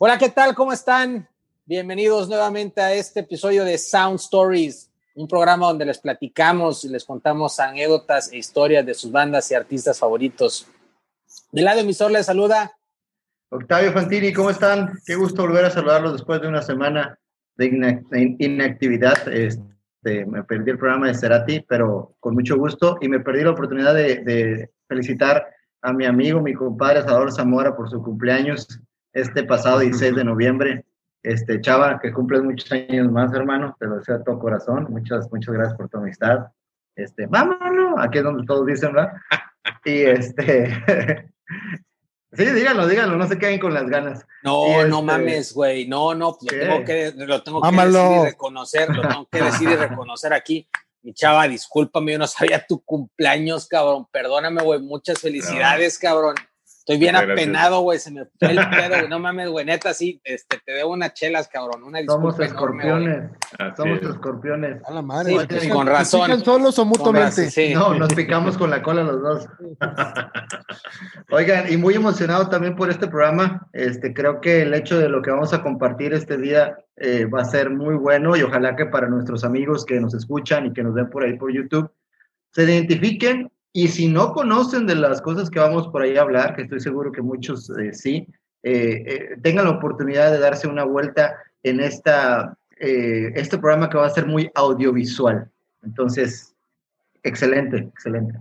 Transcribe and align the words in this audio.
Hola, 0.00 0.16
¿qué 0.16 0.28
tal? 0.28 0.54
¿Cómo 0.54 0.72
están? 0.72 1.26
Bienvenidos 1.66 2.28
nuevamente 2.28 2.80
a 2.80 2.94
este 2.94 3.18
episodio 3.18 3.64
de 3.64 3.76
Sound 3.76 4.20
Stories, 4.20 4.92
un 5.16 5.26
programa 5.26 5.66
donde 5.66 5.84
les 5.84 5.98
platicamos 5.98 6.84
y 6.84 6.88
les 6.88 7.04
contamos 7.04 7.58
anécdotas 7.58 8.32
e 8.32 8.36
historias 8.36 8.86
de 8.86 8.94
sus 8.94 9.10
bandas 9.10 9.50
y 9.50 9.56
artistas 9.56 9.98
favoritos. 9.98 10.68
De 11.50 11.62
lado 11.62 11.80
emisor 11.80 12.12
les 12.12 12.26
saluda 12.26 12.70
Octavio 13.48 13.92
Fantini, 13.92 14.32
¿cómo 14.32 14.50
están? 14.50 15.00
Qué 15.04 15.16
gusto 15.16 15.42
volver 15.42 15.64
a 15.64 15.70
saludarlos 15.70 16.12
después 16.12 16.40
de 16.40 16.46
una 16.46 16.62
semana 16.62 17.18
de 17.56 18.36
inactividad. 18.38 19.26
Este, 19.26 20.26
me 20.26 20.44
perdí 20.44 20.70
el 20.70 20.78
programa 20.78 21.08
de 21.08 21.14
Cerati, 21.16 21.64
pero 21.68 22.14
con 22.20 22.34
mucho 22.34 22.56
gusto 22.56 22.98
y 23.00 23.08
me 23.08 23.18
perdí 23.18 23.42
la 23.42 23.50
oportunidad 23.50 23.94
de, 23.94 24.22
de 24.22 24.70
felicitar 24.86 25.44
a 25.82 25.92
mi 25.92 26.06
amigo, 26.06 26.40
mi 26.40 26.54
compadre 26.54 27.02
Salvador 27.02 27.32
Zamora 27.32 27.76
por 27.76 27.90
su 27.90 28.00
cumpleaños 28.00 28.80
este 29.20 29.44
pasado 29.44 29.80
16 29.80 30.14
de 30.14 30.24
noviembre. 30.24 30.84
Este, 31.22 31.60
Chava, 31.60 31.98
que 32.00 32.12
cumples 32.12 32.42
muchos 32.42 32.70
años 32.72 33.10
más, 33.10 33.32
hermano, 33.34 33.76
te 33.78 33.86
lo 33.86 33.96
deseo 33.96 34.16
a 34.16 34.24
todo 34.24 34.38
corazón. 34.38 34.86
Muchas, 34.90 35.30
muchas 35.32 35.54
gracias 35.54 35.76
por 35.76 35.88
tu 35.88 35.98
amistad. 35.98 36.46
Este, 36.96 37.26
vámonos, 37.26 37.94
aquí 37.98 38.18
es 38.18 38.24
donde 38.24 38.46
todos 38.46 38.66
dicen, 38.66 38.92
¿verdad? 38.92 39.12
Y 39.84 40.02
este, 40.02 40.84
sí, 42.32 42.44
díganlo, 42.44 42.86
díganlo, 42.86 43.16
no 43.16 43.28
se 43.28 43.38
queden 43.38 43.60
con 43.60 43.72
las 43.72 43.88
ganas. 43.88 44.26
No, 44.42 44.66
no 44.86 44.98
este, 44.98 45.02
mames, 45.02 45.54
güey, 45.54 45.86
no, 45.86 46.14
no, 46.14 46.36
lo 46.40 46.48
tengo 46.48 46.84
que, 46.84 47.12
lo 47.16 47.42
tengo 47.42 47.62
que 47.62 47.70
decir 47.70 48.10
y 48.10 48.24
reconocer, 48.24 48.96
lo 48.96 49.02
tengo 49.02 49.28
que 49.30 49.42
decir 49.42 49.68
y 49.68 49.76
reconocer 49.76 50.32
aquí. 50.32 50.68
Mi 51.02 51.14
chava, 51.14 51.46
discúlpame, 51.46 52.12
yo 52.12 52.18
no 52.18 52.26
sabía 52.26 52.66
tu 52.66 52.82
cumpleaños, 52.82 53.68
cabrón, 53.68 54.06
perdóname, 54.10 54.62
güey, 54.62 54.80
muchas 54.80 55.20
felicidades, 55.20 55.98
cabrón. 55.98 56.34
Estoy 56.88 57.00
bien 57.00 57.16
apenado, 57.16 57.82
güey. 57.82 57.98
Se 57.98 58.10
me 58.10 58.24
fue 58.38 58.50
el 58.50 58.56
pedo, 58.70 58.96
güey. 58.96 59.08
No 59.10 59.18
mames, 59.18 59.50
güey. 59.50 59.66
Neta, 59.66 59.92
sí, 59.92 60.22
este, 60.24 60.58
te 60.64 60.72
debo 60.72 60.94
unas 60.94 61.12
chelas, 61.12 61.46
cabrón. 61.46 61.82
Una 61.82 62.02
Somos 62.06 62.40
escorpiones. 62.40 63.30
Somos 63.76 64.00
escorpiones. 64.00 64.82
A 64.86 64.92
la 64.92 65.02
madre. 65.02 65.36
Sí, 65.60 65.68
con 65.68 65.86
razón. 65.86 66.30
¿Se 66.30 66.42
solos 66.42 66.78
o 66.78 66.86
mutuamente? 66.86 67.50
sí. 67.50 67.74
No, 67.74 67.92
nos 67.92 68.14
picamos 68.14 68.56
con 68.56 68.70
la 68.70 68.82
cola 68.82 69.02
los 69.02 69.20
dos. 69.20 69.46
Oigan, 71.30 71.70
y 71.70 71.76
muy 71.76 71.92
emocionado 71.92 72.48
también 72.48 72.74
por 72.74 72.88
este 72.88 73.06
programa. 73.06 73.68
Este, 73.74 74.14
creo 74.14 74.40
que 74.40 74.62
el 74.62 74.72
hecho 74.72 74.98
de 74.98 75.10
lo 75.10 75.20
que 75.20 75.30
vamos 75.30 75.52
a 75.52 75.62
compartir 75.62 76.14
este 76.14 76.38
día 76.38 76.74
eh, 76.96 77.26
va 77.26 77.42
a 77.42 77.44
ser 77.44 77.68
muy 77.68 77.96
bueno 77.96 78.34
y 78.34 78.40
ojalá 78.40 78.76
que 78.76 78.86
para 78.86 79.08
nuestros 79.08 79.44
amigos 79.44 79.84
que 79.84 80.00
nos 80.00 80.14
escuchan 80.14 80.64
y 80.64 80.72
que 80.72 80.82
nos 80.82 80.94
ven 80.94 81.10
por 81.10 81.22
ahí 81.22 81.36
por 81.36 81.52
YouTube 81.52 81.92
se 82.52 82.64
identifiquen 82.64 83.52
y 83.72 83.88
si 83.88 84.08
no 84.08 84.32
conocen 84.32 84.86
de 84.86 84.94
las 84.94 85.20
cosas 85.20 85.50
que 85.50 85.60
vamos 85.60 85.88
por 85.88 86.02
ahí 86.02 86.16
a 86.16 86.22
hablar, 86.22 86.56
que 86.56 86.62
estoy 86.62 86.80
seguro 86.80 87.12
que 87.12 87.22
muchos 87.22 87.70
eh, 87.70 87.92
sí, 87.92 88.26
eh, 88.62 89.04
eh, 89.06 89.36
tengan 89.42 89.66
la 89.66 89.72
oportunidad 89.72 90.32
de 90.32 90.38
darse 90.38 90.66
una 90.66 90.84
vuelta 90.84 91.36
en 91.62 91.80
esta, 91.80 92.56
este 92.78 93.58
programa 93.58 93.90
que 93.90 93.98
va 93.98 94.06
a 94.06 94.10
ser 94.10 94.26
muy 94.26 94.50
audiovisual. 94.54 95.50
Entonces, 95.82 96.54
excelente, 97.22 97.78
excelente. 97.78 98.38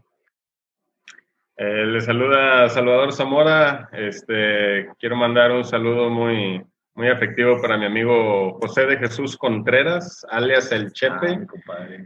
le 1.57 2.01
saluda 2.01 2.69
Salvador 2.69 3.11
Zamora. 3.11 3.89
Este, 3.91 4.89
quiero 4.99 5.15
mandar 5.17 5.51
un 5.51 5.65
saludo 5.65 6.09
muy, 6.09 6.63
muy 6.97 7.09
afectivo 7.09 7.61
para 7.61 7.77
mi 7.77 7.85
amigo 7.85 8.57
José 8.59 8.87
de 8.87 8.97
Jesús 8.97 9.37
Contreras, 9.37 10.25
alias 10.31 10.71
El 10.71 10.91
Chepe. 10.93 11.45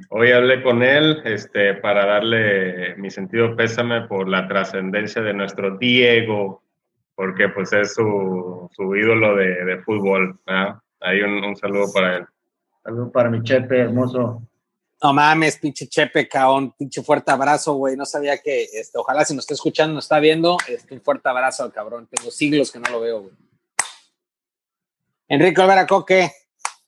Hoy 0.10 0.34
hablé 0.34 0.62
con 0.62 0.84
él 0.84 1.22
este, 1.24 1.76
para 1.76 2.06
darle 2.06 2.98
mi 2.98 3.10
sentido 3.10 3.56
pésame 3.56 4.02
por 4.02 4.28
la 4.28 4.50
trascendencia 4.50 5.22
de 5.22 5.34
nuestro 5.34 5.78
Diego, 5.78 6.62
porque 7.16 7.48
pues 7.48 7.72
es 7.72 7.94
su, 7.94 8.70
su 8.76 8.96
ídolo 8.98 9.38
de, 9.38 9.64
de 9.64 9.78
fútbol. 9.80 10.38
Ahí 11.00 11.22
un, 11.22 11.42
un, 11.42 11.56
saludo 11.56 11.86
para 11.94 12.18
él. 12.18 12.26
Saludo 12.84 13.12
para 13.14 13.30
mi 13.30 13.42
Chepe, 13.44 13.80
hermoso. 13.80 14.42
No 15.02 15.14
mames, 15.14 15.58
pinche 15.58 15.88
Chepe, 15.88 16.28
caón, 16.28 16.74
pinche 16.78 17.02
fuerte 17.02 17.32
abrazo, 17.32 17.76
güey. 17.76 17.96
No 17.96 18.06
sabía 18.06 18.40
que, 18.40 18.64
este, 18.64 18.98
ojalá 18.98 19.24
si 19.24 19.34
nos 19.34 19.44
está 19.44 19.54
escuchando, 19.54 19.96
nos 19.96 20.04
está 20.04 20.20
viendo, 20.20 20.58
este, 20.68 20.96
un 20.96 21.02
fuerte 21.02 21.30
abrazo 21.30 21.64
al 21.64 21.72
cabrón. 21.72 22.10
Tengo 22.12 22.30
siglos 22.30 22.74
que 22.74 22.80
no 22.80 22.92
lo 22.92 23.00
veo, 23.00 23.22
güey. 23.22 23.51
Enrique 25.32 25.62
Olvera 25.62 25.88
Coque. 25.88 26.30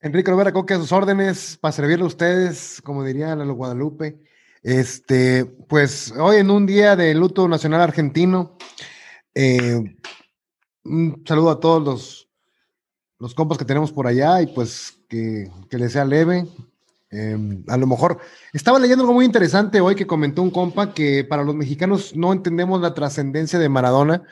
Enrique 0.01 0.29
Olvera 0.29 0.51
Coque 0.51 0.73
a 0.73 0.77
sus 0.77 0.91
órdenes 0.91 1.57
para 1.61 1.71
servirle 1.71 2.03
a 2.03 2.07
ustedes, 2.07 2.81
como 2.83 3.01
diría 3.01 3.37
Lalo 3.37 3.53
Guadalupe. 3.53 4.19
Este, 4.61 5.45
pues 5.45 6.13
hoy 6.19 6.39
en 6.39 6.51
un 6.51 6.65
día 6.65 6.97
de 6.97 7.15
luto 7.15 7.47
nacional 7.47 7.79
argentino, 7.79 8.57
eh, 9.33 9.95
un 10.83 11.23
saludo 11.25 11.51
a 11.51 11.59
todos 11.61 11.81
los, 11.81 12.29
los 13.17 13.33
compas 13.33 13.57
que 13.57 13.63
tenemos 13.63 13.93
por 13.93 14.07
allá 14.07 14.41
y 14.41 14.47
pues 14.47 14.99
que, 15.07 15.49
que 15.69 15.77
les 15.77 15.93
sea 15.93 16.03
leve. 16.03 16.45
Em, 17.11 17.63
a 17.69 17.77
lo 17.77 17.87
mejor 17.87 18.19
estaba 18.51 18.77
leyendo 18.77 19.03
algo 19.03 19.13
muy 19.13 19.23
interesante 19.23 19.79
hoy 19.79 19.95
que 19.95 20.05
comentó 20.05 20.41
un 20.41 20.51
compa 20.51 20.93
que 20.93 21.23
para 21.23 21.45
los 21.45 21.55
mexicanos 21.55 22.13
no 22.13 22.33
entendemos 22.33 22.81
la 22.81 22.93
trascendencia 22.93 23.57
de 23.57 23.69
Maradona 23.69 24.23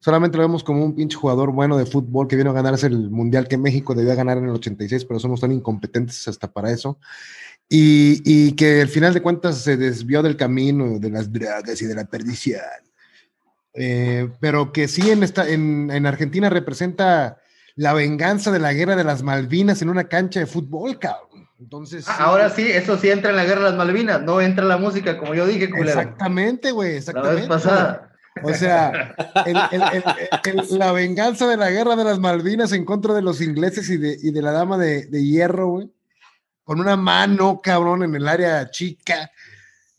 solamente 0.00 0.36
lo 0.36 0.44
vemos 0.44 0.64
como 0.64 0.84
un 0.84 0.94
pinche 0.94 1.16
jugador 1.16 1.52
bueno 1.52 1.76
de 1.76 1.86
fútbol 1.86 2.28
que 2.28 2.36
vino 2.36 2.50
a 2.50 2.54
ganarse 2.54 2.86
el 2.86 3.10
mundial 3.10 3.48
que 3.48 3.58
México 3.58 3.94
debía 3.94 4.14
ganar 4.14 4.38
en 4.38 4.44
el 4.44 4.50
86, 4.50 5.04
pero 5.04 5.20
somos 5.20 5.40
tan 5.40 5.52
incompetentes 5.52 6.28
hasta 6.28 6.50
para 6.52 6.70
eso. 6.70 6.98
Y, 7.68 8.22
y 8.24 8.52
que 8.52 8.80
al 8.80 8.88
final 8.88 9.12
de 9.12 9.20
cuentas 9.20 9.58
se 9.58 9.76
desvió 9.76 10.22
del 10.22 10.36
camino 10.36 10.98
de 10.98 11.10
las 11.10 11.30
drogas 11.32 11.82
y 11.82 11.86
de 11.86 11.94
la 11.94 12.06
perdición. 12.06 12.60
Eh, 13.74 14.30
pero 14.40 14.72
que 14.72 14.88
sí 14.88 15.10
en, 15.10 15.22
esta, 15.22 15.48
en, 15.48 15.90
en, 15.90 16.06
Argentina 16.06 16.48
representa 16.48 17.38
la 17.76 17.92
venganza 17.92 18.50
de 18.50 18.58
la 18.58 18.72
guerra 18.72 18.96
de 18.96 19.04
las 19.04 19.22
Malvinas 19.22 19.82
en 19.82 19.90
una 19.90 20.04
cancha 20.08 20.40
de 20.40 20.46
fútbol, 20.46 20.98
cabrón. 20.98 21.48
Entonces. 21.60 22.06
Ah, 22.08 22.16
ahora 22.20 22.50
sí, 22.50 22.66
eso 22.70 22.96
sí 22.98 23.10
entra 23.10 23.30
en 23.30 23.36
la 23.36 23.44
guerra 23.44 23.64
de 23.64 23.70
las 23.70 23.76
Malvinas, 23.76 24.22
no 24.22 24.40
entra 24.40 24.64
la 24.64 24.78
música, 24.78 25.18
como 25.18 25.34
yo 25.34 25.46
dije, 25.46 25.68
culero. 25.68 25.88
Exactamente, 25.88 26.70
güey, 26.70 26.96
exactamente. 26.96 27.34
La 27.34 27.40
vez 27.40 27.48
pasada. 27.48 28.07
O 28.42 28.54
sea, 28.54 29.14
la 30.70 30.92
venganza 30.92 31.46
de 31.46 31.56
la 31.56 31.70
guerra 31.70 31.96
de 31.96 32.04
las 32.04 32.18
Malvinas 32.18 32.72
en 32.72 32.84
contra 32.84 33.14
de 33.14 33.22
los 33.22 33.40
ingleses 33.40 33.88
y 33.90 33.96
de, 33.96 34.16
y 34.20 34.30
de 34.30 34.42
la 34.42 34.52
dama 34.52 34.78
de, 34.78 35.06
de 35.06 35.24
hierro, 35.24 35.68
güey. 35.68 35.92
Con 36.64 36.80
una 36.80 36.96
mano, 36.96 37.60
cabrón, 37.62 38.02
en 38.02 38.14
el 38.14 38.28
área 38.28 38.70
chica, 38.70 39.30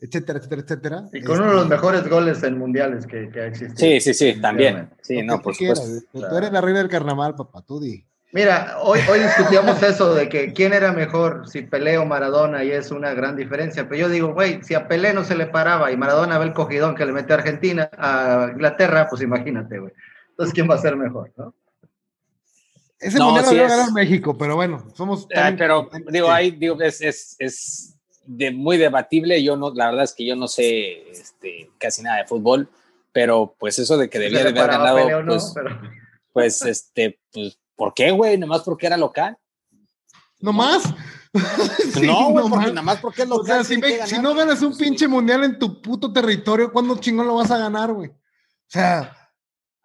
etcétera, 0.00 0.38
etcétera, 0.38 0.62
etcétera. 0.62 1.04
Y 1.12 1.22
con 1.22 1.40
uno 1.40 1.48
de 1.48 1.54
los 1.54 1.62
este, 1.64 1.74
mejores 1.74 2.08
goles 2.08 2.42
en 2.42 2.58
mundiales 2.58 3.06
que, 3.06 3.28
que 3.30 3.40
ha 3.40 3.46
existido. 3.46 3.76
Sí, 3.76 4.00
sí, 4.00 4.14
sí, 4.14 4.40
también. 4.40 4.88
Sí, 5.02 5.22
no, 5.22 5.42
por 5.42 5.54
supuesto. 5.54 5.86
Tú 6.12 6.36
eres 6.36 6.52
la 6.52 6.60
reina 6.60 6.78
del 6.78 6.88
carnaval, 6.88 7.34
papá, 7.34 7.62
tú 7.62 7.80
di. 7.80 8.04
Mira, 8.32 8.76
hoy, 8.80 9.00
hoy 9.10 9.18
discutíamos 9.20 9.82
eso 9.82 10.14
de 10.14 10.28
que 10.28 10.52
quién 10.52 10.72
era 10.72 10.92
mejor, 10.92 11.48
si 11.48 11.62
Pelé 11.62 11.98
o 11.98 12.06
Maradona, 12.06 12.62
y 12.62 12.70
es 12.70 12.92
una 12.92 13.12
gran 13.12 13.34
diferencia. 13.34 13.88
Pero 13.88 14.02
yo 14.02 14.08
digo, 14.08 14.32
güey, 14.32 14.62
si 14.62 14.74
a 14.74 14.86
Pelé 14.86 15.12
no 15.12 15.24
se 15.24 15.34
le 15.34 15.46
paraba 15.46 15.90
y 15.90 15.96
Maradona 15.96 16.38
ve 16.38 16.44
el 16.44 16.52
cogidón 16.52 16.94
que 16.94 17.04
le 17.06 17.12
mete 17.12 17.32
a 17.32 17.36
Argentina, 17.36 17.90
a 17.98 18.50
Inglaterra, 18.52 19.08
pues 19.10 19.22
imagínate, 19.22 19.80
güey. 19.80 19.92
Entonces, 20.30 20.54
¿quién 20.54 20.70
va 20.70 20.76
a 20.76 20.78
ser 20.78 20.96
mejor, 20.96 21.32
no? 21.36 21.54
Ese 23.00 23.18
no, 23.18 23.26
mundial 23.26 23.46
sí 23.46 23.54
lo 23.56 23.62
va 23.62 23.66
a 23.66 23.76
ganar 23.76 23.92
México, 23.92 24.38
pero 24.38 24.56
bueno, 24.56 24.84
somos. 24.94 25.26
Tan... 25.26 25.56
pero 25.56 25.88
digo, 26.08 26.26
sí. 26.26 26.32
ahí 26.32 26.50
digo 26.52 26.78
que 26.78 26.86
es, 26.86 27.00
es, 27.00 27.36
es 27.38 27.96
de 28.26 28.50
muy 28.52 28.76
debatible. 28.76 29.42
Yo 29.42 29.56
no, 29.56 29.72
la 29.74 29.86
verdad 29.86 30.04
es 30.04 30.14
que 30.14 30.24
yo 30.24 30.36
no 30.36 30.46
sé 30.46 31.10
este, 31.10 31.70
casi 31.78 32.02
nada 32.02 32.18
de 32.18 32.26
fútbol, 32.26 32.68
pero 33.10 33.56
pues 33.58 33.78
eso 33.78 33.96
de 33.96 34.08
que 34.08 34.18
debía 34.18 34.44
de 34.44 34.50
haber 34.50 34.66
ganado, 34.66 35.22
no, 35.22 35.32
pues, 35.32 35.52
pero... 35.54 35.80
pues, 36.32 36.62
este, 36.62 37.18
pues 37.32 37.59
¿Por 37.80 37.94
qué, 37.94 38.10
güey? 38.10 38.36
¿Nomás 38.36 38.60
porque 38.60 38.88
era 38.88 38.98
local? 38.98 39.38
¿No 40.38 40.52
más? 40.52 40.82
sí, 41.94 42.06
no, 42.06 42.28
güey, 42.28 42.46
porque, 42.46 42.66
nada 42.66 42.82
más 42.82 42.98
porque 42.98 43.22
es 43.22 43.28
local. 43.28 43.60
O 43.60 43.64
sea, 43.64 43.64
si, 43.64 43.78
me, 43.78 44.06
si, 44.06 44.18
no 44.18 44.34
ganas 44.34 44.60
un 44.60 44.76
pinche 44.76 45.08
mundial 45.08 45.44
en 45.44 45.58
tu 45.58 45.80
puto 45.80 46.12
territorio, 46.12 46.70
¿cuándo 46.70 46.98
chingón 46.98 47.26
lo 47.26 47.36
vas 47.36 47.50
a 47.50 47.56
ganar, 47.56 47.90
güey? 47.94 48.10
O 48.10 48.14
sea, 48.66 49.16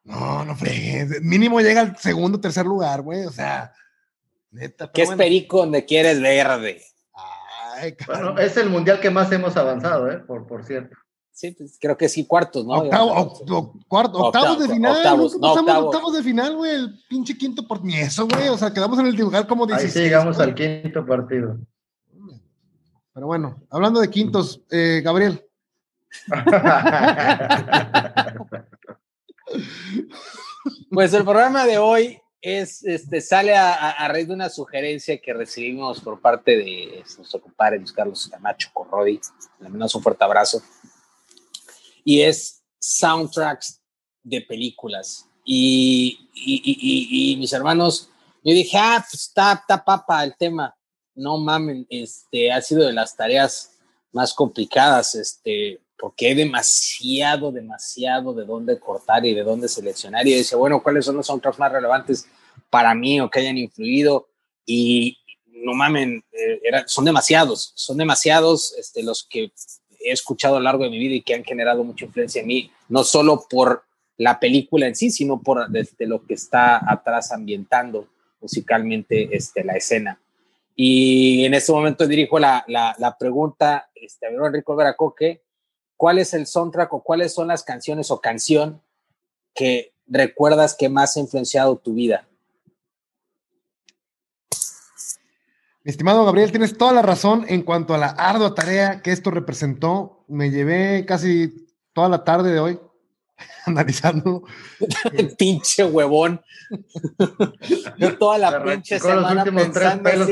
no, 0.03 0.43
no 0.43 0.57
fregues. 0.57 1.21
Mínimo 1.21 1.61
llega 1.61 1.79
al 1.79 1.97
segundo, 1.97 2.41
tercer 2.41 2.65
lugar, 2.65 3.01
güey. 3.01 3.27
O 3.27 3.31
sea, 3.31 3.71
neta. 4.51 4.91
¿Qué 4.91 5.03
bueno. 5.03 5.13
es 5.13 5.17
perico 5.17 5.59
donde 5.59 5.85
quieres 5.85 6.21
verde? 6.21 6.83
Ay, 7.77 7.95
bueno, 8.05 8.37
es 8.37 8.57
el 8.57 8.69
mundial 8.69 8.99
que 8.99 9.09
más 9.09 9.31
hemos 9.31 9.55
avanzado, 9.55 10.11
¿eh? 10.11 10.17
Por, 10.17 10.45
por 10.45 10.65
cierto. 10.65 10.97
Sí, 11.35 11.51
pues 11.51 11.77
creo 11.81 11.97
que 11.97 12.07
sí, 12.07 12.25
cuartos, 12.25 12.65
¿no? 12.65 12.75
Octavo, 12.75 13.11
o, 13.11 13.73
cuarto, 13.89 14.19
octavos 14.19 14.57
de 14.57 14.69
final. 14.73 14.95
Octavos, 14.95 15.37
no, 15.37 15.51
octavos. 15.51 15.83
octavos 15.83 16.13
de 16.15 16.23
final, 16.23 16.55
güey. 16.55 16.71
El 16.71 16.97
pinche 17.09 17.37
quinto 17.37 17.67
por 17.67 17.83
ni 17.83 17.95
eso, 17.95 18.25
güey. 18.25 18.47
O 18.47 18.57
sea, 18.57 18.71
quedamos 18.73 18.97
en 18.99 19.07
el 19.07 19.15
lugar 19.17 19.45
como 19.45 19.67
16. 19.67 19.93
Ahí 19.93 20.01
sí 20.01 20.05
llegamos 20.05 20.37
güey. 20.37 20.47
al 20.47 20.55
quinto 20.55 21.05
partido. 21.05 21.57
Pero 23.13 23.27
bueno, 23.27 23.61
hablando 23.69 23.99
de 23.99 24.09
quintos, 24.09 24.61
eh, 24.71 25.01
Gabriel. 25.03 25.45
pues 30.89 31.13
el 31.13 31.23
programa 31.25 31.65
de 31.65 31.79
hoy 31.79 32.17
es, 32.39 32.81
este, 32.85 33.19
sale 33.19 33.57
a, 33.57 33.91
a, 33.91 34.07
raíz 34.07 34.29
de 34.29 34.35
una 34.35 34.47
sugerencia 34.47 35.17
que 35.17 35.33
recibimos 35.33 35.99
por 35.99 36.21
parte 36.21 36.55
de 36.55 37.03
nuestro 37.17 37.41
compadre 37.41 37.79
Luis 37.79 37.91
Carlos 37.91 38.29
Camacho 38.31 38.69
Corrodi. 38.71 39.19
Le 39.59 39.67
mandamos 39.67 39.93
un 39.95 40.01
fuerte 40.01 40.23
abrazo 40.23 40.61
y 42.05 42.21
es 42.21 42.63
soundtracks 42.79 43.81
de 44.23 44.41
películas. 44.41 45.27
y, 45.43 46.29
y, 46.33 47.31
y, 47.31 47.37
mis 47.37 47.51
hermanos, 47.51 48.09
yo 48.43 48.53
dije, 48.53 48.77
ah, 48.77 49.03
pues 49.09 49.23
está, 49.23 49.53
está 49.53 49.83
papa 49.83 50.23
el 50.23 50.35
tema. 50.37 50.75
No 51.15 51.37
mamen, 51.37 51.85
este, 51.89 52.51
ha 52.51 52.61
sido 52.61 52.85
de 52.85 52.93
las 52.93 53.15
tareas 53.15 53.71
más 54.11 54.33
complicadas, 54.33 55.15
este, 55.15 55.81
porque 55.97 56.27
hay 56.27 56.35
demasiado, 56.35 57.51
demasiado 57.51 58.33
de 58.33 58.45
dónde 58.45 58.79
cortar 58.79 59.25
y 59.25 59.33
de 59.33 59.43
dónde 59.43 59.67
seleccionar. 59.67 60.27
Y 60.27 60.35
dice, 60.35 60.55
bueno, 60.55 60.81
¿cuáles 60.81 61.05
son 61.05 61.17
los 61.17 61.25
soundtracks 61.25 61.59
más 61.59 61.71
relevantes 61.71 62.27
para 62.69 62.93
mí 62.93 63.19
o 63.19 63.29
que 63.29 63.39
hayan 63.39 63.57
influido? 63.57 64.29
Y 64.65 65.17
no 65.45 65.73
mamen, 65.73 66.23
eh, 66.31 66.59
son 66.85 67.05
demasiados, 67.05 67.71
son 67.75 67.97
demasiados 67.97 68.75
este, 68.77 69.03
los 69.03 69.23
que 69.23 69.51
he 70.05 70.11
escuchado 70.11 70.55
a 70.55 70.59
lo 70.59 70.63
largo 70.63 70.83
de 70.83 70.89
mi 70.89 70.99
vida 70.99 71.15
y 71.15 71.21
que 71.21 71.33
han 71.33 71.43
generado 71.43 71.83
mucha 71.83 72.05
influencia 72.05 72.41
en 72.41 72.47
mí, 72.47 72.71
no 72.89 73.03
solo 73.03 73.45
por 73.49 73.83
la 74.17 74.39
película 74.39 74.87
en 74.87 74.95
sí, 74.95 75.11
sino 75.11 75.41
por 75.41 75.69
desde 75.69 76.07
lo 76.07 76.25
que 76.25 76.35
está 76.35 76.89
atrás 76.89 77.31
ambientando 77.31 78.07
musicalmente 78.39 79.35
este, 79.35 79.63
la 79.63 79.73
escena. 79.73 80.19
Y 80.75 81.45
en 81.45 81.53
este 81.53 81.71
momento 81.71 82.05
dirijo 82.05 82.37
la, 82.37 82.63
la, 82.67 83.17
pregunta 83.17 83.89
este, 83.95 84.27
a 84.27 84.29
Enrico 84.29 84.75
Veracoque, 84.75 85.41
¿cuál 85.97 86.19
es 86.19 86.33
el 86.33 86.45
soundtrack 86.45 86.93
o 86.93 87.01
cuáles 87.01 87.33
son 87.33 87.47
las 87.47 87.63
canciones 87.63 88.11
o 88.11 88.19
canción 88.19 88.81
que 89.53 89.93
recuerdas 90.05 90.75
que 90.75 90.89
más 90.89 91.15
ha 91.15 91.21
influenciado 91.21 91.77
tu 91.77 91.93
vida? 91.93 92.27
Mi 95.85 95.91
estimado 95.91 96.25
Gabriel, 96.25 96.49
tienes 96.49 96.75
toda 96.79 96.93
la 96.93 97.03
razón 97.03 97.45
en 97.47 97.61
cuanto 97.61 97.93
a 97.93 97.99
la 97.99 98.07
ardua 98.07 98.55
tarea 98.55 99.03
que 99.03 99.11
esto 99.11 99.29
representó. 99.29 100.25
Me 100.27 100.49
llevé 100.49 101.05
casi 101.05 101.67
toda 101.93 102.09
la 102.09 102.23
tarde 102.23 102.51
de 102.51 102.59
hoy 102.59 102.79
analizando. 103.67 104.41
pinche 105.37 105.85
huevón. 105.85 106.41
Yo 107.99 108.17
toda 108.17 108.39
la 108.39 108.63
pinche 108.63 108.99
semana 108.99 109.43
pensando 109.45 110.25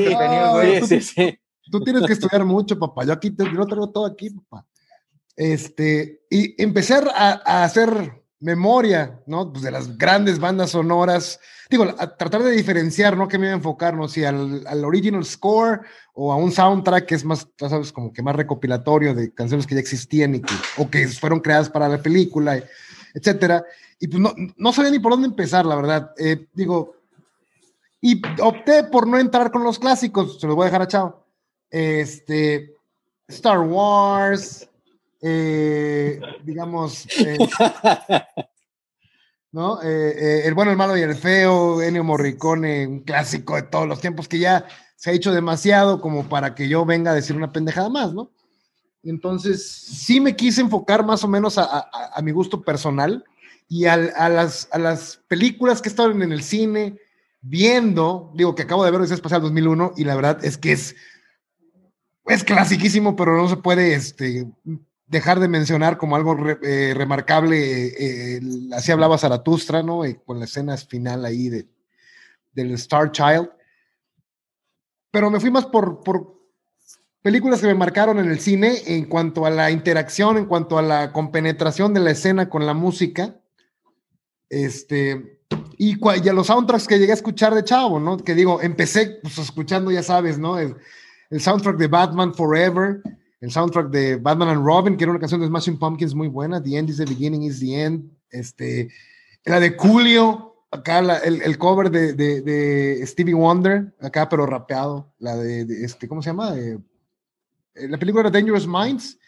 sí, 0.88 1.00
sí, 1.00 1.38
Tú 1.70 1.84
tienes 1.84 2.04
que 2.04 2.14
estudiar 2.14 2.44
mucho, 2.44 2.76
papá. 2.76 3.04
Yo 3.04 3.12
aquí 3.12 3.30
te, 3.30 3.44
yo 3.44 3.52
lo 3.52 3.66
traigo 3.66 3.90
todo 3.90 4.06
aquí, 4.06 4.30
papá. 4.30 4.66
Este, 5.36 6.22
y 6.30 6.60
empezar 6.60 7.08
a 7.14 7.62
hacer 7.62 8.23
memoria, 8.40 9.20
¿no? 9.26 9.52
Pues 9.52 9.62
de 9.62 9.70
las 9.70 9.96
grandes 9.96 10.38
bandas 10.38 10.70
sonoras. 10.70 11.40
Digo, 11.70 11.86
tratar 11.94 12.42
de 12.42 12.50
diferenciar, 12.50 13.16
¿no? 13.16 13.28
Que 13.28 13.38
me 13.38 13.46
iba 13.46 13.54
a 13.54 13.56
enfocar, 13.56 13.94
¿no? 13.94 14.06
Si 14.08 14.24
al, 14.24 14.66
al, 14.66 14.84
original 14.84 15.24
score 15.24 15.80
o 16.12 16.32
a 16.32 16.36
un 16.36 16.52
soundtrack 16.52 17.06
que 17.06 17.14
es 17.14 17.24
más, 17.24 17.48
sabes, 17.58 17.92
como 17.92 18.12
que 18.12 18.22
más 18.22 18.36
recopilatorio 18.36 19.14
de 19.14 19.32
canciones 19.32 19.66
que 19.66 19.74
ya 19.74 19.80
existían 19.80 20.34
y 20.34 20.42
o 20.76 20.90
que 20.90 21.08
fueron 21.08 21.40
creadas 21.40 21.70
para 21.70 21.88
la 21.88 22.02
película, 22.02 22.62
etcétera. 23.14 23.64
Y 23.98 24.08
pues 24.08 24.20
no, 24.20 24.34
no 24.56 24.72
sabía 24.72 24.90
ni 24.90 24.98
por 24.98 25.12
dónde 25.12 25.28
empezar, 25.28 25.64
la 25.64 25.76
verdad. 25.76 26.10
Eh, 26.18 26.46
digo, 26.52 26.96
y 28.00 28.20
opté 28.42 28.84
por 28.84 29.06
no 29.06 29.18
entrar 29.18 29.50
con 29.50 29.64
los 29.64 29.78
clásicos, 29.78 30.38
se 30.38 30.46
los 30.46 30.54
voy 30.54 30.64
a 30.64 30.66
dejar 30.66 30.82
a 30.82 30.88
Chao. 30.88 31.26
Este, 31.70 32.76
Star 33.26 33.60
Wars, 33.60 34.68
eh, 35.26 36.20
digamos, 36.44 37.06
eh, 37.18 37.38
¿no? 39.52 39.80
Eh, 39.82 40.42
el 40.44 40.52
bueno, 40.52 40.70
el 40.70 40.76
malo 40.76 40.98
y 40.98 41.00
el 41.00 41.14
feo, 41.14 41.80
Ennio 41.80 42.04
Morricone, 42.04 42.86
un 42.86 43.00
clásico 43.00 43.56
de 43.56 43.62
todos 43.62 43.88
los 43.88 44.02
tiempos 44.02 44.28
que 44.28 44.38
ya 44.38 44.66
se 44.96 45.10
ha 45.10 45.14
hecho 45.14 45.32
demasiado 45.32 46.02
como 46.02 46.28
para 46.28 46.54
que 46.54 46.68
yo 46.68 46.84
venga 46.84 47.12
a 47.12 47.14
decir 47.14 47.36
una 47.36 47.52
pendejada 47.52 47.88
más, 47.88 48.12
¿no? 48.12 48.32
Entonces, 49.02 49.66
sí 49.66 50.20
me 50.20 50.36
quise 50.36 50.60
enfocar 50.60 51.06
más 51.06 51.24
o 51.24 51.28
menos 51.28 51.56
a, 51.56 51.88
mi 52.22 52.32
gusto 52.32 52.60
personal 52.62 53.24
y 53.66 53.86
a, 53.86 53.96
las, 53.96 54.68
a 54.72 54.78
las 54.78 55.22
películas 55.26 55.80
que 55.80 55.88
estaban 55.88 56.20
en 56.20 56.32
el 56.32 56.42
cine, 56.42 56.98
viendo, 57.40 58.30
digo 58.34 58.54
que 58.54 58.62
acabo 58.62 58.84
de 58.84 58.90
ver 58.90 59.00
ese 59.00 59.14
Espacial 59.14 59.40
2001 59.40 59.94
y 59.96 60.04
la 60.04 60.16
verdad 60.16 60.44
es 60.44 60.58
que 60.58 60.72
es, 60.72 60.96
es 62.26 62.44
clasiquísimo, 62.44 63.16
pero 63.16 63.36
no 63.38 63.48
se 63.48 63.56
puede 63.56 63.94
este, 63.94 64.46
dejar 65.06 65.40
de 65.40 65.48
mencionar 65.48 65.98
como 65.98 66.16
algo 66.16 66.36
eh, 66.62 66.94
remarcable, 66.96 67.86
eh, 67.86 68.40
así 68.72 68.92
hablaba 68.92 69.18
Zaratustra, 69.18 69.82
¿no? 69.82 70.02
con 70.24 70.38
la 70.38 70.46
escena 70.46 70.76
final 70.76 71.24
ahí 71.24 71.48
de, 71.48 71.66
del 72.52 72.72
Star 72.72 73.12
Child. 73.12 73.50
Pero 75.10 75.30
me 75.30 75.40
fui 75.40 75.50
más 75.50 75.66
por, 75.66 76.02
por 76.02 76.34
películas 77.22 77.60
que 77.60 77.66
me 77.66 77.74
marcaron 77.74 78.18
en 78.18 78.30
el 78.30 78.40
cine 78.40 78.82
en 78.86 79.04
cuanto 79.04 79.46
a 79.46 79.50
la 79.50 79.70
interacción, 79.70 80.36
en 80.36 80.46
cuanto 80.46 80.78
a 80.78 80.82
la 80.82 81.12
compenetración 81.12 81.94
de 81.94 82.00
la 82.00 82.10
escena 82.10 82.48
con 82.48 82.66
la 82.66 82.74
música. 82.74 83.36
Este, 84.48 85.40
y, 85.78 85.96
y 85.98 86.28
a 86.28 86.32
los 86.32 86.48
soundtracks 86.48 86.86
que 86.86 86.98
llegué 86.98 87.12
a 87.12 87.16
escuchar 87.16 87.54
de 87.54 87.64
chavo, 87.64 88.00
¿no? 88.00 88.16
Que 88.16 88.34
digo, 88.34 88.60
empecé 88.60 89.20
pues, 89.22 89.38
escuchando, 89.38 89.90
ya 89.90 90.02
sabes, 90.02 90.38
¿no? 90.38 90.58
El, 90.58 90.76
el 91.30 91.40
soundtrack 91.40 91.76
de 91.76 91.88
Batman 91.88 92.34
Forever, 92.34 93.02
el 93.44 93.50
soundtrack 93.50 93.90
de 93.90 94.16
Batman 94.16 94.48
and 94.48 94.64
Robin, 94.64 94.96
que 94.96 95.04
era 95.04 95.10
una 95.10 95.20
canción 95.20 95.40
de 95.42 95.46
Smashing 95.46 95.78
Pumpkins 95.78 96.14
muy 96.14 96.28
buena, 96.28 96.62
The 96.62 96.78
End 96.78 96.88
is 96.88 96.96
the 96.96 97.04
Beginning 97.04 97.42
is 97.42 97.60
the 97.60 97.82
End, 97.82 98.10
este, 98.30 98.88
la 99.44 99.60
de 99.60 99.76
Julio, 99.76 100.64
acá 100.70 101.00
el, 101.00 101.58
cover 101.58 101.90
de, 101.90 102.14
de, 102.14 103.06
Stevie 103.06 103.34
Wonder, 103.34 103.94
acá 104.00 104.30
pero 104.30 104.46
rapeado, 104.46 105.12
la 105.18 105.36
de, 105.36 105.84
este, 105.84 106.08
¿cómo 106.08 106.22
se 106.22 106.30
llama? 106.30 106.56
Eh, 106.56 106.78
la 107.74 107.98
película 107.98 108.22
era 108.22 108.30
Dangerous 108.30 108.66
Minds 108.66 109.18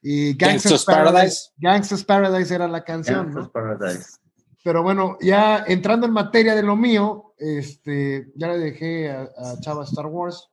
y 0.00 0.34
Gangsta's, 0.34 0.86
Paradise. 0.86 1.50
Gangsta's 1.58 2.02
Paradise 2.02 2.54
era 2.54 2.68
la 2.68 2.82
canción, 2.82 3.34
¿no? 3.34 3.52
Paradise. 3.52 4.16
Pero 4.64 4.82
bueno, 4.82 5.18
ya 5.20 5.64
entrando 5.66 6.06
en 6.06 6.12
materia 6.12 6.54
de 6.54 6.62
lo 6.62 6.74
mío, 6.74 7.34
este, 7.36 8.32
ya 8.34 8.48
le 8.48 8.58
dejé 8.58 9.10
a, 9.10 9.28
Chava 9.60 9.84
Star 9.84 10.06
Wars. 10.06 10.48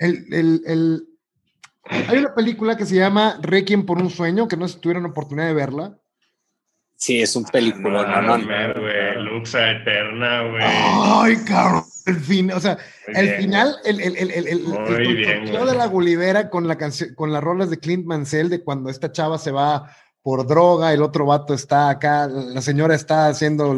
el, 0.00 0.26
el, 0.66 1.07
hay 1.90 2.18
una 2.18 2.34
película 2.34 2.76
que 2.76 2.86
se 2.86 2.96
llama 2.96 3.38
Requiem 3.42 3.84
por 3.84 3.98
un 3.98 4.10
sueño, 4.10 4.48
que 4.48 4.56
no 4.56 4.68
sé 4.68 4.74
si 4.74 4.80
tuvieron 4.80 5.06
oportunidad 5.06 5.46
de 5.46 5.54
verla. 5.54 5.98
Sí, 6.96 7.22
es 7.22 7.36
un 7.36 7.44
película, 7.44 8.02
no, 8.02 8.22
no, 8.22 8.38
no, 8.38 8.80
güey, 8.80 9.22
Luxa 9.22 9.70
Eterna, 9.70 10.42
güey. 10.50 10.64
Ay, 10.64 11.36
cabrón, 11.46 11.84
el 12.06 12.16
fin, 12.16 12.50
o 12.50 12.58
sea, 12.58 12.76
el 13.06 13.36
final, 13.36 13.76
el, 13.84 14.00
el, 14.00 14.16
el, 14.16 14.30
el, 14.32 14.48
el, 14.48 14.64
de 14.64 15.74
la 15.76 15.86
Gulivera 15.86 16.50
con 16.50 16.66
la 16.66 16.76
canción, 16.76 17.14
con 17.14 17.32
las 17.32 17.42
rolas 17.42 17.70
de 17.70 17.78
Clint 17.78 18.04
Mansell 18.04 18.48
de 18.48 18.64
cuando 18.64 18.90
esta 18.90 19.12
chava 19.12 19.38
se 19.38 19.52
va 19.52 19.94
por 20.22 20.44
droga, 20.44 20.92
el 20.92 21.02
otro 21.02 21.24
vato 21.24 21.54
está 21.54 21.88
acá, 21.88 22.26
la 22.26 22.60
señora 22.60 22.96
está 22.96 23.28
haciendo 23.28 23.70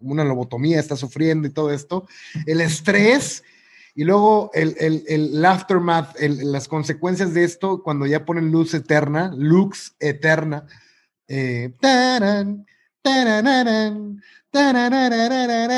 una 0.00 0.24
lobotomía, 0.24 0.80
está 0.80 0.96
sufriendo 0.96 1.46
y 1.46 1.52
todo 1.52 1.70
esto. 1.70 2.08
El 2.46 2.62
estrés 2.62 3.44
y 3.98 4.04
luego 4.04 4.52
el, 4.54 4.76
el, 4.78 5.02
el 5.08 5.44
aftermath, 5.44 6.16
las 6.20 6.68
consecuencias 6.68 7.34
de 7.34 7.42
esto, 7.42 7.82
cuando 7.82 8.06
ya 8.06 8.24
ponen 8.24 8.52
luz 8.52 8.72
eterna, 8.72 9.34
lux 9.36 9.96
eterna. 9.98 10.68
Eh, 11.26 11.74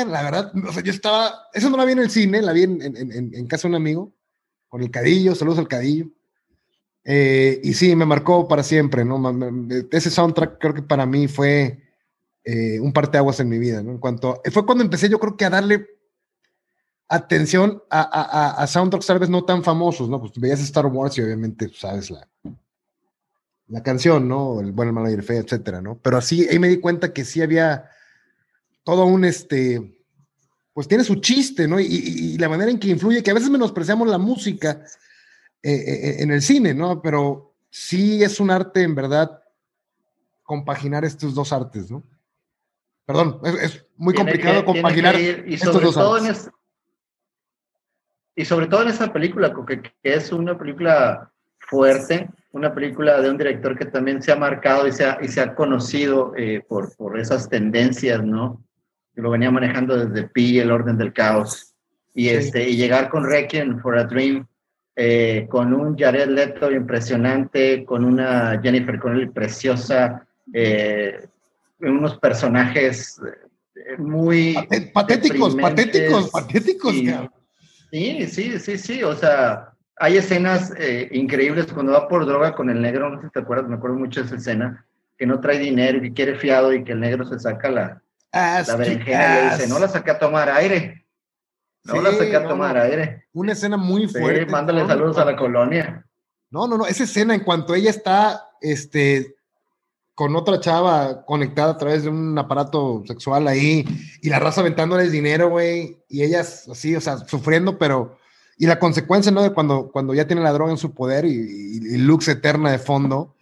la 0.05 0.21
verdad, 0.21 0.51
o 0.55 0.71
sea, 0.71 0.83
yo 0.83 0.91
estaba, 0.91 1.33
eso 1.51 1.71
no 1.71 1.77
la 1.77 1.85
vi 1.85 1.93
en 1.93 1.99
el 1.99 2.11
cine, 2.11 2.43
la 2.43 2.53
vi 2.53 2.61
en, 2.61 2.79
en, 2.83 3.33
en 3.33 3.47
casa 3.47 3.63
de 3.63 3.69
un 3.69 3.75
amigo, 3.81 4.13
con 4.67 4.83
el 4.83 4.91
cadillo, 4.91 5.33
saludos 5.33 5.57
al 5.57 5.67
cadillo. 5.67 6.05
Eh, 7.03 7.59
y 7.63 7.73
sí, 7.73 7.95
me 7.95 8.05
marcó 8.05 8.47
para 8.47 8.61
siempre, 8.61 9.03
¿no? 9.03 9.19
Ese 9.91 10.11
soundtrack 10.11 10.59
creo 10.59 10.75
que 10.75 10.83
para 10.83 11.07
mí 11.07 11.27
fue 11.27 11.81
eh, 12.43 12.79
un 12.79 12.93
parteaguas 12.93 13.39
en 13.39 13.49
mi 13.49 13.57
vida, 13.57 13.81
¿no? 13.81 13.89
En 13.93 13.97
cuanto, 13.97 14.43
fue 14.51 14.63
cuando 14.63 14.83
empecé 14.83 15.09
yo 15.09 15.19
creo 15.19 15.35
que 15.35 15.45
a 15.45 15.49
darle 15.49 15.87
atención 17.11 17.83
a, 17.89 18.61
a, 18.61 18.67
soundtracks 18.67 19.05
tal 19.05 19.19
vez 19.19 19.29
no 19.29 19.43
tan 19.43 19.63
famosos, 19.63 20.09
¿no? 20.09 20.21
Pues 20.21 20.31
veías 20.35 20.61
Star 20.61 20.85
Wars 20.85 21.17
y 21.17 21.21
obviamente 21.21 21.69
sabes 21.75 22.09
la, 22.09 22.25
la 23.67 23.83
canción, 23.83 24.29
¿no? 24.29 24.61
El 24.61 24.71
bueno, 24.71 24.91
el 24.91 24.95
malo 24.95 25.09
y 25.09 25.13
el 25.13 25.23
feo, 25.23 25.41
etcétera, 25.41 25.81
¿no? 25.81 25.99
Pero 26.01 26.17
así, 26.17 26.47
ahí 26.47 26.57
me 26.57 26.69
di 26.69 26.77
cuenta 26.77 27.11
que 27.11 27.25
sí 27.25 27.41
había 27.41 27.89
todo 28.83 29.05
un, 29.05 29.25
este, 29.25 30.01
pues 30.71 30.87
tiene 30.87 31.03
su 31.03 31.15
chiste, 31.15 31.67
¿no? 31.67 31.81
Y, 31.81 32.37
la 32.37 32.47
manera 32.47 32.71
en 32.71 32.79
que 32.79 32.87
influye, 32.87 33.21
que 33.21 33.31
a 33.31 33.35
veces 33.35 33.49
menospreciamos 33.49 34.07
la 34.07 34.17
música 34.17 34.81
eh, 35.61 35.73
eh, 35.73 36.09
eh, 36.09 36.15
en 36.19 36.31
el 36.31 36.41
cine, 36.41 36.73
¿no? 36.73 37.01
Pero 37.01 37.55
sí 37.69 38.23
es 38.23 38.39
un 38.39 38.51
arte, 38.51 38.83
en 38.83 38.95
verdad, 38.95 39.43
compaginar 40.43 41.03
estos 41.03 41.35
dos 41.35 41.51
artes, 41.51 41.91
¿no? 41.91 42.03
Perdón, 43.05 43.41
es, 43.61 43.85
muy 43.97 44.13
complicado 44.13 44.63
compaginar 44.63 45.17
estos 45.17 45.81
dos 45.81 45.97
artes 45.97 46.49
y 48.35 48.45
sobre 48.45 48.67
todo 48.67 48.83
en 48.83 48.89
esa 48.89 49.11
película, 49.11 49.53
que, 49.67 49.81
que, 49.81 49.91
es 50.03 50.31
una 50.31 50.57
película 50.57 51.31
fuerte, 51.59 52.29
una 52.51 52.73
película 52.73 53.21
de 53.21 53.29
un 53.29 53.37
director 53.37 53.77
que 53.77 53.85
también 53.85 54.21
se 54.21 54.31
ha 54.31 54.35
marcado 54.35 54.87
y 54.87 54.91
se 54.91 55.05
ha, 55.05 55.17
y 55.21 55.27
se 55.27 55.41
ha 55.41 55.55
conocido 55.55 56.33
eh, 56.37 56.63
por, 56.67 56.95
por 56.95 57.19
esas 57.19 57.49
tendencias, 57.49 58.23
¿no? 58.23 58.63
Que 59.13 59.21
lo 59.21 59.31
venía 59.31 59.51
manejando 59.51 59.97
desde 59.97 60.27
Pi, 60.27 60.59
El 60.59 60.71
Orden 60.71 60.97
del 60.97 61.13
Caos, 61.13 61.73
y, 62.13 62.29
este, 62.29 62.69
y 62.69 62.75
llegar 62.75 63.09
con 63.09 63.25
Requiem 63.25 63.79
for 63.79 63.97
a 63.97 64.05
Dream, 64.05 64.45
eh, 64.95 65.47
con 65.49 65.73
un 65.73 65.97
Jared 65.97 66.29
Leto 66.29 66.71
impresionante, 66.71 67.85
con 67.85 68.03
una 68.03 68.59
Jennifer 68.61 68.99
Connelly 68.99 69.29
preciosa, 69.29 70.25
eh, 70.53 71.25
unos 71.79 72.17
personajes 72.17 73.19
muy... 73.97 74.55
Patéticos, 74.93 75.55
patéticos, 75.55 76.29
patéticos. 76.29 76.93
Sí, 77.91 78.27
sí, 78.27 78.59
sí, 78.59 78.77
sí, 78.77 79.03
o 79.03 79.15
sea, 79.15 79.73
hay 79.97 80.17
escenas 80.17 80.73
eh, 80.77 81.09
increíbles 81.11 81.71
cuando 81.71 81.91
va 81.91 82.07
por 82.07 82.25
droga 82.25 82.55
con 82.55 82.69
el 82.69 82.81
negro, 82.81 83.09
no 83.09 83.21
sé 83.21 83.27
si 83.27 83.33
te 83.33 83.39
acuerdas, 83.39 83.67
me 83.67 83.75
acuerdo 83.75 83.97
mucho 83.97 84.21
de 84.21 84.27
esa 84.27 84.35
escena, 84.35 84.85
que 85.17 85.25
no 85.25 85.39
trae 85.39 85.59
dinero 85.59 86.03
y 86.03 86.13
quiere 86.13 86.35
fiado 86.35 86.73
y 86.73 86.83
que 86.83 86.93
el 86.93 86.99
negro 86.99 87.25
se 87.25 87.39
saca 87.39 87.69
la, 87.69 88.01
la 88.33 88.75
berenjena 88.75 89.39
y 89.39 89.49
dice, 89.51 89.67
no 89.67 89.77
la 89.77 89.87
saqué 89.87 90.11
a 90.11 90.19
tomar 90.19 90.49
aire. 90.49 91.05
No 91.83 92.01
la 92.01 92.11
saqué 92.11 92.35
a 92.35 92.47
tomar 92.47 92.77
aire. 92.77 93.27
Una 93.33 93.53
escena 93.53 93.77
muy 93.77 94.07
fuerte. 94.07 94.45
Sí, 94.45 94.51
mándale 94.51 94.85
saludos 94.85 95.17
a 95.17 95.25
la 95.25 95.35
colonia. 95.35 96.05
No, 96.49 96.67
no, 96.67 96.77
no, 96.77 96.85
esa 96.85 97.03
escena 97.03 97.33
en 97.33 97.41
cuanto 97.41 97.73
ella 97.73 97.89
está, 97.89 98.49
este, 98.59 99.35
con 100.15 100.35
otra 100.35 100.59
chava 100.59 101.25
conectada 101.25 101.71
a 101.71 101.77
través 101.77 102.03
de 102.03 102.09
un 102.09 102.37
aparato 102.37 103.03
sexual 103.07 103.47
ahí 103.47 103.85
y 104.21 104.29
la 104.29 104.39
raza 104.39 104.61
aventándoles 104.61 105.11
dinero, 105.11 105.49
güey, 105.49 106.03
y 106.09 106.23
ellas 106.23 106.67
así, 106.69 106.95
o 106.95 107.01
sea, 107.01 107.17
sufriendo, 107.19 107.77
pero 107.77 108.17
y 108.57 108.67
la 108.67 108.77
consecuencia, 108.77 109.31
¿no? 109.31 109.41
De 109.41 109.53
cuando, 109.53 109.89
cuando 109.91 110.13
ya 110.13 110.27
tiene 110.27 110.43
la 110.43 110.53
droga 110.53 110.71
en 110.71 110.77
su 110.77 110.93
poder 110.93 111.25
y, 111.25 111.31
y, 111.31 111.97
Lux 111.97 112.27
eterna 112.27 112.71
de 112.71 112.77
fondo, 112.77 113.35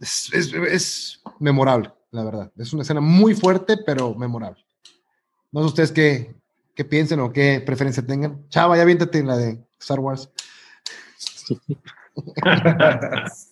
es, 0.00 0.32
es, 0.32 1.22
memorable, 1.38 1.92
la 2.10 2.24
verdad. 2.24 2.50
Es 2.56 2.72
una 2.72 2.82
escena 2.82 3.00
muy 3.00 3.34
fuerte, 3.34 3.76
pero 3.76 4.16
memorable. 4.16 4.64
No 5.52 5.60
sé 5.60 5.66
ustedes 5.66 5.92
qué, 5.92 6.34
qué 6.74 6.84
piensen 6.84 7.20
o 7.20 7.32
qué 7.32 7.62
preferencia 7.64 8.04
tengan. 8.04 8.48
Chava, 8.48 8.76
ya 8.76 8.84
viéntate 8.84 9.18
en 9.18 9.28
la 9.28 9.36
de 9.36 9.64
Star 9.78 10.00
Wars. 10.00 10.28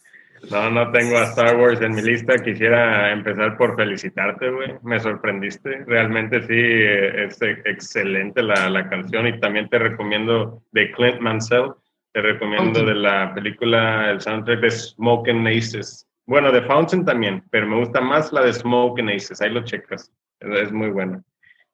No, 0.51 0.71
no 0.71 0.91
tengo 0.93 1.19
a 1.19 1.25
Star 1.25 1.57
Wars 1.57 1.81
en 1.81 1.95
mi 1.95 2.03
lista. 2.03 2.37
Quisiera 2.39 3.13
empezar 3.13 3.57
por 3.57 3.77
felicitarte, 3.77 4.51
güey. 4.51 4.75
Me 4.83 5.01
sorprendiste. 5.01 5.85
Realmente 5.87 6.41
sí, 6.43 6.55
es 6.55 7.41
excelente 7.65 8.43
la, 8.43 8.71
la, 8.71 8.89
canción 8.89 9.27
y 9.27 9.41
también 9.41 9.69
te 9.69 9.79
recomiendo 9.79 10.63
de 10.73 10.93
Clint 10.93 11.21
Mansell. 11.21 11.73
Te 12.13 12.23
recomiendo 12.23 12.85
de 12.85 12.95
la 12.95 13.35
película, 13.35 14.11
el 14.11 14.21
soundtrack 14.21 14.61
de 14.61 14.71
Smoke 14.71 15.31
and 15.31 15.49
Aces. 15.49 16.07
Bueno, 16.27 16.51
de 16.51 16.63
Fountain 16.63 17.05
también, 17.05 17.43
pero 17.51 17.67
me 17.67 17.77
gusta 17.77 18.01
más 18.01 18.33
la 18.33 18.43
de 18.43 18.53
Smoke 18.53 19.01
and 19.01 19.11
Aces. 19.11 19.41
Ahí 19.41 19.51
lo 19.51 19.65
checas. 19.65 20.13
Es 20.41 20.73
muy 20.73 20.89
bueno. 20.89 21.23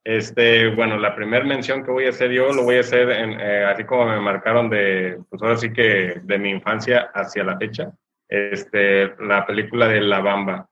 Este, 0.04 0.68
bueno, 0.74 0.98
la 0.98 1.14
primera 1.14 1.44
mención 1.44 1.84
que 1.84 1.92
voy 1.92 2.06
a 2.06 2.10
hacer 2.10 2.32
yo 2.32 2.52
lo 2.52 2.64
voy 2.64 2.76
a 2.76 2.80
hacer 2.80 3.08
en, 3.10 3.40
eh, 3.40 3.64
así 3.64 3.84
como 3.84 4.06
me 4.06 4.20
marcaron 4.20 4.68
de, 4.68 5.20
pues 5.30 5.40
ahora 5.40 5.56
sí 5.56 5.72
que 5.72 6.20
de 6.24 6.38
mi 6.38 6.50
infancia 6.50 7.10
hacia 7.14 7.44
la 7.44 7.56
fecha 7.56 7.92
este, 8.32 9.14
la 9.22 9.44
película 9.46 9.88
de 9.88 10.00
La 10.00 10.20
Bamba, 10.20 10.66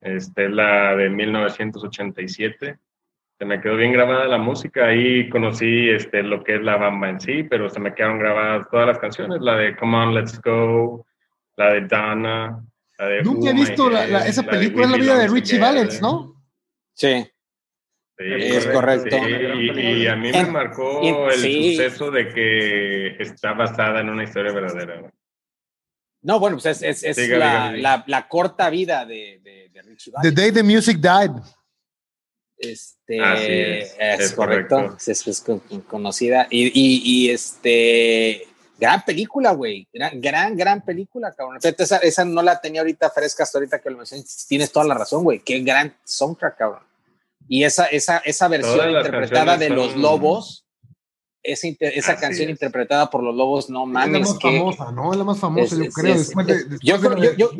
este, 0.00 0.50
la 0.50 0.94
de 0.94 1.08
1987. 1.08 2.78
Se 3.38 3.44
me 3.46 3.60
quedó 3.62 3.76
bien 3.76 3.92
grabada 3.92 4.26
la 4.26 4.36
música, 4.36 4.88
ahí 4.88 5.28
conocí 5.30 5.88
este, 5.88 6.22
lo 6.22 6.44
que 6.44 6.56
es 6.56 6.62
La 6.62 6.76
Bamba 6.76 7.08
en 7.08 7.20
sí, 7.20 7.44
pero 7.44 7.70
se 7.70 7.80
me 7.80 7.94
quedaron 7.94 8.18
grabadas 8.18 8.68
todas 8.70 8.88
las 8.88 8.98
canciones, 8.98 9.40
la 9.40 9.56
de 9.56 9.74
Come 9.76 9.96
On, 9.96 10.14
Let's 10.14 10.38
Go, 10.42 11.06
la 11.56 11.72
de 11.72 11.86
Dana, 11.86 12.62
la 12.98 13.06
de... 13.06 13.22
Nunca 13.22 13.50
he 13.50 13.54
visto 13.54 13.90
esa 13.90 14.42
película, 14.42 14.84
es 14.84 14.90
la 14.90 14.98
vida 14.98 15.18
de 15.18 15.28
Richie 15.28 15.58
Valens, 15.58 16.02
¿no? 16.02 16.34
Sí. 16.92 17.24
Sí, 18.18 18.24
es 18.26 18.66
correcto. 18.66 19.16
y, 19.16 20.06
a 20.08 20.16
mí 20.16 20.32
me 20.32 20.44
marcó 20.46 21.30
el 21.30 21.38
suceso 21.38 22.10
de 22.10 22.28
que 22.28 23.22
está 23.22 23.54
basada 23.54 24.00
en 24.00 24.10
una 24.10 24.24
historia 24.24 24.52
verdadera. 24.52 25.10
No, 26.22 26.40
bueno, 26.40 26.58
pues 26.60 26.82
es, 26.82 27.02
es, 27.04 27.28
la, 27.28 28.04
la, 28.06 28.28
corta 28.28 28.70
vida 28.70 29.04
de, 29.04 29.40
de, 29.42 29.82
Richie 29.82 30.10
Valens. 30.10 30.34
The 30.34 30.40
Day 30.40 30.52
the 30.52 30.62
Music 30.62 30.98
Died. 30.98 31.30
Este, 32.56 33.82
es, 34.14 34.32
correcto, 34.32 34.96
Es, 35.06 35.44
conocida. 35.86 36.48
Y, 36.50 36.66
y, 36.66 37.02
y, 37.04 37.30
este, 37.30 38.48
gran 38.78 39.04
película, 39.04 39.52
güey. 39.52 39.86
Gran, 39.92 40.20
gran, 40.20 40.56
gran 40.56 40.84
película, 40.84 41.32
cabrón. 41.32 41.58
Esa, 41.62 41.98
esa, 41.98 42.24
no 42.24 42.42
la 42.42 42.60
tenía 42.60 42.80
ahorita 42.80 43.10
fresca 43.10 43.44
hasta 43.44 43.58
ahorita 43.58 43.80
que 43.80 43.90
lo 43.90 43.98
mencioné. 43.98 44.24
Tienes 44.48 44.72
toda 44.72 44.86
la 44.86 44.94
razón, 44.94 45.22
güey. 45.22 45.38
Qué 45.38 45.60
gran 45.60 45.96
soundtrack, 46.04 46.58
cabrón. 46.58 46.82
Y 47.48 47.62
esa, 47.62 47.86
esa, 47.86 48.18
esa 48.18 48.48
versión 48.48 48.90
interpretada 48.90 49.56
de 49.56 49.70
Los 49.70 49.96
Lobos 49.96 50.67
esa, 51.42 51.68
esa 51.80 52.16
canción 52.16 52.50
interpretada 52.50 53.08
por 53.08 53.22
los 53.22 53.34
Lobos, 53.34 53.70
no 53.70 53.86
mames. 53.86 54.22
Es 54.22 54.28
la 54.28 54.34
más 54.34 54.42
famosa, 54.42 54.92
¿no? 54.92 55.12
Es 55.12 55.18
la 55.18 55.24
más 55.24 55.38
famosa, 55.38 55.76
yo 55.76 55.90
creo. 55.90 56.14
después 56.14 56.46
de, 56.46 56.78
yo, 56.82 57.00
creo 57.00 57.34
yo, 57.34 57.50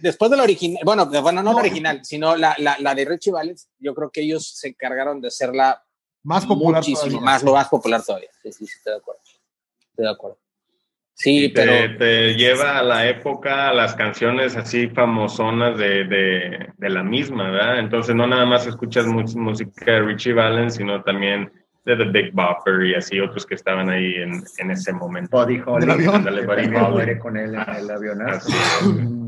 después 0.00 0.30
de 0.30 0.36
la 0.36 0.42
original, 0.42 0.82
bueno, 0.84 1.06
bueno, 1.06 1.42
no, 1.42 1.52
la 1.52 1.60
original, 1.60 2.04
sino 2.04 2.36
la, 2.36 2.54
la, 2.58 2.76
la, 2.78 2.94
de 2.94 3.04
Richie 3.04 3.32
Valens, 3.32 3.68
yo 3.78 3.94
creo 3.94 4.10
que 4.10 4.22
ellos 4.22 4.48
se 4.56 4.68
encargaron 4.68 5.20
de 5.20 5.28
hacerla 5.28 5.82
más 6.22 6.46
popular 6.46 6.80
muchísimo, 6.80 7.20
más, 7.20 7.42
lo 7.42 7.54
más 7.54 7.68
popular 7.68 8.02
todavía. 8.04 8.30
Sí, 8.42 8.52
sí, 8.52 8.64
estoy 8.64 8.92
de 8.92 8.98
acuerdo. 8.98 9.20
Estoy 9.90 10.04
de 10.04 10.10
acuerdo. 10.10 10.38
Sí, 11.14 11.48
te, 11.48 11.54
pero. 11.54 11.98
Te 11.98 12.34
lleva 12.34 12.78
a 12.78 12.82
la 12.82 13.08
época, 13.08 13.70
a 13.70 13.74
las 13.74 13.94
canciones 13.94 14.56
así 14.56 14.88
famosonas 14.88 15.76
de, 15.76 16.04
de, 16.04 16.68
de, 16.76 16.90
la 16.90 17.02
misma, 17.02 17.50
¿verdad? 17.50 17.80
Entonces 17.80 18.14
no 18.14 18.26
nada 18.26 18.46
más 18.46 18.66
escuchas 18.66 19.06
música 19.06 19.84
de 19.84 20.00
Richie 20.02 20.32
Valens, 20.32 20.76
sino 20.76 21.02
también 21.02 21.50
de 21.88 21.96
The 21.96 22.10
Big 22.10 22.32
Bopper 22.32 22.84
y 22.84 22.94
así 22.94 23.18
otros 23.18 23.46
que 23.46 23.54
estaban 23.54 23.88
ahí 23.88 24.16
en, 24.16 24.42
en 24.58 24.70
ese 24.70 24.92
momento. 24.92 25.36
Buddy 25.36 25.60
Holly, 25.64 27.18
con 27.18 27.36
él 27.36 27.54
en 27.54 27.76
el 27.76 27.90
avionazo. 27.90 28.50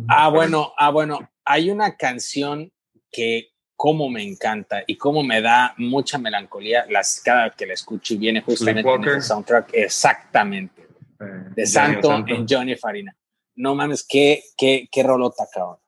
Ah, 0.08 0.28
bueno, 0.28 0.72
ah, 0.76 0.90
bueno, 0.90 1.20
hay 1.44 1.70
una 1.70 1.96
canción 1.96 2.70
que 3.10 3.50
como 3.76 4.10
me 4.10 4.22
encanta 4.22 4.82
y 4.86 4.96
como 4.96 5.22
me 5.22 5.40
da 5.40 5.74
mucha 5.78 6.18
melancolía 6.18 6.84
las, 6.90 7.20
cada 7.24 7.50
que 7.50 7.64
la 7.64 7.72
escucho 7.72 8.12
y 8.12 8.18
viene 8.18 8.42
justamente 8.42 8.92
en 8.92 9.04
el 9.04 9.22
soundtrack, 9.22 9.70
exactamente, 9.72 10.82
eh, 11.18 11.24
de 11.54 11.66
Santo, 11.66 12.22
en 12.26 12.46
Johnny 12.46 12.76
Farina. 12.76 13.16
No 13.56 13.74
mames, 13.74 14.06
qué, 14.06 14.42
qué, 14.56 14.86
qué 14.92 15.02
rolota, 15.02 15.44
cabrón. 15.52 15.78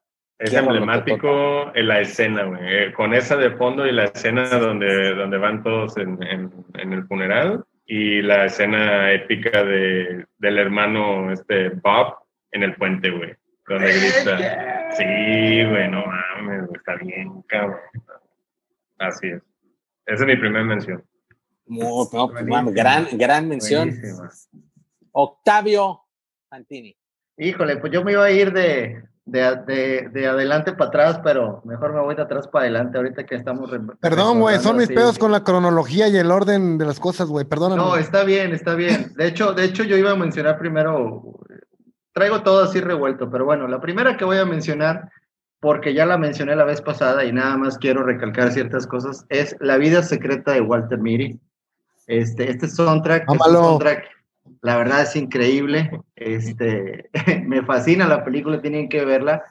Es 0.42 0.52
emblemático 0.54 1.72
en 1.72 1.86
la 1.86 2.00
escena, 2.00 2.42
güey. 2.42 2.60
Eh, 2.62 2.92
con 2.92 3.14
esa 3.14 3.36
de 3.36 3.52
fondo 3.52 3.86
y 3.86 3.92
la 3.92 4.06
escena 4.06 4.48
donde, 4.58 5.14
donde 5.14 5.38
van 5.38 5.62
todos 5.62 5.96
en, 5.96 6.20
en, 6.24 6.92
el 6.92 7.06
funeral 7.06 7.64
y 7.86 8.22
la 8.22 8.46
escena 8.46 9.12
épica 9.12 9.62
de, 9.62 10.26
del 10.38 10.58
hermano 10.58 11.30
este 11.30 11.68
Bob 11.68 12.16
en 12.50 12.64
el 12.64 12.74
puente, 12.74 13.10
güey. 13.10 13.34
Donde 13.68 13.92
grita. 13.92 14.68
Sí, 14.92 15.04
güey, 15.04 15.88
no 15.88 16.04
mames, 16.04 16.68
está 16.74 16.96
bien, 16.96 17.40
cabrón. 17.46 17.80
Así 18.98 19.28
es. 19.28 19.42
Esa 20.04 20.24
es 20.24 20.26
mi 20.26 20.36
primera 20.36 20.62
mención. 20.62 21.02
Muy, 21.64 22.06
pues, 22.10 22.74
gran, 22.74 23.06
gran 23.12 23.48
mención. 23.48 23.90
Octavio 25.12 26.02
Fantini. 26.50 26.94
Híjole, 27.38 27.78
pues 27.78 27.90
yo 27.90 28.04
me 28.04 28.12
iba 28.12 28.24
a 28.26 28.30
ir 28.30 28.52
de, 28.52 29.02
de, 29.24 30.08
de, 30.12 30.26
adelante 30.26 30.72
para 30.72 30.88
atrás, 30.88 31.20
pero 31.22 31.62
mejor 31.64 31.92
me 31.94 32.00
voy 32.00 32.14
de 32.14 32.22
atrás 32.22 32.48
para 32.48 32.64
adelante 32.64 32.98
ahorita 32.98 33.24
que 33.24 33.36
estamos. 33.36 33.70
Perdón, 34.00 34.40
güey, 34.40 34.58
son 34.58 34.76
mis 34.76 34.88
pedos 34.88 35.18
con 35.18 35.30
la 35.30 35.44
cronología 35.44 36.08
y 36.08 36.16
el 36.16 36.30
orden 36.30 36.78
de 36.78 36.86
las 36.86 36.98
cosas, 36.98 37.28
güey, 37.28 37.44
perdóname. 37.44 37.80
No, 37.80 37.96
está 37.96 38.24
bien, 38.24 38.52
está 38.52 38.74
bien. 38.74 39.12
De 39.16 39.28
hecho, 39.28 39.52
de 39.52 39.64
hecho, 39.64 39.84
yo 39.84 39.96
iba 39.96 40.10
a 40.10 40.16
mencionar 40.16 40.58
primero, 40.58 41.38
traigo 42.12 42.42
todo 42.42 42.64
así 42.64 42.80
revuelto, 42.80 43.30
pero 43.30 43.44
bueno, 43.44 43.68
la 43.68 43.80
primera 43.80 44.16
que 44.16 44.24
voy 44.24 44.38
a 44.38 44.44
mencionar, 44.44 45.10
porque 45.60 45.94
ya 45.94 46.04
la 46.04 46.18
mencioné 46.18 46.56
la 46.56 46.64
vez 46.64 46.80
pasada 46.80 47.24
y 47.24 47.32
nada 47.32 47.56
más 47.56 47.78
quiero 47.78 48.02
recalcar 48.02 48.50
ciertas 48.50 48.86
cosas, 48.86 49.24
es 49.28 49.56
La 49.60 49.76
vida 49.76 50.02
secreta 50.02 50.52
de 50.52 50.60
Walter 50.60 50.98
Mitty. 50.98 51.38
Este, 52.08 52.50
este 52.50 52.68
soundtrack, 52.68 53.30
este 53.30 53.38
soundtrack 53.38 54.04
la 54.62 54.76
verdad 54.76 55.02
es 55.02 55.14
increíble. 55.16 55.90
Este, 56.16 57.10
me 57.46 57.62
fascina 57.62 58.08
la 58.08 58.24
película, 58.24 58.62
tienen 58.62 58.88
que 58.88 59.04
verla. 59.04 59.42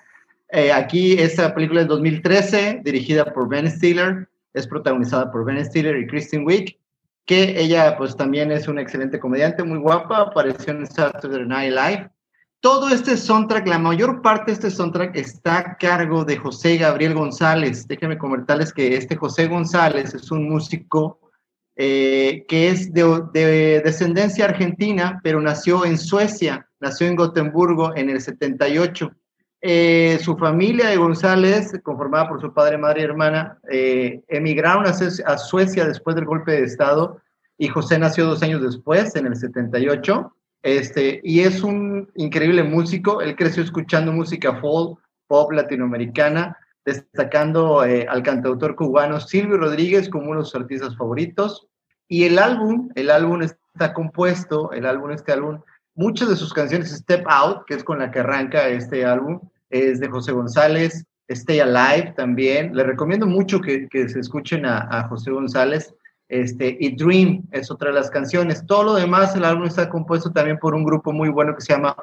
Eh, 0.50 0.72
aquí, 0.72 1.13
esta 1.13 1.53
película 1.53 1.82
es 1.82 1.88
2013, 1.88 2.82
dirigida 2.84 3.25
por 3.34 3.48
Ben 3.48 3.70
Stiller, 3.70 4.27
es 4.53 4.68
protagonizada 4.68 5.32
por 5.32 5.46
Ben 5.46 5.63
Stiller 5.63 5.98
y 5.98 6.08
Kristen 6.08 6.46
Wiig, 6.46 6.77
que 7.25 7.62
ella 7.62 7.96
pues 7.98 8.18
también 8.18 8.51
es 8.51 8.68
una 8.68 8.82
excelente 8.82 9.20
comediante, 9.20 9.63
muy 9.63 9.77
guapa, 9.77 10.18
apareció 10.22 10.74
en 10.74 10.86
Saturday 10.86 11.46
Night 11.46 11.74
Live. 11.74 12.10
Todo 12.60 12.89
este 12.89 13.18
soundtrack, 13.18 13.68
la 13.68 13.80
mayor 13.80 14.22
parte 14.22 14.51
de 14.51 14.53
este 14.53 14.72
soundtrack 14.72 15.15
está 15.15 15.58
a 15.58 15.77
cargo 15.77 16.24
de 16.25 16.38
José 16.38 16.77
Gabriel 16.77 17.15
González. 17.15 17.88
Déjenme 17.88 18.18
comentarles 18.18 18.72
que 18.72 18.96
este 18.96 19.15
José 19.15 19.48
González 19.48 20.13
es 20.13 20.30
un 20.32 20.48
músico 20.48 21.30
eh, 21.75 22.45
que 22.47 22.69
es 22.69 22.93
de, 22.93 23.81
descendencia 23.83 24.45
argentina, 24.45 25.19
pero 25.23 25.41
nació 25.41 25.85
en 25.85 25.97
Suecia, 25.97 26.67
nació 26.79 27.07
en 27.07 27.15
Gotemburgo 27.15 27.95
en 27.95 28.09
el 28.09 28.21
78. 28.21 29.11
Eh, 29.63 30.19
su 30.21 30.37
familia 30.37 30.89
de 30.89 30.97
González, 30.97 31.71
conformada 31.83 32.27
por 32.27 32.41
su 32.41 32.53
padre, 32.53 32.77
madre 32.77 33.01
y 33.01 33.03
hermana, 33.05 33.59
eh, 33.71 34.21
emigraron 34.27 34.85
a, 34.85 35.37
Suecia 35.37 35.87
después 35.87 36.15
del 36.15 36.25
golpe 36.25 36.51
de 36.51 36.63
Estado 36.63 37.21
y 37.57 37.67
José 37.67 37.99
nació 37.99 38.25
dos 38.25 38.41
años 38.41 38.61
después, 38.61 39.15
en 39.15 39.27
el 39.27 39.35
78. 39.35 40.35
Este, 40.63 41.21
y 41.23 41.41
es 41.41 41.63
un 41.63 42.09
increíble 42.15 42.63
músico, 42.63 43.21
él 43.21 43.35
creció 43.35 43.63
escuchando 43.63 44.11
música 44.11 44.55
folk, 44.59 44.99
pop 45.27 45.51
latinoamericana, 45.51 46.57
destacando 46.85 47.85
eh, 47.85 48.07
al 48.09 48.23
cantautor 48.23 48.75
cubano 48.75 49.19
Silvio 49.19 49.57
Rodríguez 49.57 50.09
como 50.09 50.31
uno 50.31 50.39
de 50.39 50.45
sus 50.45 50.55
artistas 50.55 50.95
favoritos. 50.95 51.67
Y 52.07 52.25
el 52.25 52.39
álbum, 52.39 52.89
el 52.95 53.09
álbum 53.09 53.41
está 53.41 53.93
compuesto, 53.93 54.71
el 54.73 54.85
álbum, 54.85 55.11
este 55.11 55.31
álbum, 55.31 55.61
muchas 55.95 56.29
de 56.29 56.35
sus 56.35 56.53
canciones, 56.53 56.91
Step 56.91 57.25
Out, 57.27 57.65
que 57.65 57.75
es 57.75 57.83
con 57.83 58.00
la 58.00 58.11
que 58.11 58.19
arranca 58.19 58.67
este 58.67 59.05
álbum, 59.05 59.39
es 59.69 60.00
de 60.00 60.09
José 60.09 60.33
González, 60.33 61.05
Stay 61.29 61.59
Alive 61.59 62.13
también. 62.15 62.75
Le 62.75 62.83
recomiendo 62.83 63.25
mucho 63.25 63.61
que, 63.61 63.88
que 63.88 64.09
se 64.09 64.19
escuchen 64.19 64.65
a, 64.65 65.07
José 65.07 65.31
González. 65.31 65.93
Este, 66.27 66.77
y 66.79 66.95
Dream 66.95 67.43
es 67.51 67.69
otra 67.69 67.89
de 67.89 67.95
las 67.95 68.09
canciones. 68.09 68.65
Todo 68.65 68.83
lo 68.83 68.93
demás, 68.95 69.35
el 69.35 69.43
álbum 69.43 69.65
está 69.65 69.89
compuesto 69.89 70.31
también 70.31 70.57
por 70.59 70.73
un 70.73 70.85
grupo 70.85 71.11
muy 71.11 71.29
bueno 71.29 71.55
que 71.55 71.61
se 71.61 71.73
llama 71.73 71.95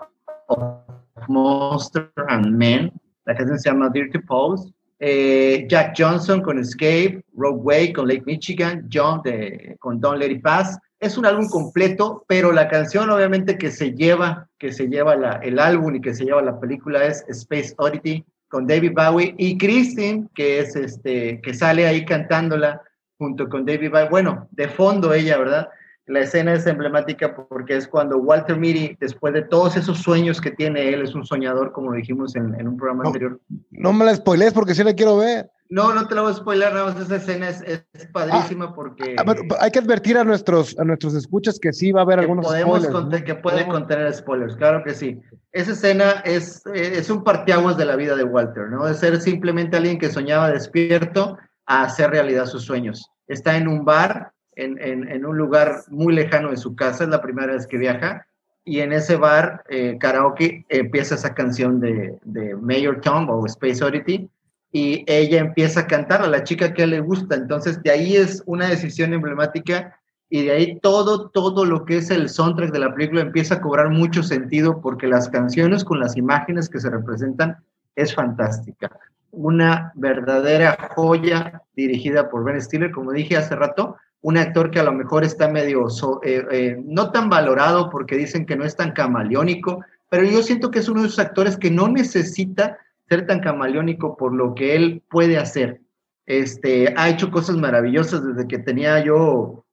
Monster 1.28 2.10
and 2.28 2.54
Men. 2.54 2.92
La 3.28 3.34
canción 3.34 3.58
se 3.58 3.68
llama 3.68 3.90
Dirty 3.90 4.20
Pose. 4.20 4.72
Eh, 5.00 5.66
Jack 5.68 5.94
Johnson 5.96 6.40
con 6.40 6.58
Escape, 6.58 7.22
Rogue 7.36 7.60
Way 7.60 7.92
con 7.92 8.08
Lake 8.08 8.22
Michigan, 8.24 8.88
John 8.90 9.20
de, 9.22 9.76
con 9.80 10.00
Don't 10.00 10.18
Let 10.18 10.30
It 10.30 10.42
Pass. 10.42 10.78
Es 10.98 11.18
un 11.18 11.26
álbum 11.26 11.46
completo, 11.48 12.24
pero 12.26 12.52
la 12.52 12.68
canción 12.68 13.10
obviamente 13.10 13.58
que 13.58 13.70
se 13.70 13.92
lleva, 13.92 14.48
que 14.58 14.72
se 14.72 14.88
lleva 14.88 15.14
la, 15.14 15.32
el 15.42 15.58
álbum 15.58 15.94
y 15.94 16.00
que 16.00 16.14
se 16.14 16.24
lleva 16.24 16.40
la 16.40 16.58
película 16.58 17.04
es 17.04 17.22
Space 17.28 17.74
Oddity 17.76 18.24
con 18.48 18.66
David 18.66 18.92
Bowie 18.96 19.34
y 19.36 19.58
Christine, 19.58 20.26
que 20.34 20.60
es 20.60 20.74
este, 20.74 21.42
que 21.42 21.52
sale 21.52 21.86
ahí 21.86 22.06
cantándola 22.06 22.80
junto 23.18 23.46
con 23.50 23.66
David 23.66 23.90
Bowie. 23.90 24.08
Bueno, 24.08 24.48
de 24.52 24.68
fondo 24.68 25.12
ella, 25.12 25.36
¿verdad? 25.36 25.68
La 26.08 26.20
escena 26.20 26.54
es 26.54 26.66
emblemática 26.66 27.36
porque 27.36 27.76
es 27.76 27.86
cuando 27.86 28.18
Walter 28.18 28.58
Mitty, 28.58 28.96
después 28.98 29.34
de 29.34 29.42
todos 29.42 29.76
esos 29.76 29.98
sueños 29.98 30.40
que 30.40 30.50
tiene 30.50 30.92
él, 30.92 31.02
es 31.02 31.14
un 31.14 31.24
soñador, 31.24 31.72
como 31.72 31.92
dijimos 31.92 32.34
en, 32.34 32.54
en 32.58 32.66
un 32.66 32.76
programa 32.76 33.04
anterior. 33.04 33.40
No 33.70 33.92
me 33.92 34.04
la 34.04 34.14
spoilees 34.14 34.52
porque 34.52 34.74
sí 34.74 34.82
la 34.82 34.94
quiero 34.94 35.18
ver. 35.18 35.50
No, 35.70 35.92
no 35.92 36.08
te 36.08 36.14
la 36.14 36.22
voy 36.22 36.32
a 36.32 36.34
spoiler, 36.34 36.72
nada 36.72 36.86
más 36.86 37.00
esa 37.00 37.16
escena 37.16 37.50
es, 37.50 37.60
es 37.60 38.06
padrísima 38.10 38.66
ah, 38.66 38.72
porque... 38.74 39.16
hay 39.60 39.70
que 39.70 39.78
advertir 39.78 40.16
a 40.16 40.24
nuestros, 40.24 40.78
a 40.78 40.84
nuestros 40.84 41.14
escuchas 41.14 41.58
que 41.60 41.74
sí 41.74 41.92
va 41.92 42.00
a 42.00 42.04
haber 42.04 42.20
algunos 42.20 42.46
podemos 42.46 42.82
spoilers. 42.82 43.22
Que 43.22 43.34
puede 43.34 43.68
contener 43.68 44.12
spoilers, 44.14 44.56
claro 44.56 44.82
que 44.82 44.94
sí. 44.94 45.20
Esa 45.52 45.72
escena 45.72 46.22
es, 46.24 46.62
es 46.72 47.10
un 47.10 47.22
parteaguas 47.22 47.76
de 47.76 47.84
la 47.84 47.96
vida 47.96 48.16
de 48.16 48.24
Walter, 48.24 48.70
¿no? 48.70 48.86
De 48.86 48.94
ser 48.94 49.20
simplemente 49.20 49.76
alguien 49.76 49.98
que 49.98 50.08
soñaba 50.08 50.50
despierto 50.50 51.36
a 51.66 51.82
hacer 51.82 52.10
realidad 52.10 52.46
sus 52.46 52.64
sueños. 52.64 53.10
Está 53.26 53.58
en 53.58 53.68
un 53.68 53.84
bar, 53.84 54.32
en, 54.58 54.78
en, 54.80 55.08
en 55.08 55.24
un 55.24 55.36
lugar 55.36 55.82
muy 55.88 56.14
lejano 56.14 56.50
de 56.50 56.56
su 56.56 56.76
casa, 56.76 57.04
es 57.04 57.10
la 57.10 57.22
primera 57.22 57.52
vez 57.52 57.66
que 57.66 57.78
viaja, 57.78 58.26
y 58.64 58.80
en 58.80 58.92
ese 58.92 59.16
bar, 59.16 59.64
eh, 59.70 59.96
karaoke, 59.98 60.66
empieza 60.68 61.14
esa 61.14 61.32
canción 61.32 61.80
de, 61.80 62.18
de 62.24 62.54
Mayor 62.56 63.00
Tom 63.00 63.30
o 63.30 63.46
Space 63.46 63.82
Oddity, 63.82 64.28
y 64.70 65.04
ella 65.06 65.40
empieza 65.40 65.80
a 65.80 65.86
cantar 65.86 66.22
a 66.22 66.28
la 66.28 66.44
chica 66.44 66.74
que 66.74 66.86
le 66.86 67.00
gusta. 67.00 67.34
Entonces, 67.34 67.82
de 67.82 67.90
ahí 67.90 68.16
es 68.16 68.42
una 68.46 68.68
decisión 68.68 69.14
emblemática 69.14 69.98
y 70.28 70.44
de 70.44 70.52
ahí 70.52 70.78
todo, 70.80 71.30
todo 71.30 71.64
lo 71.64 71.86
que 71.86 71.96
es 71.96 72.10
el 72.10 72.28
soundtrack 72.28 72.70
de 72.70 72.78
la 72.80 72.94
película 72.94 73.22
empieza 73.22 73.54
a 73.54 73.60
cobrar 73.62 73.88
mucho 73.88 74.22
sentido 74.22 74.82
porque 74.82 75.06
las 75.06 75.30
canciones 75.30 75.84
con 75.84 76.00
las 76.00 76.18
imágenes 76.18 76.68
que 76.68 76.80
se 76.80 76.90
representan 76.90 77.56
es 77.96 78.14
fantástica. 78.14 78.90
Una 79.30 79.92
verdadera 79.94 80.76
joya 80.94 81.62
dirigida 81.74 82.28
por 82.28 82.44
Ben 82.44 82.60
Stiller, 82.60 82.90
como 82.90 83.12
dije 83.12 83.38
hace 83.38 83.56
rato, 83.56 83.96
un 84.20 84.36
actor 84.36 84.70
que 84.70 84.80
a 84.80 84.84
lo 84.84 84.92
mejor 84.92 85.24
está 85.24 85.48
medio, 85.48 85.86
eh, 86.22 86.44
eh, 86.50 86.82
no 86.84 87.10
tan 87.12 87.28
valorado 87.30 87.88
porque 87.90 88.16
dicen 88.16 88.46
que 88.46 88.56
no 88.56 88.64
es 88.64 88.76
tan 88.76 88.92
camaleónico, 88.92 89.84
pero 90.10 90.24
yo 90.24 90.42
siento 90.42 90.70
que 90.70 90.80
es 90.80 90.88
uno 90.88 91.02
de 91.02 91.08
esos 91.08 91.18
actores 91.18 91.56
que 91.56 91.70
no 91.70 91.88
necesita 91.88 92.78
ser 93.08 93.26
tan 93.26 93.40
camaleónico 93.40 94.16
por 94.16 94.34
lo 94.34 94.54
que 94.54 94.74
él 94.74 95.02
puede 95.08 95.38
hacer. 95.38 95.80
Este, 96.26 96.92
ha 96.96 97.08
hecho 97.08 97.30
cosas 97.30 97.56
maravillosas 97.56 98.24
desde 98.24 98.46
que 98.48 98.58
tenía 98.58 99.02
yo 99.02 99.64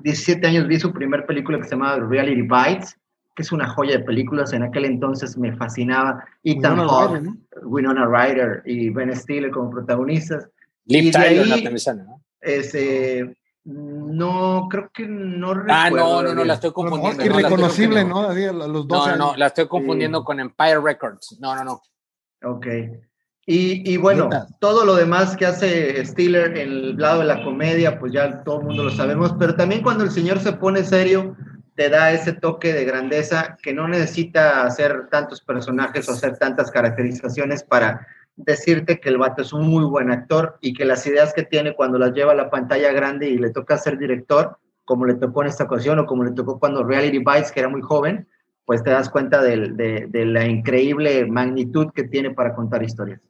17 0.00 0.46
años, 0.46 0.66
vi 0.66 0.78
su 0.78 0.92
primer 0.92 1.26
película 1.26 1.58
que 1.58 1.64
se 1.64 1.70
llamaba 1.70 1.98
Reality 1.98 2.42
Bites, 2.42 2.96
que 3.34 3.42
es 3.42 3.52
una 3.52 3.68
joya 3.68 3.98
de 3.98 4.04
películas, 4.04 4.52
en 4.52 4.62
aquel 4.62 4.84
entonces 4.84 5.36
me 5.36 5.56
fascinaba. 5.56 6.24
Ethan 6.44 6.78
Hawke, 6.86 7.20
¿no? 7.20 7.36
Winona 7.62 8.06
Ryder 8.06 8.62
y 8.64 8.90
Ben 8.90 9.14
Stiller 9.14 9.50
como 9.50 9.70
protagonistas. 9.70 10.48
Liv 10.86 11.12
Tyler, 11.12 11.46
la 11.46 11.94
¿no? 11.94 12.20
Ese, 12.40 13.34
no, 13.64 14.68
creo 14.70 14.90
que 14.92 15.06
no 15.08 15.52
Ah, 15.68 15.88
no, 15.90 16.22
no, 16.22 16.34
no, 16.34 16.44
la 16.44 16.54
estoy 16.54 16.72
confundiendo. 16.72 17.24
Irreconocible, 17.24 18.04
¿no? 18.04 18.30
Los 18.32 18.86
no, 18.86 19.06
no, 19.06 19.16
no, 19.16 19.36
la 19.36 19.46
estoy 19.46 19.66
confundiendo 19.66 20.22
con 20.22 20.38
Empire 20.38 20.80
Records. 20.80 21.38
No, 21.40 21.56
no, 21.56 21.64
no. 21.64 21.82
Ok. 22.42 22.66
Y, 23.46 23.92
y 23.92 23.96
bueno, 23.96 24.30
todo 24.58 24.84
lo 24.84 24.94
demás 24.94 25.36
que 25.36 25.46
hace 25.46 26.04
Stiller 26.04 26.56
en 26.56 26.56
el 26.56 26.96
lado 26.96 27.20
de 27.20 27.26
la 27.26 27.42
comedia, 27.42 27.98
pues 27.98 28.12
ya 28.12 28.42
todo 28.42 28.60
el 28.60 28.66
mundo 28.66 28.84
lo 28.84 28.90
sabemos, 28.90 29.34
pero 29.38 29.54
también 29.54 29.82
cuando 29.82 30.04
el 30.04 30.10
señor 30.10 30.40
se 30.40 30.52
pone 30.54 30.82
serio, 30.82 31.36
te 31.74 31.90
da 31.90 32.12
ese 32.12 32.32
toque 32.32 32.72
de 32.72 32.84
grandeza 32.84 33.56
que 33.62 33.74
no 33.74 33.88
necesita 33.88 34.64
hacer 34.64 35.08
tantos 35.10 35.40
personajes 35.42 36.08
o 36.08 36.12
hacer 36.12 36.38
tantas 36.38 36.70
caracterizaciones 36.70 37.62
para 37.62 38.06
decirte 38.36 39.00
que 39.00 39.08
el 39.08 39.18
vato 39.18 39.42
es 39.42 39.52
un 39.52 39.66
muy 39.68 39.84
buen 39.84 40.10
actor 40.10 40.58
y 40.60 40.74
que 40.74 40.84
las 40.84 41.06
ideas 41.06 41.32
que 41.32 41.44
tiene 41.44 41.74
cuando 41.74 41.98
las 41.98 42.12
lleva 42.12 42.32
a 42.32 42.36
la 42.36 42.50
pantalla 42.50 42.92
grande 42.92 43.28
y 43.28 43.38
le 43.38 43.50
toca 43.50 43.78
ser 43.78 43.98
director, 43.98 44.58
como 44.84 45.06
le 45.06 45.14
tocó 45.14 45.42
en 45.42 45.48
esta 45.48 45.64
ocasión 45.64 45.98
o 45.98 46.06
como 46.06 46.24
le 46.24 46.32
tocó 46.32 46.58
cuando 46.58 46.82
Reality 46.82 47.18
Bites, 47.18 47.52
que 47.52 47.60
era 47.60 47.68
muy 47.68 47.82
joven, 47.82 48.28
pues 48.64 48.82
te 48.82 48.90
das 48.90 49.10
cuenta 49.10 49.42
de, 49.42 50.08
la 50.12 50.46
increíble 50.46 51.26
magnitud 51.26 51.92
que 51.94 52.04
tiene 52.04 52.30
para 52.30 52.54
contar 52.54 52.82
historias. 52.82 53.20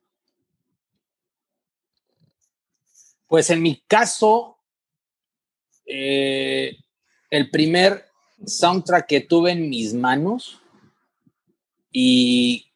Pues 3.27 3.51
en 3.51 3.63
mi 3.63 3.83
caso, 3.89 4.59
eh, 5.87 6.77
el 7.31 7.51
primer 7.51 8.05
soundtrack 8.47 9.07
que 9.07 9.21
tuve 9.23 9.53
en 9.53 9.69
mis 9.69 9.93
manos 9.93 10.61
y 11.91 12.71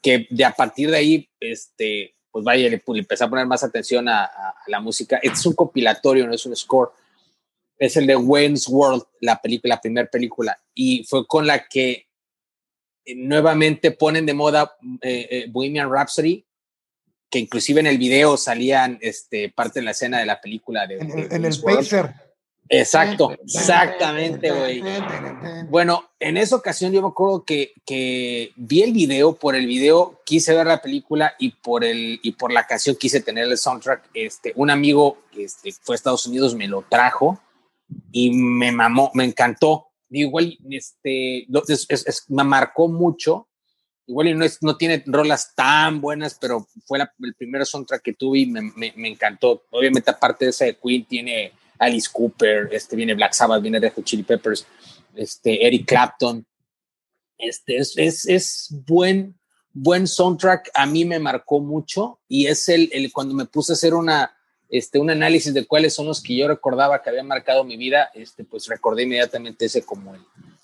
que 0.00 0.26
de 0.30 0.44
a 0.44 0.52
partir 0.52 0.90
de 0.90 0.96
ahí, 0.98 1.28
este, 1.44 2.14
pues 2.30 2.44
vaya, 2.44 2.68
le, 2.68 2.82
empecé 2.86 3.24
a 3.24 3.28
poner 3.28 3.46
más 3.46 3.62
atención 3.64 4.08
a, 4.08 4.24
a, 4.24 4.54
la 4.66 4.80
música. 4.80 5.18
Es 5.22 5.44
un 5.46 5.54
compilatorio, 5.54 6.26
no 6.26 6.34
es 6.34 6.46
un 6.46 6.56
score 6.56 6.92
es 7.78 7.96
el 7.96 8.06
de 8.06 8.16
Wayne's 8.16 8.68
World, 8.68 9.04
la 9.20 9.40
película, 9.40 9.74
la 9.74 9.80
primera 9.80 10.08
película, 10.08 10.58
y 10.74 11.04
fue 11.04 11.26
con 11.26 11.46
la 11.46 11.66
que 11.66 12.06
eh, 13.04 13.14
nuevamente 13.14 13.90
ponen 13.90 14.26
de 14.26 14.34
moda 14.34 14.76
eh, 15.00 15.28
eh, 15.30 15.46
Bohemian 15.50 15.90
Rhapsody, 15.90 16.44
que 17.30 17.38
inclusive 17.38 17.80
en 17.80 17.88
el 17.88 17.98
video 17.98 18.36
salían 18.36 18.98
este, 19.00 19.50
parte 19.50 19.80
de 19.80 19.86
la 19.86 19.90
escena 19.90 20.20
de 20.20 20.26
la 20.26 20.40
película. 20.40 20.86
De, 20.86 20.98
en, 20.98 21.44
el 21.44 21.60
Pacer. 21.60 22.14
Exacto, 22.68 23.36
exactamente, 23.44 24.50
güey. 24.50 24.82
Bueno, 25.68 26.10
en 26.18 26.36
esa 26.36 26.56
ocasión 26.56 26.92
yo 26.92 27.02
me 27.02 27.08
acuerdo 27.08 27.44
que, 27.44 27.72
que, 27.84 28.52
vi 28.56 28.82
el 28.82 28.92
video, 28.92 29.34
por 29.34 29.54
el 29.54 29.66
video 29.66 30.22
quise 30.24 30.54
ver 30.54 30.66
la 30.66 30.80
película 30.80 31.34
y 31.38 31.50
por, 31.50 31.84
el, 31.84 32.20
y 32.22 32.32
por 32.32 32.52
la 32.52 32.66
canción 32.66 32.96
quise 32.96 33.20
tener 33.20 33.44
el 33.44 33.58
soundtrack. 33.58 34.10
Este, 34.14 34.52
un 34.56 34.70
amigo 34.70 35.18
que 35.30 35.44
este, 35.44 35.72
fue 35.82 35.94
a 35.94 35.96
Estados 35.96 36.26
Unidos 36.26 36.54
me 36.54 36.66
lo 36.66 36.82
trajo 36.88 37.38
y 38.10 38.30
me 38.30 38.72
mamó, 38.72 39.10
me 39.14 39.24
encantó. 39.24 39.88
Igual, 40.10 40.56
este, 40.70 41.46
me 42.28 42.44
marcó 42.44 42.88
mucho. 42.88 43.48
Igual 44.06 44.38
no, 44.38 44.44
es, 44.44 44.62
no 44.62 44.76
tiene 44.76 45.02
rolas 45.06 45.54
tan 45.54 46.00
buenas, 46.00 46.36
pero 46.38 46.66
fue 46.86 46.98
el 46.98 47.34
primer 47.34 47.64
soundtrack 47.64 48.02
que 48.02 48.12
tuve 48.12 48.40
y 48.40 48.46
me, 48.46 48.72
me, 48.76 49.08
encantó. 49.08 49.64
Obviamente, 49.70 50.10
aparte 50.10 50.44
de 50.44 50.50
esa 50.50 50.66
de 50.66 50.76
Queen, 50.76 51.06
tiene 51.06 51.52
Alice 51.78 52.08
Cooper, 52.12 52.68
este, 52.72 52.96
viene 52.96 53.14
Black 53.14 53.32
Sabbath, 53.32 53.62
viene 53.62 53.80
Red 53.80 53.92
Hot 53.94 54.04
Chili 54.04 54.22
Peppers, 54.22 54.66
este, 55.14 55.66
Eric 55.66 55.86
Clapton. 55.86 56.46
Este, 57.38 57.76
es, 57.76 57.94
es, 57.96 58.26
es 58.26 58.68
buen, 58.86 59.38
buen 59.72 60.06
soundtrack. 60.06 60.70
A 60.74 60.86
mí 60.86 61.04
me 61.04 61.18
marcó 61.18 61.60
mucho 61.60 62.20
y 62.28 62.46
es 62.46 62.68
el, 62.68 62.88
el 62.92 63.12
cuando 63.12 63.34
me 63.34 63.44
puse 63.44 63.72
a 63.72 63.74
hacer 63.74 63.94
una, 63.94 64.36
este, 64.68 64.98
un 64.98 65.10
análisis 65.10 65.52
de 65.52 65.66
cuáles 65.66 65.94
son 65.94 66.06
los 66.06 66.22
que 66.22 66.36
yo 66.36 66.48
recordaba 66.48 67.02
que 67.02 67.10
habían 67.10 67.26
marcado 67.26 67.64
mi 67.64 67.76
vida, 67.76 68.10
este, 68.14 68.44
pues 68.44 68.66
recordé 68.66 69.02
inmediatamente 69.02 69.66
ese 69.66 69.82
como 69.82 70.14
el, 70.14 70.20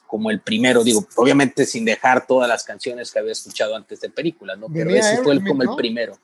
como 0.06 0.30
el 0.30 0.40
primero, 0.40 0.82
digo, 0.82 1.06
obviamente 1.16 1.64
sin 1.64 1.84
dejar 1.84 2.26
todas 2.26 2.48
las 2.48 2.64
canciones 2.64 3.12
que 3.12 3.20
había 3.20 3.30
escuchado 3.30 3.76
antes 3.76 4.00
de 4.00 4.10
películas, 4.10 4.58
¿no? 4.58 4.66
Pero 4.72 4.90
ese 4.90 5.22
fue 5.22 5.34
el, 5.34 5.44
como 5.44 5.62
el 5.62 5.76
primero. 5.76 6.18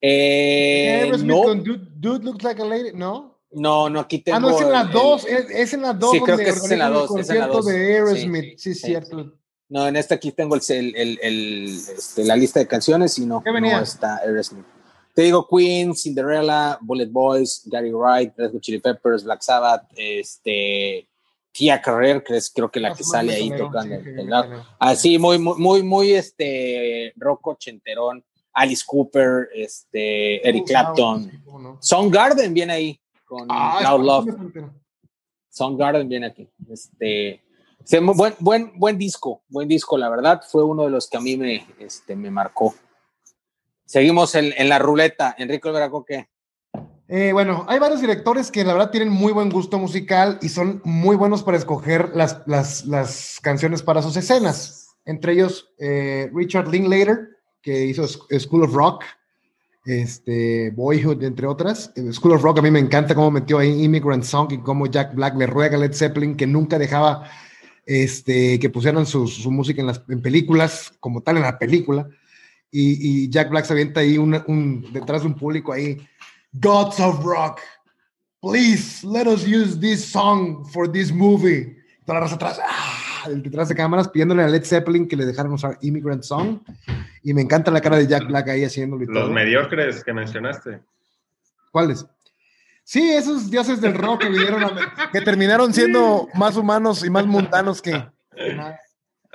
Eh, 0.00 1.10
no. 1.24 1.42
Con 1.42 1.64
Dude, 1.64 2.24
Looks 2.24 2.44
Like 2.44 2.62
a 2.62 2.64
Lady, 2.64 2.92
¿no? 2.92 3.35
No, 3.50 3.88
no, 3.88 4.00
aquí 4.00 4.18
tengo. 4.18 4.36
Ah, 4.36 4.40
no, 4.40 4.50
es 4.50 4.60
en 4.60 4.72
la 4.72 4.84
2, 4.84 5.26
es, 5.26 5.72
en 5.72 5.82
la 5.82 5.92
2. 5.92 6.10
Sí, 6.10 6.20
creo 6.20 6.36
que 6.36 6.48
es 6.48 6.70
en 6.70 6.78
la 6.78 6.90
2. 6.90 7.16
Es 7.18 7.30
en 7.30 7.38
la 7.38 7.46
2. 7.46 7.66
de 7.66 7.94
Aerosmith, 7.94 8.58
sí, 8.58 8.74
sí, 8.74 8.86
cierto. 8.86 9.32
No, 9.68 9.86
en 9.86 9.96
esta 9.96 10.14
aquí 10.14 10.32
tengo 10.32 10.54
el, 10.54 10.62
el, 10.68 11.18
el, 11.22 11.64
este, 11.96 12.24
la 12.24 12.36
lista 12.36 12.60
de 12.60 12.66
canciones 12.68 13.18
y 13.18 13.26
no, 13.26 13.42
no 13.44 13.80
está 13.80 14.16
Aerosmith. 14.18 14.66
Te 15.14 15.22
digo 15.22 15.48
Queen, 15.48 15.96
Cinderella, 15.96 16.78
Bullet 16.82 17.08
Boys, 17.08 17.62
Gary 17.64 17.90
Wright, 17.90 18.34
Red 18.36 18.52
Hot 18.52 18.60
Chili 18.60 18.80
Peppers, 18.80 19.24
Black 19.24 19.40
Sabbath, 19.40 19.86
este, 19.96 21.08
Tia 21.52 21.80
Carrer, 21.80 22.22
que 22.22 22.36
es 22.36 22.50
creo 22.50 22.70
que 22.70 22.80
la 22.80 22.94
que 22.94 23.02
sale 23.02 23.34
ahí 23.34 23.50
tocando 23.56 23.94
el, 23.94 24.30
Así, 24.78 25.18
muy, 25.18 25.38
muy, 25.38 25.58
muy, 25.58 25.82
muy, 25.82 26.12
este, 26.12 27.14
rock 27.16 27.46
ochenterón. 27.46 28.22
Alice 28.52 28.84
Cooper, 28.86 29.48
este, 29.54 30.46
Eric 30.46 30.66
Clapton. 30.66 31.30
Song 31.80 32.10
Garden 32.10 32.52
viene 32.52 32.72
ahí 32.74 33.00
con 33.26 33.46
ah, 33.50 33.80
Loud 33.82 34.04
Love. 34.04 34.70
Song 35.50 35.76
Garden 35.76 36.08
viene 36.08 36.26
aquí. 36.26 36.48
Este, 36.70 37.42
buen, 38.00 38.34
buen, 38.38 38.78
buen 38.78 38.96
disco, 38.96 39.42
buen 39.48 39.68
disco, 39.68 39.98
la 39.98 40.08
verdad. 40.08 40.42
Fue 40.48 40.64
uno 40.64 40.84
de 40.84 40.90
los 40.90 41.08
que 41.08 41.16
a 41.16 41.20
mí 41.20 41.36
me, 41.36 41.66
este, 41.78 42.16
me 42.16 42.30
marcó. 42.30 42.74
Seguimos 43.84 44.34
en, 44.34 44.52
en 44.56 44.68
la 44.68 44.78
ruleta. 44.78 45.34
Enrique 45.38 45.70
Veraco, 45.70 46.04
¿qué? 46.04 46.28
Eh, 47.08 47.32
bueno, 47.32 47.64
hay 47.68 47.78
varios 47.78 48.00
directores 48.00 48.50
que 48.50 48.64
la 48.64 48.72
verdad 48.72 48.90
tienen 48.90 49.10
muy 49.10 49.32
buen 49.32 49.48
gusto 49.48 49.78
musical 49.78 50.38
y 50.42 50.48
son 50.48 50.80
muy 50.84 51.14
buenos 51.14 51.44
para 51.44 51.56
escoger 51.56 52.10
las, 52.14 52.42
las, 52.46 52.84
las 52.84 53.38
canciones 53.40 53.82
para 53.82 54.02
sus 54.02 54.16
escenas. 54.16 54.96
Entre 55.04 55.34
ellos, 55.34 55.72
eh, 55.78 56.28
Richard 56.34 56.66
Linklater, 56.66 57.28
que 57.62 57.86
hizo 57.86 58.06
School 58.08 58.64
of 58.64 58.74
Rock, 58.74 59.04
este, 59.86 60.70
Boyhood, 60.70 61.22
entre 61.22 61.46
otras. 61.46 61.92
School 62.12 62.32
of 62.32 62.42
Rock 62.42 62.58
a 62.58 62.62
mí 62.62 62.70
me 62.70 62.80
encanta 62.80 63.14
cómo 63.14 63.30
metió 63.30 63.58
ahí 63.58 63.84
Immigrant 63.84 64.24
Song 64.24 64.52
y 64.52 64.58
cómo 64.58 64.86
Jack 64.86 65.14
Black 65.14 65.36
le 65.36 65.46
ruega 65.46 65.76
a 65.76 65.80
Led 65.80 65.94
Zeppelin 65.94 66.36
que 66.36 66.46
nunca 66.46 66.78
dejaba 66.78 67.30
este, 67.86 68.58
que 68.58 68.68
pusieran 68.68 69.06
su, 69.06 69.28
su 69.28 69.50
música 69.50 69.80
en 69.80 69.86
las 69.86 70.02
en 70.08 70.20
películas, 70.20 70.92
como 71.00 71.22
tal 71.22 71.36
en 71.36 71.42
la 71.42 71.58
película. 71.58 72.08
Y, 72.70 73.24
y 73.24 73.30
Jack 73.30 73.48
Black 73.48 73.64
se 73.64 73.72
avienta 73.72 74.00
ahí 74.00 74.18
un, 74.18 74.86
detrás 74.92 75.22
de 75.22 75.28
un 75.28 75.34
público 75.34 75.72
ahí 75.72 75.96
Gods 76.52 77.00
of 77.00 77.24
Rock, 77.24 77.60
please 78.42 79.04
let 79.06 79.26
us 79.26 79.46
use 79.46 79.78
this 79.78 80.04
song 80.04 80.64
for 80.72 80.90
this 80.90 81.12
movie. 81.12 81.76
Toda 82.04 82.14
la 82.14 82.20
raza 82.20 82.34
atrás, 82.34 82.60
¡ah! 82.62 83.05
Detrás 83.28 83.68
de 83.68 83.74
cámaras, 83.74 84.08
pidiéndole 84.08 84.42
a 84.42 84.48
Led 84.48 84.64
Zeppelin 84.64 85.08
que 85.08 85.16
le 85.16 85.26
dejaran 85.26 85.52
usar 85.52 85.78
Immigrant 85.82 86.22
Song. 86.22 86.60
Y 87.22 87.34
me 87.34 87.42
encanta 87.42 87.70
la 87.70 87.80
cara 87.80 87.96
de 87.98 88.06
Jack 88.06 88.26
Black 88.26 88.48
ahí 88.48 88.64
haciéndolo. 88.64 89.04
Los 89.06 89.30
mediocres 89.30 90.02
que 90.04 90.12
mencionaste. 90.12 90.80
¿Cuáles? 91.70 92.06
Sí, 92.84 93.10
esos 93.10 93.50
dioses 93.50 93.80
del 93.80 93.94
rock 93.94 94.22
que 94.22 94.28
vinieron 94.28 94.62
que 95.12 95.20
terminaron 95.20 95.74
siendo 95.74 96.28
más 96.34 96.56
humanos 96.56 97.04
y 97.04 97.10
más 97.10 97.26
mundanos 97.26 97.82
que. 97.82 97.94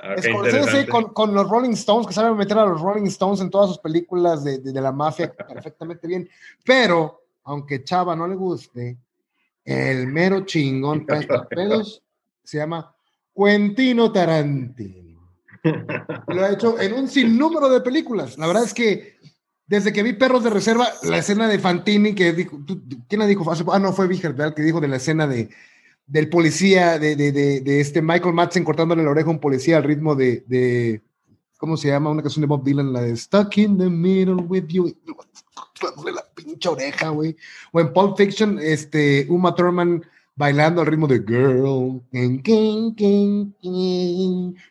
Okay, 0.04 0.86
con, 0.86 1.12
con, 1.12 1.32
los 1.32 1.48
Rolling 1.48 1.72
Stones, 1.72 2.08
que 2.08 2.12
saben 2.12 2.36
meter 2.36 2.58
a 2.58 2.64
los 2.64 2.80
Rolling 2.80 3.06
Stones 3.06 3.40
en 3.40 3.50
todas 3.50 3.68
sus 3.68 3.78
películas 3.78 4.42
de, 4.42 4.58
de, 4.58 4.80
la 4.80 4.90
mafia 4.90 5.32
perfectamente 5.32 6.08
bien. 6.08 6.28
Pero, 6.64 7.22
aunque 7.44 7.84
Chava 7.84 8.16
no 8.16 8.26
le 8.26 8.34
guste, 8.34 8.96
el 9.64 10.08
mero 10.08 10.40
chingón 10.44 11.06
pedos 11.50 12.02
se 12.42 12.58
llama 12.58 12.91
Quentino 13.34 14.12
Tarantino. 14.12 15.20
Lo 16.28 16.44
ha 16.44 16.52
hecho 16.52 16.80
en 16.80 16.92
un 16.94 17.08
sinnúmero 17.08 17.68
de 17.68 17.80
películas. 17.80 18.36
La 18.36 18.46
verdad 18.46 18.64
es 18.64 18.74
que 18.74 19.16
desde 19.66 19.92
que 19.92 20.02
vi 20.02 20.12
Perros 20.12 20.44
de 20.44 20.50
Reserva, 20.50 20.88
la 21.04 21.18
escena 21.18 21.48
de 21.48 21.58
Fantini, 21.58 22.14
que 22.14 22.32
dijo, 22.32 22.58
¿quién 23.08 23.20
la 23.20 23.26
dijo? 23.26 23.44
Ah, 23.72 23.78
no, 23.78 23.92
fue 23.92 24.06
Víger, 24.06 24.34
¿verdad? 24.34 24.54
Que 24.54 24.62
dijo 24.62 24.80
de 24.80 24.88
la 24.88 24.96
escena 24.96 25.26
de 25.26 25.48
del 26.06 26.28
policía, 26.28 26.98
de, 26.98 27.16
de, 27.16 27.32
de, 27.32 27.80
este 27.80 28.02
Michael 28.02 28.34
Madsen 28.34 28.64
cortándole 28.64 29.02
la 29.02 29.10
oreja 29.10 29.28
a 29.28 29.30
un 29.30 29.38
policía 29.38 29.78
al 29.78 29.84
ritmo 29.84 30.14
de, 30.14 31.00
¿cómo 31.56 31.76
se 31.76 31.88
llama? 31.88 32.10
Una 32.10 32.22
canción 32.22 32.42
de 32.42 32.48
Bob 32.48 32.64
Dylan, 32.64 32.92
la 32.92 33.00
de 33.02 33.16
Stuck 33.16 33.56
in 33.56 33.78
the 33.78 33.88
Middle 33.88 34.34
with 34.34 34.66
You. 34.66 34.94
la 36.14 36.24
pinche 36.34 36.68
oreja, 36.68 37.08
güey. 37.08 37.36
O 37.72 37.80
en 37.80 37.92
Pulp 37.92 38.16
Fiction, 38.16 38.58
este, 38.58 39.26
Uma 39.30 39.54
Thurman 39.54 40.02
bailando 40.34 40.80
al 40.80 40.86
ritmo 40.86 41.06
de 41.06 41.18
Girl, 41.18 42.02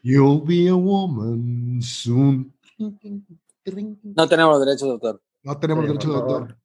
you'll 0.04 0.42
be 0.46 0.70
a 0.70 0.76
woman 0.76 1.82
soon. 1.82 2.54
No 2.78 4.28
tenemos 4.28 4.66
derechos 4.66 4.88
de 4.88 4.92
autor. 4.92 5.22
No 5.44 5.58
tenemos 5.58 5.86
derechos 5.86 6.12
de 6.12 6.18
autor. 6.18 6.58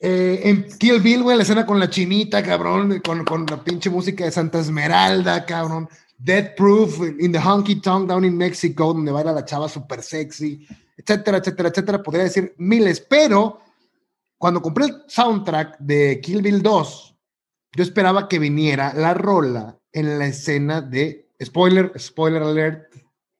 Eh, 0.00 0.40
en 0.44 0.68
Kill 0.78 1.00
Bill, 1.00 1.22
güey, 1.22 1.36
la 1.36 1.42
escena 1.42 1.64
con 1.64 1.80
la 1.80 1.88
chinita, 1.88 2.42
cabrón, 2.42 3.00
con, 3.00 3.24
con, 3.24 3.46
la 3.46 3.62
pinche 3.62 3.88
música 3.88 4.24
de 4.24 4.30
Santa 4.30 4.58
Esmeralda, 4.58 5.46
cabrón. 5.46 5.88
Dead 6.18 6.54
Proof, 6.54 7.00
in 7.18 7.32
the 7.32 7.38
Honky 7.38 7.80
Tonk 7.80 8.08
Down 8.08 8.24
in 8.24 8.36
Mexico, 8.36 8.92
donde 8.92 9.12
baila 9.12 9.32
la 9.32 9.44
chava 9.44 9.68
súper 9.68 10.02
sexy, 10.02 10.66
etcétera, 10.96 11.38
etcétera, 11.38 11.68
etcétera. 11.68 12.02
Podría 12.02 12.24
decir 12.24 12.54
miles, 12.58 13.00
pero 13.00 13.60
cuando 14.38 14.62
compré 14.62 14.86
el 14.86 15.02
soundtrack 15.06 15.78
de 15.78 16.20
Kill 16.22 16.42
Bill 16.42 16.62
2, 16.62 17.15
yo 17.74 17.82
esperaba 17.82 18.28
que 18.28 18.38
viniera 18.38 18.92
la 18.94 19.14
rola 19.14 19.78
en 19.92 20.18
la 20.18 20.26
escena 20.26 20.80
de, 20.80 21.30
spoiler, 21.42 21.92
spoiler 21.98 22.42
alert, 22.42 22.94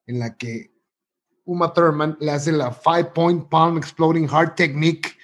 en 0.07 0.19
la 0.19 0.37
que 0.37 0.73
Uma 1.45 1.73
Thurman 1.73 2.17
le 2.21 2.33
hace 2.33 2.53
la 2.53 2.73
Five 2.73 3.13
Point 3.15 3.49
Palm 3.49 3.79
Exploding 3.79 4.29
Heart 4.29 4.57
Technique 4.57 5.17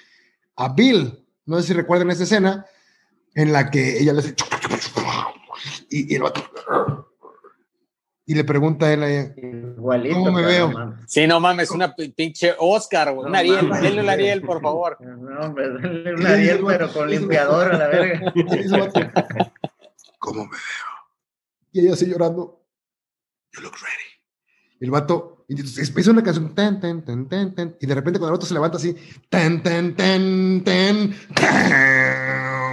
a 0.57 0.69
Bill. 0.69 1.27
No 1.47 1.61
sé 1.61 1.69
si 1.69 1.73
recuerdan 1.73 2.11
esa 2.11 2.23
escena 2.23 2.67
en 3.35 3.53
la 3.53 3.71
que 3.71 3.99
ella 3.99 4.13
le 4.13 4.21
hace 4.21 4.35
y, 5.91 6.13
y 6.13 6.17
el 6.17 6.23
y 8.25 8.35
le 8.35 8.45
pregunta 8.45 8.87
a 8.87 8.93
él 8.93 9.03
a 9.03 9.11
ella, 9.11 9.35
¿cómo 10.15 10.33
me 10.33 10.43
veo? 10.43 10.95
sí, 11.07 11.27
no 11.27 11.41
mames, 11.41 11.71
una 11.71 11.95
pinche 11.95 12.55
Oscar, 12.59 13.13
un 13.13 13.35
Ariel, 13.35 13.69
denle 13.69 14.03
un 14.03 14.09
Ariel, 14.09 14.43
por 14.43 14.61
favor. 14.61 14.99
No, 15.23 15.41
hombre, 15.41 15.69
denle 15.71 16.15
un 16.15 16.27
Ariel, 16.27 16.61
pero 16.67 16.93
con 16.93 17.11
limpiador 17.11 17.75
a 17.75 17.79
la 17.79 17.89
verga. 17.89 18.33
¿Cómo 20.19 20.45
me 20.45 20.51
veo? 20.51 20.93
Y 21.73 21.81
ella 21.81 21.95
así 21.95 22.07
llorando, 22.07 22.65
you 23.55 23.63
look 23.63 23.75
ready. 23.75 24.13
El 24.81 24.91
vato, 24.91 25.45
y 25.49 25.61
empieza 25.61 26.11
una 26.11 26.23
canción, 26.23 26.55
tan, 26.55 26.81
tan, 26.81 27.05
tan, 27.05 27.29
tan, 27.29 27.55
tan, 27.55 27.77
y 27.81 27.87
de 27.87 27.95
repente 27.95 28.19
cuando 28.19 28.33
el 28.33 28.37
otro 28.37 28.49
se 28.49 28.55
levanta 28.55 28.77
así, 28.77 28.97
tan, 29.29 29.63
tan, 29.63 29.95
tan, 29.95 30.63
tan, 30.65 31.15
tan, 31.35 32.72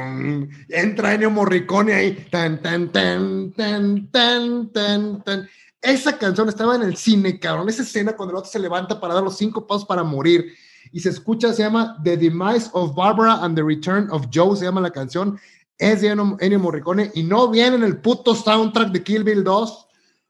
entra 0.69 1.13
Ennio 1.13 1.29
Morricone 1.29 1.93
ahí, 1.93 2.27
tan, 2.29 2.61
tan, 2.61 2.91
tan, 2.91 3.51
tan, 3.53 4.09
tan, 4.11 4.71
tan, 4.71 5.23
tan. 5.23 5.49
Esa 5.81 6.17
canción 6.17 6.49
estaba 6.49 6.75
en 6.75 6.83
el 6.83 6.97
cine, 6.97 7.39
cabrón. 7.39 7.69
Esa 7.69 7.83
escena 7.83 8.13
cuando 8.13 8.31
el 8.31 8.37
otro 8.37 8.51
se 8.51 8.59
levanta 8.59 8.99
para 8.99 9.13
dar 9.13 9.23
los 9.23 9.37
cinco 9.37 9.65
pasos 9.65 9.85
para 9.85 10.03
morir 10.03 10.53
y 10.91 10.99
se 10.99 11.09
escucha, 11.09 11.53
se 11.53 11.63
llama 11.63 11.97
The 12.03 12.17
Demise 12.17 12.69
of 12.73 12.95
Barbara 12.95 13.43
and 13.43 13.55
the 13.55 13.63
Return 13.63 14.09
of 14.11 14.27
Joe, 14.33 14.55
se 14.55 14.65
llama 14.65 14.81
la 14.81 14.91
canción. 14.91 15.39
Es 15.77 16.01
de 16.01 16.09
Ennio 16.09 16.59
Morricone 16.59 17.11
y 17.13 17.23
no 17.23 17.49
viene 17.49 17.77
en 17.77 17.83
el 17.83 17.97
puto 18.01 18.35
soundtrack 18.35 18.91
de 18.91 19.03
Kill 19.03 19.23
Bill 19.23 19.43
2 19.43 19.85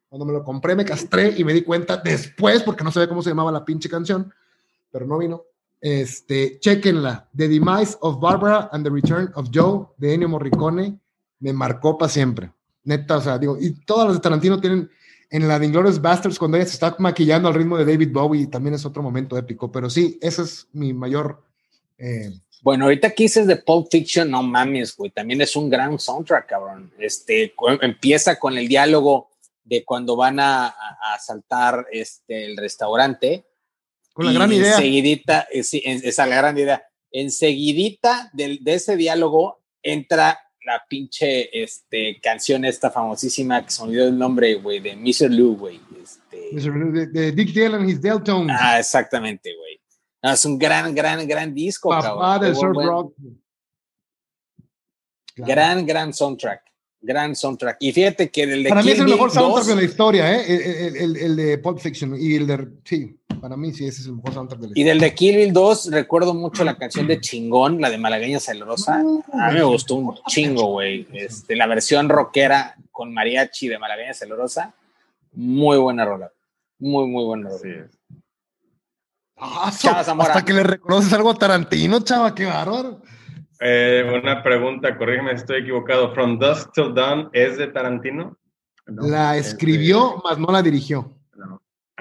cuando 0.10 0.26
me 0.26 0.34
lo 0.34 0.44
compré 0.44 0.76
me 0.76 0.84
castré 0.84 1.36
y 1.38 1.44
me 1.44 1.54
di 1.54 1.62
cuenta 1.62 1.98
después, 1.98 2.64
porque 2.64 2.84
no 2.84 2.92
sabía 2.92 3.08
cómo 3.08 3.22
se 3.22 3.30
llamaba 3.30 3.52
la 3.52 3.64
pinche 3.64 3.88
canción, 3.88 4.34
pero 4.92 5.06
no 5.06 5.20
vino. 5.20 5.44
Este, 5.82 6.60
chequenla. 6.60 7.30
The 7.36 7.48
Demise 7.48 7.98
of 8.02 8.20
Barbara 8.20 8.70
and 8.72 8.84
the 8.84 8.92
Return 8.92 9.32
of 9.36 9.50
Joe 9.54 9.88
de 9.98 10.14
Ennio 10.14 10.30
Morricone 10.30 11.00
me 11.40 11.54
marcó 11.54 11.98
para 11.98 12.10
siempre. 12.10 12.52
Neta, 12.84 13.18
o 13.18 13.22
sea, 13.22 13.38
digo, 13.38 13.58
y 13.60 13.72
todas 13.86 14.08
las 14.08 14.18
de 14.18 14.22
Tarantino 14.22 14.60
tienen 14.60 14.90
en 15.30 15.48
la 15.48 15.60
de 15.60 15.68
Inglourious 15.68 16.02
Basterds 16.02 16.40
cuando 16.40 16.58
ella 16.58 16.66
se 16.66 16.74
está 16.74 16.96
maquillando 17.00 17.48
al 17.48 17.54
ritmo 17.54 17.78
de 17.78 17.86
David 17.86 18.12
Bowie, 18.12 18.48
también 18.48 18.74
es 18.74 18.86
otro 18.86 19.04
momento 19.04 19.38
épico, 19.38 19.72
pero 19.72 19.90
sí, 19.90 20.18
ese 20.22 20.42
es 20.42 20.68
mi 20.74 20.94
mayor. 20.94 21.44
Eh, 21.98 22.32
bueno, 22.62 22.86
ahorita 22.86 23.12
que 23.12 23.24
dices 23.24 23.46
de 23.48 23.58
Pulp 23.58 23.88
Fiction, 23.92 24.30
no 24.30 24.42
mames, 24.44 24.96
güey, 24.96 25.12
también 25.12 25.42
es 25.42 25.56
un 25.56 25.70
gran 25.70 25.98
soundtrack, 26.00 26.48
cabrón. 26.48 26.92
Este, 26.98 27.54
empieza 27.82 28.40
con 28.40 28.58
el 28.58 28.68
diálogo 28.68 29.30
de 29.64 29.86
cuando 29.86 30.16
van 30.16 30.40
a, 30.40 30.68
a 30.68 31.14
asaltar 31.14 31.86
este, 31.92 32.46
el 32.46 32.58
restaurante. 32.58 33.46
Con 34.20 34.26
la 34.26 34.34
gran 34.34 34.52
idea. 34.52 34.72
Enseguidita, 34.72 35.48
eh, 35.50 35.64
sí, 35.64 35.82
esa 35.86 36.26
la 36.26 36.36
gran 36.36 36.58
idea. 36.58 36.84
Enseguidita 37.10 38.30
de, 38.34 38.58
de 38.60 38.74
ese 38.74 38.98
diálogo 38.98 39.62
entra 39.82 40.38
la 40.66 40.84
pinche 40.90 41.64
este, 41.64 42.20
canción 42.22 42.66
esta 42.66 42.92
famosísima 42.92 43.64
que 43.64 43.72
se 43.72 43.82
olvidó 43.82 44.10
el 44.10 44.18
nombre, 44.18 44.56
güey, 44.56 44.82
de 44.82 44.94
Mr. 44.98 45.32
Lou, 45.32 45.56
güey. 45.56 45.80
Este... 46.04 46.50
De, 47.14 47.32
Dick 47.32 47.54
Dale 47.54 47.78
and 47.78 47.90
his 47.90 48.02
Deltones. 48.02 48.58
Ah, 48.60 48.78
exactamente, 48.78 49.56
güey. 49.56 49.80
es 50.22 50.44
un 50.44 50.60
gran, 50.60 50.94
gran, 50.94 51.26
gran 51.26 51.54
disco, 51.54 51.90
Papá 51.90 52.40
del 52.40 52.58
surf 52.58 52.76
rock. 52.76 53.16
Gran, 55.38 55.86
gran 55.86 56.14
soundtrack 56.14 56.69
gran 57.02 57.36
soundtrack. 57.36 57.78
Y 57.80 57.92
fíjate 57.92 58.30
que 58.30 58.44
el 58.44 58.64
de 58.64 58.70
Para 58.70 58.84
mí 58.84 58.92
es 58.92 59.00
el 59.00 59.08
mejor 59.08 59.32
soundtrack 59.32 59.68
de 59.68 59.76
la 59.76 59.84
historia, 59.84 60.36
¿eh? 60.36 60.46
El, 60.48 60.96
el, 60.98 61.18
el, 61.18 61.36
de 61.36 61.58
Pulp 61.58 61.80
Fiction 61.80 62.16
y 62.20 62.36
el 62.36 62.48
de... 62.48 62.68
Sí, 62.84 63.18
para 63.40 63.56
mí 63.56 63.72
sí, 63.72 63.86
ese 63.86 64.02
es 64.02 64.08
el 64.08 64.16
mejor 64.16 64.34
soundtrack 64.34 64.60
de 64.60 64.68
la 64.68 64.72
historia. 64.72 64.84
Y 64.84 64.88
del 64.88 65.00
de 65.00 65.16
Kill 65.16 65.36
Bill 65.38 65.54
2 65.54 65.92
recuerdo 65.92 66.34
mucho 66.34 66.64
la 66.64 66.78
canción 66.78 67.08
de 67.08 67.22
Chingón, 67.22 67.80
la 67.80 67.90
de 67.90 67.98
Malagueña 67.98 68.40
Celosa. 68.40 68.96
A 69.34 69.52
mí 69.52 69.54
me 69.54 69.64
gustó 69.64 69.96
un 69.96 70.16
chingo, 70.28 70.66
güey. 70.74 71.08
Este, 71.14 71.56
la 71.56 71.68
versión 71.68 72.10
rockera 72.10 72.76
con 72.92 73.14
mariachi 73.14 73.68
de 73.68 73.80
Malagueña 73.80 74.14
Celosa. 74.14 74.74
Muy 75.34 75.78
buena 75.78 76.06
rola. 76.06 76.32
Muy, 76.80 77.08
muy 77.08 77.24
buena 77.24 77.50
rola. 77.50 77.62
Sí. 77.62 77.98
Ah, 79.42 79.72
hasta 79.72 80.44
que 80.44 80.52
le 80.52 80.64
reconoces 80.64 81.14
algo 81.14 81.32
a 81.32 81.36
Tarantino, 81.36 82.02
chava, 82.02 82.36
qué 82.36 82.46
bárbaro. 82.46 83.02
Eh, 83.60 84.20
una 84.24 84.42
pregunta, 84.42 84.98
corrígeme 84.98 85.32
si 85.32 85.38
estoy 85.38 85.62
equivocado. 85.62 86.14
From 86.14 86.40
Dusk 86.40 86.72
Till 86.74 86.94
Dawn 86.94 87.30
es 87.34 87.58
de 87.58 87.68
Tarantino. 87.68 88.38
la 88.86 89.38
escribió, 89.38 90.22
más 90.24 90.38
no 90.40 90.52
la 90.52 90.62
dirigió. 90.62 91.14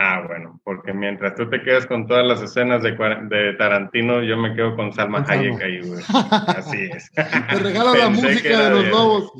Ah, 0.01 0.23
bueno, 0.25 0.61
porque 0.63 0.93
mientras 0.93 1.35
tú 1.35 1.51
te 1.51 1.61
quedas 1.61 1.85
con 1.85 2.07
todas 2.07 2.25
las 2.25 2.41
escenas 2.41 2.85
de, 2.85 2.93
de 2.93 3.55
Tarantino, 3.55 4.23
yo 4.23 4.37
me 4.37 4.55
quedo 4.55 4.77
con 4.77 4.93
Salma 4.93 5.25
Hayek 5.27 5.61
ahí, 5.61 5.81
güey. 5.81 6.01
Así 6.57 6.89
es. 6.93 7.11
Te 7.11 7.59
regalo 7.59 7.97
la 7.97 8.09
música 8.09 8.63
de 8.63 8.71
los 8.71 8.89
lobos. 8.91 9.33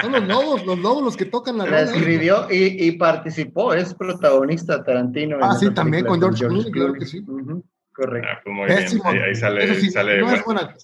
Son 0.00 0.12
los 0.12 0.22
lobos, 0.28 0.64
los 0.64 0.78
lobos 0.78 1.02
los 1.02 1.16
que 1.16 1.24
tocan 1.24 1.58
la, 1.58 1.66
la 1.66 1.80
escribió 1.80 2.46
y, 2.48 2.86
y, 2.86 2.92
participó, 2.92 3.74
es 3.74 3.92
protagonista 3.92 4.84
Tarantino. 4.84 5.38
Ah, 5.42 5.56
sí, 5.56 5.74
también 5.74 6.06
con 6.06 6.20
George, 6.20 6.46
Clooney, 6.46 6.70
claro 6.70 6.92
que 6.92 7.06
sí. 7.06 7.20
Correcto. 7.92 8.28
Ah, 8.30 8.40
pues 8.44 8.54
muy 8.54 8.66
bien. 8.66 8.78
Ahí, 9.24 9.34
sale, 9.34 9.90
sale, 9.90 10.22
buena, 10.22 10.76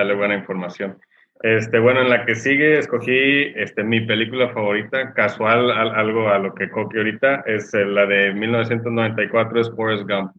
sale 0.00 0.14
buena 0.14 0.34
información. 0.34 0.98
Este, 1.42 1.78
bueno, 1.78 2.00
en 2.00 2.08
la 2.08 2.24
que 2.24 2.34
sigue 2.34 2.78
escogí 2.78 3.52
este, 3.54 3.84
mi 3.84 4.00
película 4.00 4.48
favorita, 4.48 5.12
casual, 5.12 5.70
algo 5.70 6.30
a 6.30 6.38
lo 6.38 6.54
que 6.54 6.70
coque 6.70 6.96
ahorita, 6.96 7.44
es 7.46 7.74
eh, 7.74 7.84
la 7.84 8.06
de 8.06 8.32
1994, 8.32 9.60
es 9.60 9.70
Forrest 9.76 10.08
Gump. 10.08 10.32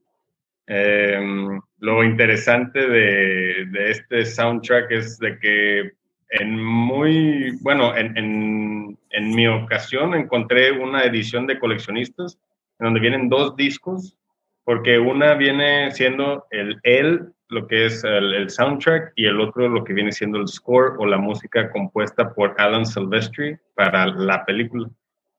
Em, 0.65 1.59
lo 1.79 2.03
interesante 2.03 2.87
de, 2.87 3.65
de, 3.67 3.91
este 3.91 4.25
soundtrack 4.25 4.89
es 4.91 5.19
de 5.19 5.37
que 5.37 5.91
en 6.29 6.63
muy, 6.63 7.51
bueno, 7.61 7.95
en, 7.95 8.17
en, 8.17 8.97
en, 9.11 9.35
mi 9.35 9.47
ocasión 9.47 10.15
encontré 10.15 10.71
una 10.71 11.03
edición 11.03 11.45
de 11.45 11.59
coleccionistas 11.59 12.39
en 12.79 12.85
donde 12.85 12.99
vienen 12.99 13.29
dos 13.29 13.55
discos, 13.55 14.17
porque 14.63 14.97
una 14.97 15.35
viene 15.35 15.91
siendo 15.91 16.45
el 16.49 16.79
el 16.83 17.33
lo 17.51 17.67
que 17.67 17.85
es 17.85 18.03
el, 18.03 18.49
soundtrack 18.49 19.11
y 19.15 19.25
el 19.25 19.39
otro 19.39 19.67
lo 19.67 19.83
que 19.83 19.93
viene 19.93 20.11
siendo 20.11 20.39
el 20.39 20.47
score 20.47 20.95
o 20.97 21.05
la 21.05 21.17
música 21.17 21.69
compuesta 21.69 22.33
por 22.33 22.55
Alan 22.57 22.85
Silvestri 22.85 23.57
para 23.75 24.07
la 24.07 24.45
película. 24.45 24.89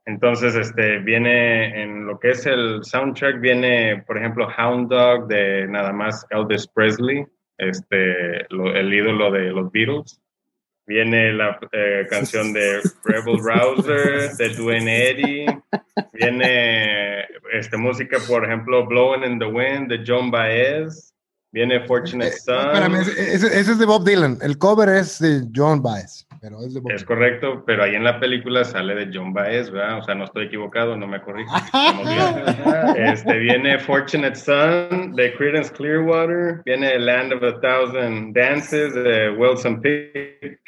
Entonces, 0.04 0.54
este, 0.54 0.98
viene 0.98 1.82
en 1.82 2.06
lo 2.06 2.18
que 2.20 2.30
es 2.30 2.44
el 2.44 2.84
soundtrack, 2.84 3.40
viene, 3.40 4.04
por 4.06 4.18
ejemplo, 4.18 4.46
Hound 4.46 4.90
Dog 4.90 5.26
de 5.28 5.66
nada 5.68 5.92
más 5.92 6.26
Elvis 6.30 6.66
Presley, 6.66 7.24
este, 7.56 8.42
el 8.42 8.92
ídolo 8.92 9.30
de 9.30 9.50
los 9.50 9.72
Beatles. 9.72 10.20
Viene 10.86 11.32
la 11.32 11.58
eh, 11.70 12.06
canción 12.10 12.52
de 12.52 12.80
Rebel 13.04 13.38
Rouser, 13.38 14.32
de 14.36 14.48
Duane 14.50 15.10
Eddy. 15.10 15.46
Viene 16.12 17.24
este, 17.52 17.76
música, 17.76 18.18
por 18.28 18.44
ejemplo, 18.44 18.84
Blowing 18.84 19.24
in 19.24 19.38
the 19.38 19.46
Wind, 19.46 19.88
de 19.88 20.04
John 20.04 20.30
Baez. 20.30 21.11
Viene 21.52 21.80
Fortunate 21.86 22.30
eh, 22.30 22.38
Son. 22.38 22.66
Espérame, 22.66 23.00
ese, 23.00 23.60
es 23.60 23.78
de 23.78 23.84
Bob 23.84 24.04
Dylan. 24.04 24.38
El 24.40 24.56
cover 24.56 24.88
es 24.88 25.18
de 25.18 25.42
John 25.54 25.82
Baez. 25.82 26.26
Pero 26.40 26.60
es, 26.60 26.72
de 26.72 26.80
Bob 26.80 26.90
es 26.92 27.04
correcto, 27.04 27.62
pero 27.66 27.84
ahí 27.84 27.94
en 27.94 28.04
la 28.04 28.18
película 28.18 28.64
sale 28.64 28.94
de 28.94 29.10
John 29.12 29.34
Baez, 29.34 29.70
¿verdad? 29.70 29.98
O 29.98 30.02
sea, 30.02 30.14
no 30.14 30.24
estoy 30.24 30.46
equivocado, 30.46 30.96
no 30.96 31.06
me 31.06 31.20
corrijo. 31.20 31.54
este, 32.96 33.38
viene 33.38 33.78
Fortunate 33.78 34.34
Son 34.34 35.14
de 35.14 35.34
Creedence 35.34 35.70
Clearwater. 35.72 36.62
Viene 36.64 36.98
Land 36.98 37.34
of 37.34 37.42
a 37.42 37.60
Thousand 37.60 38.34
Dances 38.34 38.94
de 38.94 39.30
Wilson 39.36 39.80
Pickett. 39.82 40.58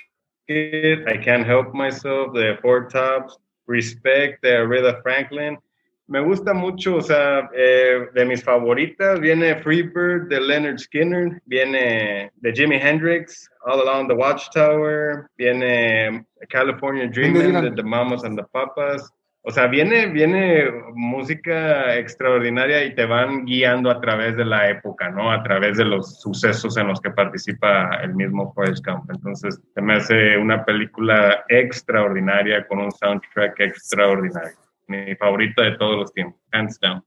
I 0.47 1.18
Can't 1.25 1.47
Help 1.47 1.73
Myself 1.73 2.35
de 2.35 2.59
Four 2.59 2.88
Tops. 2.88 3.38
Respect 3.66 4.42
de 4.42 4.59
Aretha 4.59 5.01
Franklin 5.03 5.59
me 6.07 6.21
gusta 6.21 6.53
mucho, 6.53 6.97
o 6.97 7.01
sea, 7.01 7.49
eh, 7.55 8.09
de 8.12 8.25
mis 8.25 8.43
favoritas 8.43 9.21
viene 9.21 9.57
Freebird 9.57 10.29
de 10.29 10.40
Leonard 10.40 10.79
Skinner, 10.79 11.40
viene 11.47 12.31
de 12.37 12.53
Jimi 12.53 12.77
Hendrix, 12.77 13.51
All 13.64 13.81
Along 13.81 14.09
the 14.09 14.14
Watchtower, 14.14 15.27
viene 15.38 16.27
California 16.51 17.09
Dreaming 17.09 17.61
de 17.62 17.71
The 17.71 17.83
Mamas 17.83 18.25
and 18.25 18.38
the 18.38 18.45
Papas. 18.53 19.11
O 19.47 19.51
sea, 19.51 19.67
viene, 19.67 20.07
viene 20.07 20.71
música 20.95 21.97
extraordinaria 21.97 22.83
y 22.85 22.95
te 22.95 23.05
van 23.05 23.45
guiando 23.45 23.90
a 23.90 24.01
través 24.01 24.38
de 24.38 24.45
la 24.47 24.71
época, 24.71 25.11
¿no? 25.11 25.31
A 25.31 25.43
través 25.43 25.77
de 25.77 25.85
los 25.85 26.21
sucesos 26.23 26.79
en 26.79 26.88
los 26.88 26.99
que 26.99 27.11
participa 27.11 27.90
el 28.03 28.14
mismo 28.14 28.55
Forrest 28.55 28.85
Gump. 28.87 29.11
Entonces, 29.11 29.61
se 29.75 29.83
me 29.83 29.97
hace 29.97 30.38
una 30.38 30.64
película 30.64 31.45
extraordinaria 31.51 32.67
con 32.67 32.79
un 32.79 32.93
soundtrack 32.93 33.61
extraordinario 33.61 34.63
mi 34.87 35.14
favorita 35.16 35.62
de 35.62 35.77
todos 35.77 35.97
los 35.97 36.12
tiempos, 36.12 36.40
hands 36.53 36.79
down. 36.81 37.03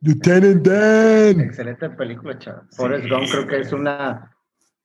Lieutenant 0.00 0.64
Dan. 0.64 1.40
Excelente 1.40 1.90
película, 1.90 2.38
chaval. 2.38 2.66
Forrest 2.70 3.08
Gump 3.08 3.26
creo 3.30 3.46
que 3.46 3.60
es 3.60 3.72
una 3.72 4.32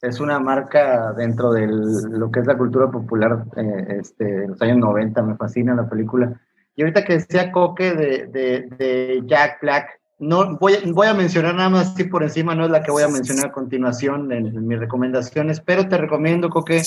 es 0.02 0.19
una 0.19 0.38
marca 0.38 1.13
dentro 1.13 1.54
de 1.54 1.65
lo 1.65 2.30
que 2.30 2.41
es 2.41 2.46
la 2.46 2.58
cultura 2.58 2.91
popular 2.91 3.46
eh, 3.56 4.00
este, 4.02 4.26
de 4.26 4.48
los 4.50 4.62
años 4.62 4.78
90, 4.80 5.22
me 5.24 5.38
fascina 5.38 5.74
la 5.76 5.88
película. 5.88 6.41
Y 6.76 6.82
ahorita 6.82 7.06
que 7.06 7.13
decía 7.13 7.54
Coque 7.54 7.93
de, 7.93 8.28
de, 8.28 9.24
Jack 9.26 9.62
Black, 9.62 10.02
no 10.19 10.58
voy, 10.58 10.74
voy 10.91 11.08
a 11.08 11.13
mencionar 11.13 11.56
nada 11.56 11.69
más 11.69 11.93
así 11.93 12.04
por 12.04 12.22
encima, 12.22 12.54
no 12.54 12.65
es 12.65 12.72
la 12.72 12.84
que 12.84 12.91
voy 12.91 13.04
a 13.04 13.08
mencionar 13.08 13.46
a 13.46 13.52
continuación 13.54 14.30
en, 14.34 14.48
en 14.48 14.67
mis 14.67 14.78
recomendaciones, 14.78 15.62
pero 15.62 15.88
te 15.88 15.98
recomiendo, 15.98 16.50
Coque, 16.50 16.82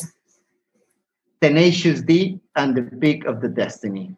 Tenacious 1.38 2.04
D 2.04 2.38
and 2.52 2.74
the 2.74 2.82
Peak 2.82 3.26
of 3.26 3.40
the 3.40 3.48
Destiny 3.48 4.14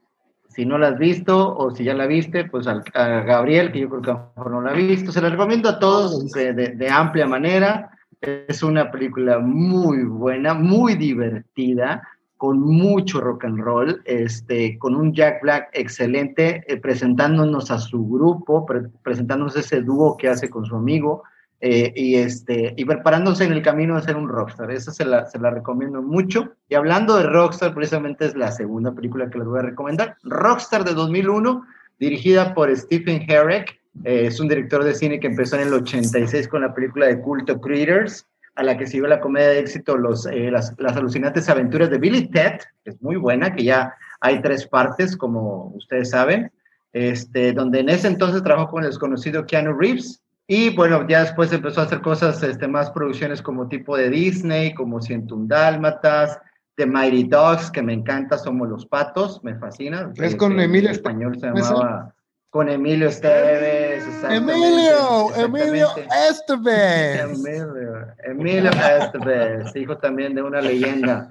si 0.49 0.65
no 0.67 0.79
la 0.79 0.89
has 0.89 0.99
visto 0.99 1.57
o 1.57 1.71
si 1.71 1.85
ya 1.85 1.95
la 1.95 2.07
viste, 2.07 2.45
pues 2.45 2.67
a 2.67 2.83
Gabriel, 2.95 3.71
que 3.71 3.81
yo 3.81 3.89
creo 3.89 4.03
que 4.03 4.13
mejor 4.37 4.51
no 4.51 4.61
la 4.63 4.71
ha 4.71 4.75
visto, 4.75 5.13
se 5.13 5.21
la 5.21 5.31
recomiendo 5.31 5.69
a 5.69 5.79
todos 5.79 6.31
de, 6.33 6.53
de, 6.53 6.91
amplia 6.91 7.27
manera. 7.27 7.91
Es 8.21 8.63
una 8.63 8.91
película 8.91 9.39
muy 9.39 10.03
buena, 10.05 10.55
muy 10.55 10.95
divertida, 10.95 12.03
con 12.37 12.61
mucho 12.61 13.21
rock 13.21 13.45
and 13.45 13.61
roll, 13.61 14.03
este, 14.05 14.79
con 14.79 14.95
un 14.95 15.13
Jack 15.13 15.43
Black 15.43 15.69
excelente, 15.73 16.65
eh, 16.67 16.77
presentándonos 16.79 17.71
a 17.71 17.79
su 17.79 18.09
grupo, 18.09 18.67
presentándonos 19.03 19.57
ese 19.57 19.83
dúo 19.83 20.17
que 20.17 20.29
hace 20.29 20.49
con 20.49 20.65
su 20.65 20.77
amigo, 20.77 21.23
eh, 21.61 21.93
y, 21.97 22.15
este, 22.15 22.75
y 22.77 22.85
preparándose 22.85 23.45
en 23.45 23.53
el 23.53 23.63
camino 23.63 23.97
de 23.97 24.03
ser 24.03 24.17
un 24.17 24.29
rockstar. 24.29 24.71
Esa 24.71 24.93
se 24.93 25.05
la, 25.05 25.27
se 25.27 25.39
la 25.39 25.51
recomiendo 25.51 26.01
mucho. 26.03 26.53
Y 26.69 26.75
hablando 26.75 27.17
de 27.17 27.25
rockstar, 27.25 27.75
precisamente 27.75 28.27
es 28.27 28.37
la 28.37 28.53
segunda 28.53 28.93
película 28.93 29.29
que 29.29 29.39
les 29.39 29.47
voy 29.47 29.59
a 29.59 29.63
recomendar. 29.63 30.17
Rockstar 30.23 30.85
de 30.85 30.95
2001, 30.95 31.67
dirigida 31.99 32.55
por 32.55 32.75
Stephen 32.77 33.25
Herrick. 33.29 33.81
Eh, 34.05 34.27
es 34.27 34.39
un 34.39 34.49
director 34.49 34.85
de 34.85 34.95
cine 34.95 35.19
que 35.19 35.27
empezó 35.27 35.57
en 35.57 35.67
el 35.67 35.75
86 35.75 36.47
con 36.47 36.63
la 36.63 36.73
película 36.73 37.07
de 37.07 37.21
culto 37.21 37.61
Critters, 37.61 38.25
a 38.55 38.63
la 38.63 38.77
que 38.77 38.87
siguió 38.87 39.09
la 39.09 39.21
comedia 39.21 39.49
de 39.49 39.59
éxito 39.61 39.97
los, 39.97 40.27
eh, 40.27 40.51
las, 40.51 40.75
las 40.79 40.97
alucinantes 40.97 41.49
aventuras 41.49 41.91
de 41.91 41.99
Billy 41.99 42.29
Ted, 42.29 42.61
que 42.85 42.91
es 42.91 43.03
muy 43.03 43.17
buena, 43.17 43.55
que 43.55 43.65
ya 43.65 43.95
hay 44.21 44.41
tres 44.43 44.67
partes, 44.67 45.17
como 45.17 45.73
ustedes 45.75 46.11
saben. 46.11 46.53
Este, 46.93 47.53
donde 47.53 47.81
en 47.81 47.91
ese 47.91 48.09
entonces 48.09 48.43
trabajó 48.43 48.71
con 48.71 48.83
el 48.83 48.91
desconocido 48.91 49.45
Keanu 49.45 49.75
Reeves, 49.75 50.23
y 50.51 50.71
bueno, 50.71 51.07
ya 51.07 51.21
después 51.21 51.53
empezó 51.53 51.83
a 51.83 51.85
hacer 51.85 52.01
cosas, 52.01 52.43
este, 52.43 52.67
más 52.67 52.91
producciones 52.91 53.43
como 53.43 53.69
tipo 53.69 53.99
de 53.99 54.09
Disney, 54.09 54.73
como 54.73 55.03
Cientum 55.03 55.47
Dálmatas, 55.47 56.39
The 56.77 56.87
Mighty 56.87 57.25
Dogs, 57.25 57.71
que 57.71 57.83
me 57.83 57.93
encanta, 57.93 58.39
Somos 58.39 58.67
los 58.67 58.87
Patos, 58.87 59.45
me 59.45 59.55
fascina. 59.57 60.11
Es 60.17 60.35
con 60.37 60.59
Emilio. 60.59 60.89
En 60.89 60.95
español 60.95 61.39
se 61.39 61.49
llamaba 61.49 62.15
con 62.49 62.71
Emilio 62.71 63.09
Esteves. 63.09 64.05
Emilio, 64.25 65.37
Emilio 65.37 65.89
Esteves. 66.31 67.21
Emilio, 67.21 68.07
Emilio 68.25 68.71
Esteves, 68.71 69.77
hijo 69.77 69.99
también 69.99 70.35
de 70.35 70.43
una 70.43 70.63
leyenda 70.63 71.29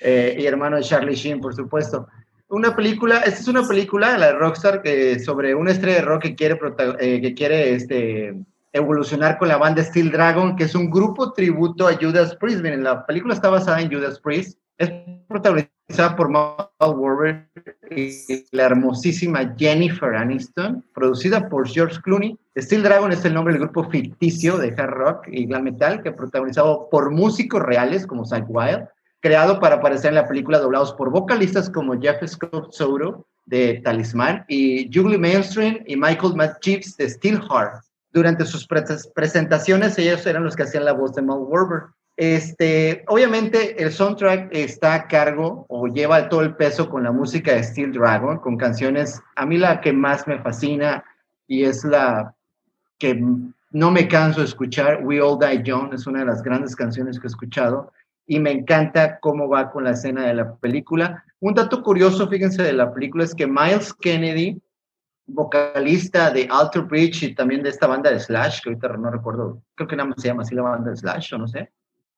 eh, 0.00 0.36
y 0.38 0.46
hermano 0.46 0.76
de 0.76 0.82
Charlie 0.84 1.16
Sheen, 1.16 1.38
por 1.38 1.54
supuesto. 1.54 2.08
Una 2.48 2.74
película, 2.74 3.18
esta 3.18 3.40
es 3.40 3.48
una 3.48 3.68
película, 3.68 4.16
la 4.16 4.28
de 4.28 4.32
Rockstar, 4.32 4.80
que, 4.80 5.18
sobre 5.18 5.54
una 5.54 5.72
estrella 5.72 5.96
de 5.96 6.04
rock 6.04 6.22
que 6.22 6.34
quiere, 6.34 6.58
eh, 7.00 7.20
que 7.20 7.34
quiere 7.34 7.74
este, 7.74 8.34
evolucionar 8.74 9.38
con 9.38 9.48
la 9.48 9.56
banda 9.56 9.84
Steel 9.84 10.10
Dragon, 10.10 10.56
que 10.56 10.64
es 10.64 10.74
un 10.74 10.90
grupo 10.90 11.32
tributo 11.32 11.86
a 11.86 11.94
Judas 11.94 12.36
Priest. 12.36 12.60
Miren, 12.60 12.82
la 12.82 13.06
película 13.06 13.32
está 13.32 13.48
basada 13.48 13.80
en 13.80 13.90
Judas 13.90 14.18
Priest, 14.20 14.58
es 14.76 14.90
protagonizada 15.28 16.16
por 16.16 16.28
Mal 16.28 16.68
Warburg 16.80 17.48
y 17.92 18.10
la 18.50 18.64
hermosísima 18.64 19.54
Jennifer 19.56 20.16
Aniston, 20.16 20.84
producida 20.92 21.48
por 21.48 21.68
George 21.68 22.00
Clooney. 22.02 22.36
Steel 22.58 22.82
Dragon 22.82 23.12
es 23.12 23.24
el 23.24 23.34
nombre 23.34 23.54
del 23.54 23.62
grupo 23.62 23.88
ficticio 23.88 24.58
de 24.58 24.74
hard 24.76 24.90
rock 24.90 25.28
y 25.28 25.46
glam 25.46 25.62
metal, 25.62 26.02
que 26.02 26.10
protagonizado 26.10 26.88
por 26.90 27.12
músicos 27.12 27.62
reales 27.62 28.04
como 28.04 28.26
Zach 28.26 28.44
Wild, 28.48 28.88
creado 29.20 29.60
para 29.60 29.76
aparecer 29.76 30.08
en 30.08 30.16
la 30.16 30.26
película 30.26 30.58
doblados 30.58 30.92
por 30.94 31.10
vocalistas 31.10 31.70
como 31.70 32.00
Jeff 32.00 32.26
Scott 32.26 32.72
Soto 32.72 33.24
de 33.46 33.80
Talisman 33.84 34.44
y 34.48 34.90
Julie 34.92 35.18
Mainstream 35.18 35.78
y 35.86 35.96
Michael 35.96 36.34
Matt 36.34 36.64
de 36.64 37.08
Steelheart 37.08 37.84
durante 38.14 38.46
sus 38.46 38.66
presentaciones 38.66 39.98
ellos 39.98 40.24
eran 40.24 40.44
los 40.44 40.54
que 40.54 40.62
hacían 40.62 40.84
la 40.84 40.92
voz 40.92 41.14
de 41.14 41.22
Mal 41.22 41.40
Warburg. 41.40 41.92
Este, 42.16 43.04
obviamente 43.08 43.82
el 43.82 43.90
soundtrack 43.90 44.50
está 44.52 44.94
a 44.94 45.08
cargo 45.08 45.66
o 45.68 45.88
lleva 45.88 46.28
todo 46.28 46.42
el 46.42 46.54
peso 46.54 46.88
con 46.88 47.02
la 47.02 47.10
música 47.10 47.52
de 47.52 47.64
Steel 47.64 47.92
Dragon, 47.92 48.38
con 48.38 48.56
canciones, 48.56 49.20
a 49.34 49.44
mí 49.44 49.58
la 49.58 49.80
que 49.80 49.92
más 49.92 50.28
me 50.28 50.38
fascina 50.38 51.04
y 51.48 51.64
es 51.64 51.82
la 51.82 52.32
que 52.98 53.20
no 53.72 53.90
me 53.90 54.06
canso 54.06 54.38
de 54.38 54.46
escuchar, 54.46 55.00
We 55.02 55.20
All 55.20 55.40
Die 55.40 55.64
Young, 55.64 55.92
es 55.92 56.06
una 56.06 56.20
de 56.20 56.26
las 56.26 56.40
grandes 56.40 56.76
canciones 56.76 57.18
que 57.18 57.26
he 57.26 57.30
escuchado 57.30 57.92
y 58.28 58.38
me 58.38 58.52
encanta 58.52 59.18
cómo 59.18 59.48
va 59.48 59.72
con 59.72 59.82
la 59.82 59.90
escena 59.90 60.28
de 60.28 60.34
la 60.34 60.54
película. 60.54 61.24
Un 61.40 61.54
dato 61.54 61.82
curioso, 61.82 62.28
fíjense, 62.28 62.62
de 62.62 62.72
la 62.74 62.94
película 62.94 63.24
es 63.24 63.34
que 63.34 63.48
Miles 63.48 63.92
Kennedy 63.92 64.62
vocalista 65.26 66.30
de 66.30 66.48
Alter 66.50 66.82
Bridge 66.82 67.22
y 67.22 67.34
también 67.34 67.62
de 67.62 67.70
esta 67.70 67.86
banda 67.86 68.10
de 68.10 68.20
Slash, 68.20 68.60
que 68.62 68.70
ahorita 68.70 68.88
no 68.96 69.10
recuerdo, 69.10 69.62
creo 69.74 69.88
que 69.88 69.96
nada 69.96 70.10
más 70.10 70.20
se 70.20 70.28
llama 70.28 70.42
así 70.42 70.54
la 70.54 70.62
banda 70.62 70.90
de 70.90 70.96
Slash, 70.96 71.34
o 71.34 71.38
no 71.38 71.48
sé. 71.48 71.72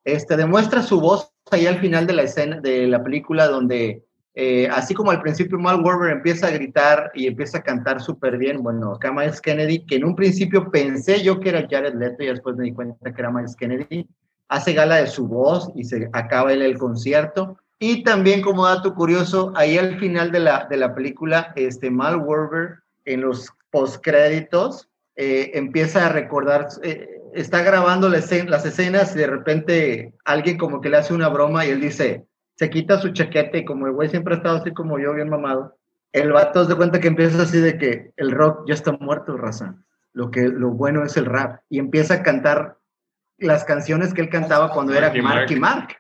Este, 0.05 0.37
demuestra 0.37 0.83
su 0.83 1.01
voz 1.01 1.33
ahí 1.51 1.67
al 1.67 1.79
final 1.79 2.07
de 2.07 2.13
la 2.13 2.23
escena, 2.23 2.61
de 2.61 2.87
la 2.87 3.03
película, 3.03 3.49
donde 3.49 4.05
eh, 4.39 4.69
así 4.69 4.93
como 4.93 5.11
al 5.11 5.23
principio 5.23 5.59
Mal 5.59 5.81
Warber 5.83 6.13
empieza 6.13 6.49
a 6.49 6.51
gritar 6.51 7.11
y 7.15 7.27
empieza 7.27 7.59
a 7.59 7.63
cantar 7.63 8.03
súper 8.03 8.37
bien, 8.37 8.63
bueno, 8.63 8.93
acá 8.93 9.11
Miles 9.11 9.41
Kennedy, 9.41 9.87
que 9.87 9.97
en 9.97 10.05
un 10.05 10.15
principio 10.15 10.71
pensé 10.71 11.23
yo 11.23 11.41
que 11.41 11.49
era 11.49 11.67
Jared 11.69 11.95
Leto 11.95 12.23
y 12.23 12.27
después 12.27 12.55
me 12.55 12.65
di 12.65 12.73
cuenta 12.73 13.15
que 13.15 13.21
era 13.21 13.31
Miles 13.31 13.57
Kennedy, 13.57 14.07
hace 14.49 14.75
gala 14.75 14.97
de 14.97 15.07
su 15.07 15.27
voz 15.27 15.71
y 15.75 15.85
se 15.85 16.09
acaba 16.13 16.53
él 16.53 16.63
el 16.63 16.77
concierto. 16.79 17.59
Y 17.79 18.05
también 18.05 18.43
como 18.43 18.67
dato 18.67 18.95
curioso, 18.95 19.53
ahí 19.57 19.79
al 19.79 19.99
final 19.99 20.31
de 20.31 20.41
la, 20.41 20.67
de 20.69 20.77
la 20.77 20.95
película, 20.95 21.53
este 21.57 21.91
Mal 21.91 22.17
Warber 22.17 22.81
en 23.07 23.23
los 23.23 23.51
postcréditos 23.71 24.91
eh, 25.17 25.53
empieza 25.55 26.07
a 26.07 26.09
recordar, 26.11 26.69
eh, 26.83 27.09
está 27.35 27.63
grabando 27.63 28.11
las 28.11 28.31
escenas 28.31 29.17
y 29.17 29.19
de 29.19 29.27
repente 29.27 30.15
alguien 30.25 30.59
como 30.59 30.81
que 30.81 30.91
le 30.91 30.99
hace 30.99 31.15
una 31.15 31.29
broma 31.29 31.65
y 31.65 31.71
él 31.71 31.81
dice, 31.81 32.27
se 32.57 32.69
quita 32.69 33.01
su 33.01 33.11
chaqueta 33.13 33.57
y 33.57 33.65
como 33.65 33.87
el 33.87 33.93
güey 33.93 34.11
siempre 34.11 34.35
ha 34.35 34.37
estado 34.39 34.59
así 34.59 34.73
como 34.73 34.99
yo, 34.99 35.15
bien 35.15 35.31
mamado, 35.31 35.77
el 36.13 36.33
vato 36.33 36.65
se 36.65 36.75
cuenta 36.75 37.01
que 37.01 37.09
empieza 37.09 37.43
así 37.43 37.59
de 37.61 37.79
que 37.79 38.13
el 38.17 38.31
rock 38.31 38.65
ya 38.67 38.75
está 38.75 38.93
muerto, 38.93 39.37
raza. 39.37 39.77
Lo, 40.13 40.31
que, 40.31 40.49
lo 40.49 40.71
bueno 40.71 41.05
es 41.05 41.19
el 41.19 41.27
rap. 41.27 41.61
Y 41.69 41.79
empieza 41.79 42.15
a 42.15 42.23
cantar 42.23 42.79
las 43.37 43.65
canciones 43.65 44.15
que 44.15 44.23
él 44.23 44.31
cantaba 44.31 44.71
cuando 44.71 44.95
era 44.95 45.13
Mark 45.23 45.51
y 45.51 45.57
Mark. 45.57 45.97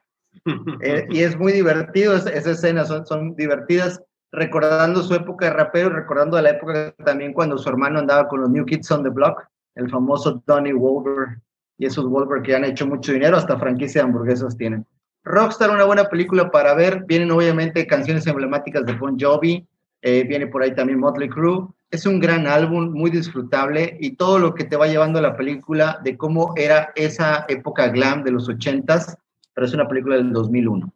Eh, 0.81 1.07
y 1.11 1.23
es 1.23 1.37
muy 1.37 1.53
divertido, 1.53 2.15
esa, 2.15 2.31
esa 2.31 2.53
escena, 2.53 2.85
son, 2.85 3.05
son 3.07 3.35
divertidas, 3.35 4.01
recordando 4.33 5.03
su 5.03 5.15
época 5.15 5.47
de 5.47 5.53
rapero, 5.53 5.91
recordando 5.91 6.41
la 6.41 6.51
época 6.51 6.95
también 7.05 7.33
cuando 7.33 7.59
su 7.59 7.69
hermano 7.69 7.99
andaba 7.99 8.29
con 8.29 8.41
los 8.41 8.51
New 8.51 8.67
Kids 8.67 8.91
on 8.91 9.03
the 9.03 9.11
Block, 9.11 9.45
el 9.75 9.91
famoso 9.91 10.43
Donnie 10.47 10.73
Wolver, 10.73 11.39
y 11.79 11.87
esos 11.87 12.09
Wolver 12.09 12.43
que 12.43 12.55
han 12.55 12.65
hecho 12.65 12.87
mucho 12.87 13.13
dinero, 13.13 13.37
hasta 13.37 13.59
franquicia 13.59 14.03
de 14.03 14.09
hamburguesas 14.09 14.57
tienen. 14.57 14.87
Rockstar, 15.25 15.71
una 15.71 15.85
buena 15.85 16.05
película 16.05 16.51
para 16.51 16.75
ver. 16.75 17.05
Vienen 17.05 17.31
obviamente 17.33 17.87
canciones 17.87 18.27
emblemáticas 18.27 18.87
de 18.87 18.95
Bon 18.95 19.19
Jovi, 19.19 19.67
eh, 20.03 20.25
viene 20.25 20.47
por 20.47 20.63
ahí 20.63 20.75
también 20.75 21.01
Motley 21.01 21.29
Crue. 21.29 21.67
Es 21.91 22.07
un 22.07 22.21
gran 22.21 22.47
álbum, 22.47 22.93
muy 22.93 23.11
disfrutable 23.11 23.97
y 24.01 24.17
todo 24.17 24.39
lo 24.39 24.55
que 24.55 24.65
te 24.65 24.77
va 24.77 24.87
llevando 24.87 25.19
a 25.19 25.23
la 25.23 25.37
película 25.37 26.01
de 26.03 26.17
cómo 26.17 26.53
era 26.57 26.93
esa 26.95 27.45
época 27.49 27.89
glam 27.89 28.23
de 28.23 28.33
los 28.33 28.49
ochentas, 28.49 29.17
pero 29.55 29.67
es 29.67 29.75
una 29.75 29.89
película 29.89 30.17
del 30.17 30.33
2001. 30.33 30.93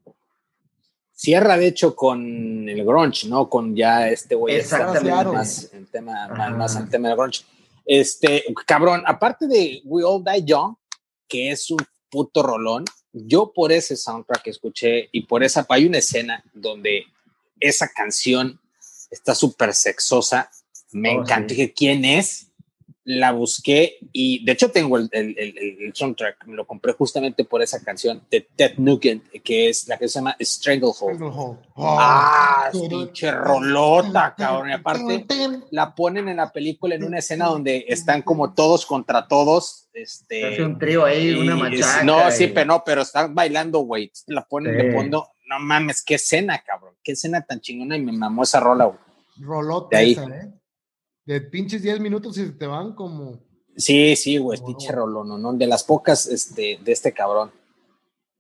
Cierra, 1.21 1.59
de 1.59 1.67
hecho, 1.67 1.95
con 1.95 2.67
el 2.67 2.83
grunge, 2.83 3.29
¿no? 3.29 3.51
Con 3.51 3.77
ya 3.77 4.09
este 4.09 4.35
güey. 4.35 4.57
Exactamente. 4.57 5.31
Más 5.31 5.71
en 5.71 5.85
tema, 5.85 6.29
más, 6.29 6.77
en 6.77 6.89
tema 6.89 7.09
del 7.09 7.19
grunge. 7.19 7.45
Este, 7.85 8.43
cabrón, 8.67 9.03
aparte 9.05 9.47
de 9.47 9.83
We 9.85 10.03
All 10.03 10.25
Die 10.25 10.45
Young, 10.47 10.77
que 11.29 11.51
es 11.51 11.71
un 11.71 11.77
puto 12.09 12.43
rolón, 12.43 12.87
yo 13.13 13.53
por 13.53 13.71
ese 13.71 13.99
soundtrack 13.99 14.45
que 14.45 14.49
escuché 14.49 15.11
y 15.13 15.27
por 15.27 15.45
esa, 15.45 15.67
hay 15.69 15.85
una 15.85 15.99
escena 15.99 16.43
donde 16.55 17.05
esa 17.61 17.89
canción 17.89 18.59
está 19.11 19.35
súper 19.35 19.75
sexosa, 19.75 20.51
me 20.91 21.19
oh, 21.19 21.21
encantó. 21.21 21.53
Dije, 21.53 21.75
¿quién 21.75 22.07
es? 22.07 22.50
La 23.05 23.33
busqué 23.33 23.99
y 24.13 24.45
de 24.45 24.53
hecho 24.53 24.71
tengo 24.71 24.99
el, 24.99 25.09
el, 25.13 25.37
el, 25.39 25.95
soundtrack, 25.95 26.47
me 26.47 26.55
lo 26.55 26.67
compré 26.67 26.93
justamente 26.93 27.45
por 27.45 27.63
esa 27.63 27.83
canción 27.83 28.23
de 28.31 28.43
Ted 28.43 28.75
Nugent, 28.77 29.25
que 29.43 29.69
es 29.69 29.89
la 29.89 29.97
que 29.97 30.09
se 30.09 30.19
llama 30.19 30.37
Stranglehold. 30.41 31.23
Oh, 31.23 31.57
ah, 31.77 32.71
pinche 32.73 33.31
rolota, 33.31 34.35
cabrón. 34.37 34.71
Y 34.71 34.73
aparte 34.73 35.27
la 35.71 35.95
ponen 35.95 36.29
en 36.29 36.37
la 36.37 36.53
película 36.53 36.95
en 36.95 37.05
una 37.05 37.19
escena 37.19 37.47
donde 37.47 37.87
están 37.89 38.23
como 38.23 38.53
todos 38.53 38.85
contra 38.85 39.27
todos. 39.27 39.89
Este, 39.95 40.47
Hace 40.47 40.63
un 40.63 40.79
trío 40.79 41.05
ahí, 41.05 41.35
una 41.35 41.57
machaca. 41.57 42.05
No, 42.05 42.31
sí, 42.31 42.49
pero 42.49 42.67
no, 42.67 42.83
pero 42.85 43.03
están 43.03 43.35
bailando, 43.35 43.81
güey. 43.81 44.13
La 44.27 44.45
ponen 44.45 44.77
de 44.77 44.93
fondo. 44.93 45.29
No 45.49 45.59
mames, 45.59 46.05
qué 46.05 46.15
escena, 46.15 46.63
cabrón. 46.65 46.95
Qué 47.03 47.13
escena 47.13 47.43
tan 47.43 47.61
chingona 47.61 47.97
y 47.97 48.03
me 48.03 48.13
mamó 48.13 48.43
esa 48.43 48.61
rola, 48.61 48.85
güey. 48.85 48.99
Rolota 49.39 50.01
esa, 50.03 50.25
¿eh? 50.25 50.60
De 51.31 51.41
pinches 51.41 51.81
10 51.83 52.01
minutos 52.01 52.37
y 52.39 52.51
te 52.51 52.67
van 52.67 52.93
como. 52.93 53.39
Sí, 53.77 54.17
sí, 54.17 54.37
güey, 54.39 54.59
pinche 54.67 54.91
rolón, 54.91 55.41
¿no? 55.41 55.53
De 55.53 55.67
las 55.67 55.85
pocas 55.85 56.27
este, 56.27 56.81
de 56.83 56.93
este 56.93 57.13
cabrón. 57.13 57.53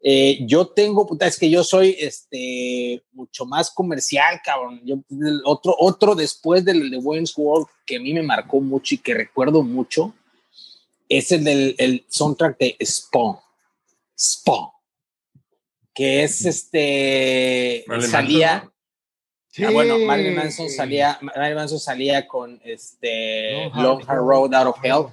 Eh, 0.02 0.40
yo 0.44 0.66
tengo, 0.66 1.06
puta, 1.06 1.26
es 1.26 1.38
que 1.38 1.48
yo 1.48 1.62
soy 1.62 1.94
este, 2.00 3.00
mucho 3.12 3.46
más 3.46 3.70
comercial, 3.70 4.40
cabrón. 4.44 4.80
Yo, 4.84 4.96
otro, 5.44 5.76
otro 5.78 6.16
después 6.16 6.64
del 6.64 6.90
de 6.90 6.96
Wayne's 6.96 7.32
World 7.36 7.68
que 7.86 7.96
a 7.96 8.00
mí 8.00 8.12
me 8.12 8.22
marcó 8.22 8.60
mucho 8.60 8.96
y 8.96 8.98
que 8.98 9.14
recuerdo 9.14 9.62
mucho 9.62 10.12
es 11.08 11.30
el 11.30 11.44
del 11.44 11.76
el 11.78 12.04
soundtrack 12.08 12.58
de 12.58 12.76
Spawn. 12.84 13.36
Spawn. 14.18 14.70
Que 15.94 16.24
es 16.24 16.44
este. 16.44 17.84
salía. 18.10 18.69
Ah, 19.66 19.70
bueno, 19.72 19.98
Marilyn 19.98 20.34
Manson 20.34 20.68
salía, 20.68 21.18
Marilyn 21.20 21.56
Manson 21.56 21.80
salía 21.80 22.26
con 22.26 22.60
este 22.64 23.70
Long 23.74 24.02
Hard 24.06 24.20
Road 24.20 24.54
Out 24.54 24.68
of 24.68 24.84
Hell, 24.84 25.06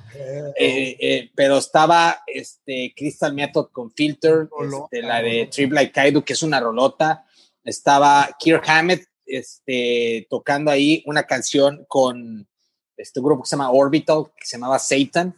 eh, 0.57 0.97
eh, 0.99 1.31
pero 1.35 1.57
estaba 1.57 2.23
este 2.27 2.93
Crystal 2.95 3.33
Method 3.33 3.67
con 3.71 3.91
Filter, 3.91 4.47
este, 4.61 5.01
la 5.01 5.21
de 5.21 5.47
Trip 5.47 5.71
Like 5.71 5.91
Kaido, 5.91 6.23
que 6.23 6.33
es 6.33 6.43
una 6.43 6.59
rolota. 6.59 7.25
Estaba 7.63 8.29
Kirk 8.39 8.63
Hammett 8.67 9.05
este, 9.25 10.25
tocando 10.29 10.71
ahí 10.71 11.03
una 11.05 11.23
canción 11.23 11.85
con 11.87 12.47
este 12.95 13.19
grupo 13.21 13.43
que 13.43 13.49
se 13.49 13.55
llama 13.55 13.71
Orbital, 13.71 14.25
que 14.37 14.45
se 14.45 14.57
llamaba 14.57 14.79
Satan. 14.79 15.35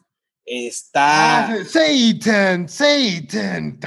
Está. 0.51 1.63
Satan, 1.63 2.67
Satan. 2.67 3.77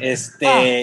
Este. 0.00 0.82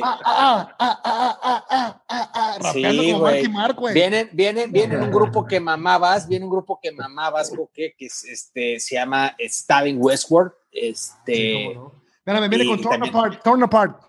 Sí, 2.74 3.14
güey. 3.14 3.48
Vienen, 3.96 4.30
vienen, 4.34 4.72
vienen 4.72 5.02
un 5.02 5.10
grupo 5.10 5.48
que 5.48 5.60
mamabas, 5.60 6.28
viene 6.28 6.46
un 6.46 6.52
grupo 6.52 6.80
que 6.80 6.92
mamabas, 6.92 7.52
que, 7.74 7.96
que 7.98 8.06
este, 8.06 8.80
se 8.80 8.96
llama 8.96 9.36
Stabbing 9.40 9.98
Westward. 10.00 10.52
Este. 10.72 11.72
Espérame, 11.72 12.50
viene 12.50 12.68
con 12.68 12.82
Torn 12.82 13.04
Apart, 13.04 13.44
Torn 13.44 13.64
Apart. 13.64 14.07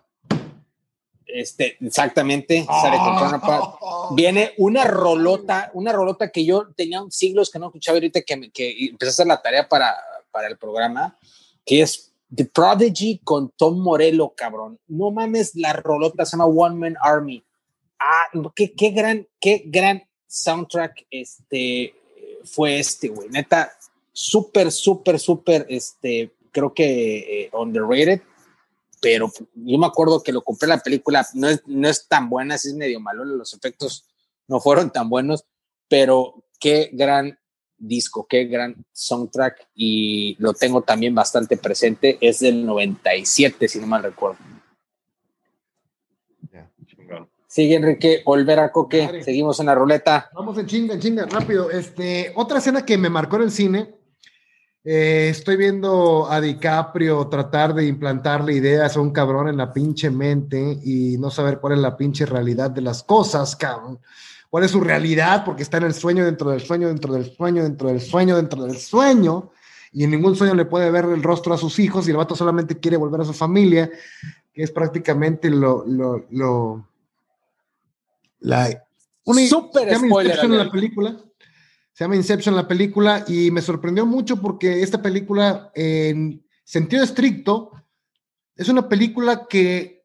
Este, 1.29 1.77
exactamente, 1.81 2.65
sale 2.65 2.97
con 2.97 4.17
Viene 4.17 4.53
una 4.57 4.85
rolota, 4.85 5.71
una 5.75 5.93
rolota 5.93 6.31
que 6.31 6.45
yo 6.45 6.69
tenía 6.75 7.05
siglos 7.11 7.51
que 7.51 7.59
no 7.59 7.67
escuchaba 7.67 7.97
ahorita 7.97 8.23
que, 8.23 8.51
que 8.51 8.87
empecé 8.89 9.11
a 9.11 9.13
hacer 9.13 9.27
la 9.27 9.43
tarea 9.43 9.69
para, 9.69 9.95
para 10.31 10.49
el 10.49 10.57
programa, 10.57 11.19
que 11.67 11.83
es 11.83 12.15
The 12.35 12.47
Prodigy 12.47 13.21
con 13.23 13.51
Tom 13.51 13.79
Morello, 13.79 14.33
cabrón. 14.35 14.79
No 14.89 15.11
mames, 15.11 15.55
la 15.55 15.75
rolota 15.75 16.25
se 16.25 16.33
llama 16.33 16.47
One 16.47 16.77
Man 16.77 16.97
Army. 17.03 17.45
Ah, 18.01 18.29
qué, 18.55 18.73
qué 18.73 18.91
gran, 18.91 19.29
qué 19.39 19.65
gran 19.67 20.03
soundtrack 20.27 21.07
este 21.11 21.95
fue 22.45 22.79
este, 22.79 23.09
güey. 23.09 23.29
Neta, 23.29 23.71
súper, 24.13 24.73
súper, 24.73 25.19
súper, 25.19 25.67
este, 25.69 26.33
creo 26.51 26.73
que 26.73 27.43
eh, 27.43 27.51
underrated 27.53 28.23
pero 29.01 29.33
yo 29.55 29.79
me 29.79 29.87
acuerdo 29.87 30.23
que 30.23 30.33
lo 30.33 30.43
compré 30.43 30.69
la 30.69 30.79
película, 30.79 31.27
no 31.35 31.49
es, 31.49 31.63
no 31.67 31.89
es 31.89 32.07
tan 32.09 32.29
buena, 32.29 32.55
es 32.55 32.75
medio 32.75 33.01
malo, 33.01 33.25
los 33.25 33.55
efectos 33.55 34.05
no 34.47 34.61
fueron 34.61 34.91
tan 34.91 35.09
buenos, 35.09 35.45
pero 35.89 36.45
qué 36.59 36.91
gran 36.93 37.39
disco, 37.77 38.27
qué 38.29 38.45
gran 38.45 38.85
soundtrack 38.93 39.69
y 39.75 40.37
lo 40.39 40.53
tengo 40.53 40.83
también 40.83 41.15
bastante 41.15 41.57
presente, 41.57 42.19
es 42.21 42.41
del 42.41 42.65
97, 42.67 43.69
si 43.69 43.79
no 43.79 43.87
mal 43.87 44.03
recuerdo. 44.03 44.39
Sigue 47.47 47.77
Enrique, 47.77 48.23
volver 48.27 48.61
a 48.61 48.71
Coque, 48.71 49.23
seguimos 49.25 49.59
en 49.59 49.67
la 49.67 49.75
ruleta. 49.75 50.29
Vamos 50.35 50.59
en 50.59 50.67
chinga, 50.67 50.95
en 50.95 51.01
chinga, 51.01 51.25
rápido. 51.25 51.71
Este, 51.71 52.31
otra 52.37 52.59
escena 52.59 52.85
que 52.85 52.99
me 52.99 53.09
marcó 53.09 53.37
en 53.37 53.43
el 53.43 53.51
cine 53.51 53.98
eh, 54.91 55.29
estoy 55.29 55.59
viendo 55.59 56.31
a 56.31 56.41
DiCaprio 56.41 57.29
tratar 57.29 57.75
de 57.75 57.85
implantarle 57.85 58.55
ideas 58.55 58.97
a 58.97 59.01
un 59.01 59.11
cabrón 59.11 59.47
en 59.49 59.59
la 59.59 59.71
pinche 59.71 60.09
mente 60.09 60.79
y 60.83 61.19
no 61.19 61.31
saber 61.31 61.59
cuál 61.59 61.75
es 61.75 61.81
la 61.81 61.95
pinche 61.95 62.25
realidad 62.25 62.71
de 62.71 62.81
las 62.81 63.03
cosas, 63.03 63.55
cabrón. 63.55 63.99
¿Cuál 64.49 64.65
es 64.65 64.71
su 64.71 64.81
realidad? 64.81 65.45
Porque 65.45 65.63
está 65.63 65.77
en 65.77 65.83
el 65.83 65.93
sueño, 65.93 66.25
dentro 66.25 66.49
del 66.49 66.63
sueño, 66.63 66.89
dentro 66.89 67.13
del 67.13 67.31
sueño, 67.31 67.65
dentro 67.65 67.89
del 67.91 68.01
sueño, 68.01 68.37
dentro 68.37 68.65
del 68.65 68.79
sueño. 68.79 69.51
Y 69.93 70.05
en 70.05 70.11
ningún 70.11 70.35
sueño 70.35 70.55
le 70.55 70.65
puede 70.65 70.91
ver 70.91 71.05
el 71.05 71.23
rostro 71.23 71.53
a 71.53 71.59
sus 71.59 71.79
hijos 71.81 72.09
y 72.09 72.13
el 72.13 72.17
vato 72.17 72.35
solamente 72.35 72.81
quiere 72.81 72.97
volver 72.97 73.21
a 73.21 73.27
su 73.27 73.35
familia, 73.35 73.91
que 74.55 74.63
es 74.63 74.71
prácticamente 74.71 75.51
lo, 75.51 75.85
lo, 75.87 76.25
lo 76.31 76.89
la, 78.41 78.87
una, 79.25 79.47
Super 79.47 79.99
spoiler 79.99 80.39
en 80.43 80.57
la 80.57 80.71
película 80.71 81.28
se 81.99 82.05
llama 82.05 82.15
Inception 82.15 82.55
la 82.55 82.69
película 82.69 83.25
y 83.27 83.51
me 83.51 83.61
sorprendió 83.61 84.07
mucho 84.07 84.41
porque 84.41 84.85
esta 84.85 85.03
película, 85.03 85.73
en 85.75 86.47
sentido 86.63 87.03
estricto, 87.03 87.73
es 88.55 88.69
una 88.69 88.89
película 88.89 89.49
que 89.49 89.99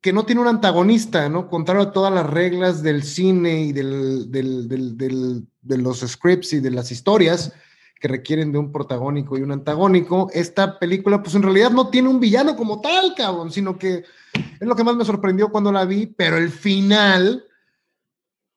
que 0.00 0.14
no 0.14 0.24
tiene 0.24 0.40
un 0.40 0.48
antagonista, 0.48 1.28
¿no? 1.28 1.46
Contrario 1.46 1.82
a 1.82 1.92
todas 1.92 2.10
las 2.10 2.24
reglas 2.26 2.82
del 2.82 3.02
cine 3.02 3.60
y 3.64 3.72
del, 3.72 4.30
de 4.30 5.76
los 5.76 6.00
scripts 6.00 6.54
y 6.54 6.60
de 6.60 6.70
las 6.70 6.90
historias 6.90 7.52
que 8.00 8.08
requieren 8.08 8.50
de 8.50 8.56
un 8.56 8.72
protagónico 8.72 9.36
y 9.36 9.42
un 9.42 9.52
antagónico, 9.52 10.30
esta 10.32 10.78
película 10.78 11.22
pues 11.22 11.34
en 11.34 11.42
realidad 11.42 11.72
no 11.72 11.90
tiene 11.90 12.08
un 12.08 12.20
villano 12.20 12.56
como 12.56 12.80
tal, 12.80 13.14
cabrón, 13.14 13.52
sino 13.52 13.78
que 13.78 14.04
es 14.32 14.66
lo 14.66 14.74
que 14.74 14.84
más 14.84 14.96
me 14.96 15.04
sorprendió 15.04 15.50
cuando 15.50 15.70
la 15.70 15.84
vi, 15.84 16.06
pero 16.06 16.38
el 16.38 16.48
final, 16.48 17.44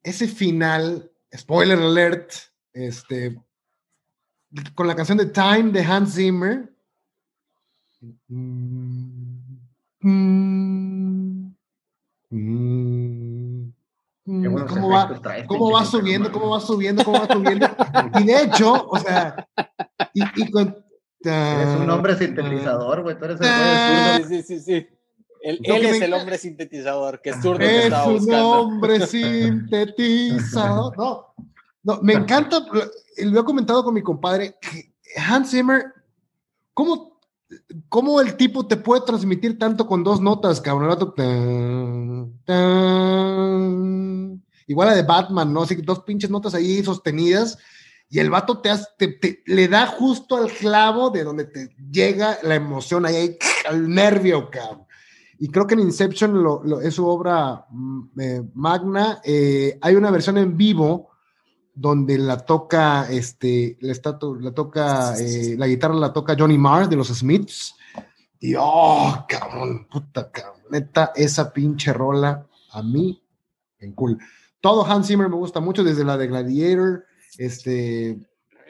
ese 0.04 0.30
final, 0.30 1.12
spoiler 1.36 1.80
alert, 1.80 2.32
este, 2.86 3.42
con 4.76 4.88
la 4.88 4.96
canción 4.96 5.18
de 5.18 5.28
Time 5.28 5.72
de 5.72 5.82
Hans 5.84 6.16
Zimmer. 6.16 6.74
Mm, 8.28 9.58
mm, 10.02 11.54
mm, 12.30 13.74
¿Cómo, 14.68 14.90
va, 14.90 15.22
¿Cómo 15.48 15.72
va 15.72 15.86
subiendo? 15.86 16.32
¿Cómo 16.32 16.50
va 16.50 16.60
subiendo? 16.60 17.04
¿Cómo 17.04 17.20
va 17.20 17.28
subiendo? 17.28 17.68
y 18.20 18.24
de 18.24 18.44
hecho, 18.44 18.88
o 18.88 19.00
sea, 19.00 19.48
y, 20.14 20.22
y 20.36 20.52
con, 20.52 20.76
Eres 21.22 21.80
un 21.80 21.90
hombre 21.90 22.16
sintetizador, 22.16 23.02
güey. 23.04 23.18
Tú 23.18 23.26
eres 23.26 23.40
el 23.42 23.48
güey 24.28 24.42
Sí, 24.42 24.44
sí, 24.44 24.60
sí. 24.60 24.88
Él, 25.42 25.60
es 25.64 26.02
el 26.02 26.14
hombre 26.14 26.38
sintetizador, 26.38 27.22
que 27.22 27.30
es 27.32 27.42
zurdo 27.42 27.60
que 27.60 27.90
buscando. 27.90 28.16
Es 28.16 28.24
un 28.24 28.34
hombre 28.34 29.00
sintetizador. 29.08 30.98
No, 30.98 31.34
no, 31.88 32.02
me 32.02 32.12
encanta, 32.12 32.66
lo 33.18 33.40
he 33.40 33.46
comentado 33.46 33.82
con 33.82 33.94
mi 33.94 34.02
compadre, 34.02 34.58
Hans 35.16 35.52
Zimmer, 35.52 35.86
¿cómo, 36.74 37.22
¿cómo 37.88 38.20
el 38.20 38.36
tipo 38.36 38.68
te 38.68 38.76
puede 38.76 39.06
transmitir 39.06 39.58
tanto 39.58 39.88
con 39.88 40.04
dos 40.04 40.20
notas, 40.20 40.60
cabrón? 40.60 40.90
igual 44.68 44.90
a 44.90 44.96
de 44.96 45.04
Batman, 45.04 45.54
¿no? 45.54 45.62
Así 45.62 45.78
que 45.78 45.82
dos 45.82 46.02
pinches 46.02 46.30
notas 46.30 46.54
ahí 46.56 46.84
sostenidas 46.84 47.58
y 48.10 48.20
el 48.20 48.32
vato 48.32 48.60
te, 48.60 48.70
te, 48.98 49.44
le 49.46 49.70
da 49.70 49.88
justo 49.88 50.36
al 50.36 50.52
clavo 50.52 51.10
de 51.10 51.24
donde 51.24 51.46
te 51.46 51.74
llega 51.90 52.38
la 52.44 52.56
emoción 52.56 53.06
ahí, 53.06 53.38
al 53.66 53.90
nervio, 53.90 54.50
cabrón. 54.52 54.86
Y 55.40 55.48
creo 55.48 55.66
que 55.66 55.76
en 55.76 55.82
Inception 55.82 56.44
lo, 56.44 56.82
es 56.82 56.96
su 56.96 57.08
obra 57.08 57.66
mm, 57.70 58.20
eh, 58.20 58.44
magna. 58.56 59.22
Eh, 59.24 59.80
hay 59.82 59.96
una 59.96 60.12
versión 60.12 60.38
en 60.38 60.58
vivo 60.58 61.12
donde 61.78 62.18
la 62.18 62.38
toca, 62.38 63.08
este, 63.10 63.78
la, 63.82 63.92
está, 63.92 64.18
la 64.40 64.52
toca, 64.52 65.16
eh, 65.20 65.56
la 65.58 65.68
guitarra 65.68 65.94
la 65.94 66.12
toca 66.12 66.36
Johnny 66.38 66.58
Marr 66.58 66.90
de 66.90 66.96
los 66.96 67.10
Smiths. 67.10 67.76
Y 68.40 68.56
oh, 68.58 69.26
cabrón, 69.30 69.88
puta 69.88 70.32
cabrón, 70.32 70.64
neta, 70.72 71.12
esa 71.16 71.54
pinche 71.54 71.94
rola 71.94 72.48
a 72.72 72.82
mí, 72.82 73.22
en 73.78 73.94
cool. 73.94 74.18
Todo 74.60 74.86
Hans 74.86 75.08
Zimmer 75.08 75.30
me 75.30 75.36
gusta 75.36 75.60
mucho, 75.60 75.84
desde 75.84 76.04
la 76.04 76.18
de 76.18 76.28
Gladiator, 76.28 77.06
este. 77.38 78.18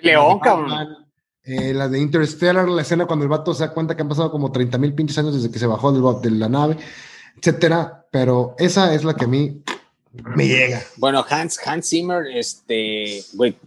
León, 0.01 0.39
cabrón. 0.39 1.07
Eh, 1.43 1.73
la 1.73 1.87
de 1.87 1.99
Interstellar, 1.99 2.67
la 2.67 2.81
escena 2.81 3.05
cuando 3.05 3.23
el 3.23 3.29
vato 3.29 3.53
se 3.53 3.63
da 3.63 3.73
cuenta 3.73 3.95
que 3.95 4.01
han 4.01 4.09
pasado 4.09 4.29
como 4.29 4.51
30 4.51 4.77
mil 4.79 4.93
pinches 4.93 5.17
años 5.17 5.33
desde 5.33 5.49
que 5.49 5.59
se 5.59 5.65
bajó 5.65 5.93
del, 5.93 6.21
de 6.21 6.37
la 6.37 6.49
nave, 6.49 6.75
etcétera. 7.37 8.05
Pero 8.11 8.53
esa 8.57 8.93
es 8.93 9.05
la 9.05 9.13
que 9.13 9.23
a 9.23 9.29
mí 9.29 9.63
me 10.35 10.47
llega. 10.47 10.81
Bueno, 10.97 11.25
Hans, 11.27 11.59
Hans 11.65 11.89
Zimmer, 11.89 12.25
este, 12.27 13.23
güey, 13.33 13.57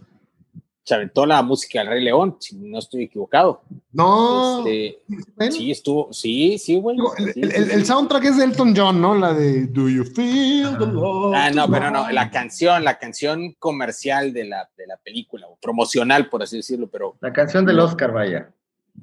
se 0.83 0.95
aventó 0.95 1.25
la 1.25 1.41
música 1.41 1.79
del 1.79 1.89
Rey 1.89 2.03
León, 2.03 2.37
si 2.39 2.55
no 2.57 2.79
estoy 2.79 3.03
equivocado. 3.03 3.61
No. 3.91 4.65
Este, 4.65 5.51
sí, 5.51 5.71
estuvo, 5.71 6.11
sí, 6.11 6.57
sí, 6.57 6.79
güey. 6.79 6.97
el, 7.35 7.85
soundtrack 7.85 8.25
es 8.25 8.37
de 8.37 8.45
Elton 8.45 8.73
John, 8.75 8.99
¿no? 8.99 9.15
La 9.15 9.33
de 9.33 9.67
Do 9.67 9.87
You 9.87 10.03
Feel 10.03 10.77
the 10.77 10.87
Love? 10.87 11.33
Ah, 11.35 11.51
no, 11.51 11.69
pero 11.69 11.91
no, 11.91 12.09
la 12.11 12.31
canción, 12.31 12.83
la 12.83 12.97
canción 12.97 13.53
comercial 13.59 14.33
de 14.33 14.45
la, 14.45 14.69
de 14.75 14.87
la 14.87 14.97
película, 14.97 15.47
o 15.47 15.57
promocional, 15.61 16.29
por 16.29 16.41
así 16.43 16.57
decirlo, 16.57 16.89
pero. 16.89 17.15
La 17.21 17.31
canción 17.31 17.65
del 17.65 17.79
Oscar, 17.79 18.11
vaya. 18.11 18.51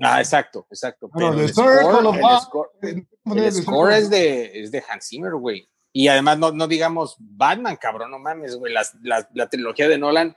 Ah, 0.00 0.20
exacto, 0.20 0.66
exacto. 0.70 1.10
Pero 1.12 1.32
el, 1.32 1.48
score, 1.48 1.70
el, 2.82 3.52
score, 3.52 3.92
es 3.92 4.10
de, 4.10 4.60
es 4.60 4.70
de 4.70 4.82
Hans 4.88 5.08
Zimmer, 5.08 5.34
güey. 5.34 5.68
Y 5.92 6.08
además, 6.08 6.38
no, 6.38 6.52
no 6.52 6.68
digamos 6.68 7.16
Batman, 7.18 7.76
cabrón, 7.76 8.10
no 8.10 8.18
mames, 8.18 8.56
güey. 8.56 8.72
la 8.72 9.48
trilogía 9.48 9.88
de 9.88 9.98
Nolan 9.98 10.36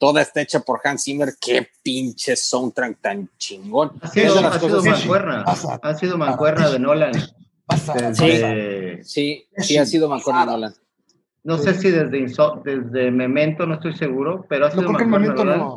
toda 0.00 0.22
está 0.22 0.40
hecha 0.40 0.60
por 0.60 0.80
Hans 0.82 1.04
Zimmer, 1.04 1.34
qué 1.38 1.68
pinche 1.82 2.34
soundtrack 2.34 3.00
tan 3.02 3.28
chingón. 3.36 3.92
Ha 4.00 4.08
sido, 4.08 4.38
ha 4.38 4.58
sido 4.58 4.82
mancuerna, 4.82 5.44
ha 5.44 5.94
sido 5.94 6.18
mancuerna 6.18 6.70
de 6.70 6.78
Nolan. 6.78 7.12
sí, 9.02 9.46
sí, 9.58 9.76
ha 9.76 9.84
sido 9.84 10.08
mancuerna 10.08 10.40
de 10.40 10.46
Nolan. 10.46 10.74
No 11.42 11.58
sé 11.58 11.74
si 11.74 11.90
desde, 11.90 12.26
desde 12.64 13.10
Memento, 13.10 13.66
no 13.66 13.74
estoy 13.74 13.94
seguro, 13.94 14.46
pero 14.48 14.66
ha 14.66 14.70
sido 14.70 14.90
mancuerna 14.90 15.18
de 15.18 15.34
Nolan. 15.34 15.68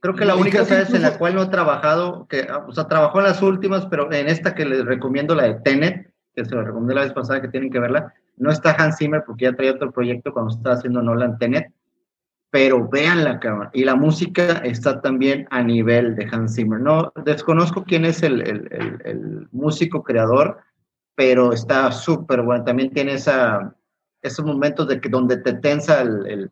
Creo 0.00 0.16
que 0.16 0.24
la 0.24 0.34
única 0.34 0.62
vez 0.64 0.92
en 0.94 1.02
la 1.02 1.18
cual 1.18 1.34
no 1.34 1.42
ha 1.42 1.50
trabajado, 1.50 2.26
que, 2.28 2.48
o 2.66 2.72
sea, 2.72 2.88
trabajó 2.88 3.18
en 3.20 3.26
las 3.26 3.42
últimas, 3.42 3.86
pero 3.86 4.10
en 4.10 4.28
esta 4.28 4.54
que 4.54 4.64
les 4.64 4.86
recomiendo, 4.86 5.34
la 5.34 5.44
de 5.44 5.54
Tenet, 5.60 6.11
que 6.34 6.44
se 6.44 6.54
la 6.54 6.62
recomendé 6.62 6.94
la 6.94 7.02
vez 7.02 7.12
pasada 7.12 7.40
que 7.40 7.48
tienen 7.48 7.70
que 7.70 7.78
verla, 7.78 8.12
no 8.36 8.50
está 8.50 8.72
Hans 8.72 8.96
Zimmer 8.98 9.22
porque 9.26 9.44
ya 9.44 9.54
traía 9.54 9.72
otro 9.72 9.92
proyecto 9.92 10.32
cuando 10.32 10.54
estaba 10.54 10.76
haciendo 10.76 11.02
Nolan 11.02 11.38
Tenet, 11.38 11.72
pero 12.50 12.88
vean 12.88 13.24
la 13.24 13.40
cámara. 13.40 13.70
Y 13.72 13.84
la 13.84 13.94
música 13.94 14.58
está 14.58 15.00
también 15.00 15.46
a 15.50 15.62
nivel 15.62 16.16
de 16.16 16.28
Hans 16.30 16.54
Zimmer. 16.54 16.80
No, 16.80 17.12
desconozco 17.24 17.84
quién 17.84 18.04
es 18.04 18.22
el, 18.22 18.42
el, 18.42 19.00
el, 19.04 19.48
músico 19.52 20.02
creador, 20.02 20.58
pero 21.14 21.52
está 21.52 21.90
súper 21.92 22.42
bueno. 22.42 22.64
También 22.64 22.90
tiene 22.90 23.14
esa, 23.14 23.74
esos 24.20 24.44
momentos 24.44 24.86
de 24.88 25.00
que 25.00 25.08
donde 25.08 25.38
te 25.38 25.54
tensa 25.54 26.02
el, 26.02 26.50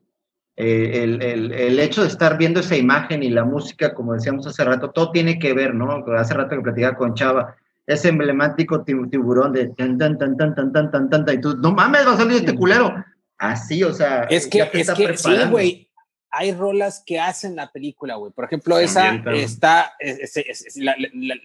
el, 0.57 1.79
hecho 1.79 2.03
de 2.03 2.09
estar 2.09 2.37
viendo 2.39 2.61
esa 2.61 2.77
imagen 2.77 3.23
y 3.23 3.31
la 3.31 3.45
música, 3.45 3.95
como 3.95 4.15
decíamos 4.15 4.47
hace 4.47 4.65
rato, 4.65 4.91
todo 4.91 5.11
tiene 5.11 5.39
que 5.39 5.53
ver, 5.55 5.75
¿no? 5.75 6.05
Hace 6.17 6.35
rato 6.35 6.57
que 6.57 6.63
platicaba 6.63 6.97
con 6.97 7.15
Chava, 7.15 7.57
ese 7.93 8.09
emblemático 8.09 8.83
tiburón 8.85 9.53
de 9.53 9.69
tan, 9.69 9.99
tan, 9.99 10.19
tan, 10.19 10.37
tan, 10.37 10.55
tan, 10.55 10.73
tan, 10.73 10.91
tan, 10.91 11.11
tan, 11.11 11.35
y 11.35 11.41
tú, 11.41 11.57
no 11.57 11.73
mames, 11.73 12.07
va 12.07 12.13
a 12.13 12.17
salir 12.17 12.39
este 12.39 12.55
culero. 12.55 12.95
Así, 13.39 13.83
o 13.83 13.93
sea, 13.93 14.25
es 14.25 14.47
que, 14.47 14.69
es 14.73 14.91
que 14.93 15.17
sí, 15.17 15.33
güey 15.51 15.91
hay 16.31 16.53
rolas 16.53 17.03
que 17.05 17.19
hacen 17.19 17.57
la 17.57 17.71
película, 17.73 18.15
güey. 18.15 18.33
Por 18.33 18.45
ejemplo, 18.45 18.79
esa 18.79 19.23
está, 19.35 19.93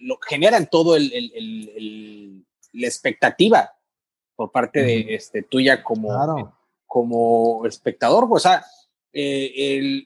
lo 0.00 0.18
generan 0.26 0.68
todo 0.70 0.96
el, 0.96 2.44
la 2.72 2.86
expectativa 2.86 3.72
por 4.36 4.52
parte 4.52 4.82
de 4.82 5.14
este, 5.14 5.42
tuya 5.42 5.82
como, 5.82 6.54
como 6.86 7.66
espectador. 7.66 8.28
O 8.30 8.38
sea, 8.38 8.64
eh, 9.12 10.04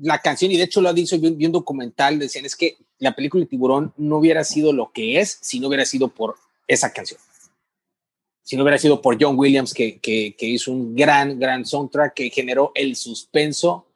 la 0.00 0.20
canción, 0.20 0.50
y 0.50 0.56
de 0.56 0.64
hecho 0.64 0.80
lo 0.80 0.88
ha 0.88 0.94
dicho, 0.94 1.18
vi, 1.18 1.44
un 1.44 1.52
documental, 1.52 2.18
decían, 2.18 2.46
es 2.46 2.56
que 2.56 2.78
la 2.98 3.14
película 3.14 3.42
de 3.42 3.48
Tiburón 3.48 3.92
no 3.96 4.18
hubiera 4.18 4.44
sido 4.44 4.72
lo 4.72 4.92
que 4.92 5.20
es 5.20 5.38
si 5.40 5.60
no 5.60 5.68
hubiera 5.68 5.84
sido 5.84 6.08
por 6.08 6.36
esa 6.66 6.92
canción. 6.92 7.20
Si 8.42 8.56
no 8.56 8.62
hubiera 8.62 8.78
sido 8.78 9.02
por 9.02 9.16
John 9.20 9.38
Williams, 9.38 9.74
que, 9.74 9.98
que 9.98 10.34
hizo 10.40 10.70
un 10.70 10.94
gran, 10.94 11.38
gran 11.38 11.64
soundtrack 11.64 12.14
que 12.14 12.30
generó 12.30 12.70
el 12.74 12.94
suspenso 12.94 13.86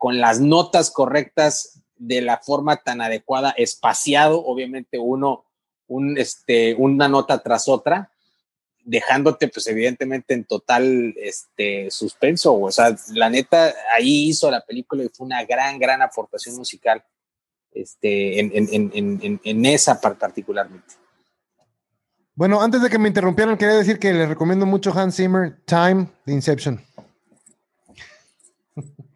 con 0.00 0.18
las 0.18 0.40
notas 0.40 0.90
correctas 0.90 1.80
de 2.00 2.22
la 2.22 2.38
forma 2.38 2.78
tan 2.78 3.02
adecuada, 3.02 3.50
espaciado, 3.50 4.42
obviamente 4.42 4.98
uno, 4.98 5.44
un, 5.86 6.16
este, 6.16 6.74
una 6.74 7.06
nota 7.06 7.42
tras 7.42 7.68
otra, 7.68 8.10
dejándote 8.82 9.48
pues 9.48 9.66
evidentemente 9.66 10.32
en 10.32 10.44
total 10.44 11.14
este, 11.18 11.90
suspenso. 11.90 12.58
O 12.58 12.72
sea, 12.72 12.96
la 13.12 13.28
neta, 13.28 13.74
ahí 13.94 14.30
hizo 14.30 14.50
la 14.50 14.64
película 14.64 15.04
y 15.04 15.10
fue 15.10 15.26
una 15.26 15.44
gran, 15.44 15.78
gran 15.78 16.00
aportación 16.00 16.56
musical 16.56 17.04
este, 17.72 18.40
en, 18.40 18.50
en, 18.54 18.90
en, 18.94 19.40
en 19.42 19.66
esa 19.66 20.00
parte 20.00 20.20
particularmente. 20.20 20.94
Bueno, 22.34 22.62
antes 22.62 22.80
de 22.80 22.88
que 22.88 22.98
me 22.98 23.08
interrumpieran, 23.08 23.56
quería 23.58 23.74
decir 23.74 23.98
que 23.98 24.12
le 24.14 24.26
recomiendo 24.26 24.64
mucho 24.64 24.92
Hans 24.96 25.16
Zimmer, 25.16 25.58
Time, 25.66 26.06
The 26.24 26.32
Inception. 26.32 26.80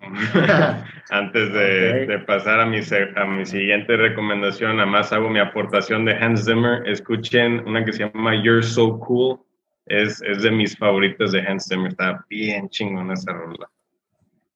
Antes 1.10 1.52
de, 1.52 2.18
pasar 2.26 2.60
a 2.60 2.66
mi, 2.66 2.80
a 3.16 3.24
mi 3.24 3.46
siguiente 3.46 3.96
recomendación, 3.96 4.78
además 4.78 5.12
hago 5.12 5.30
mi 5.30 5.38
aportación 5.38 6.04
de 6.04 6.12
Hans 6.14 6.44
Zimmer. 6.44 6.86
Escuchen 6.88 7.60
una 7.66 7.84
que 7.84 7.92
se 7.92 8.04
llama 8.04 8.34
You're 8.42 8.62
So 8.62 8.98
Cool. 9.00 9.38
Es, 9.86 10.22
es 10.22 10.42
de 10.42 10.50
mis 10.50 10.76
favoritos 10.76 11.32
de 11.32 11.40
Hans 11.40 11.66
Zimmer. 11.68 11.92
Está 11.92 12.24
bien 12.28 12.68
chingón 12.68 13.10
esa 13.10 13.32
rola. 13.32 13.70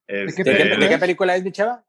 ¿De, 0.07 0.27
qué, 0.35 0.43
este, 0.43 0.99
película 0.99 1.37
es, 1.37 1.45
mi 1.45 1.53
chava? 1.53 1.85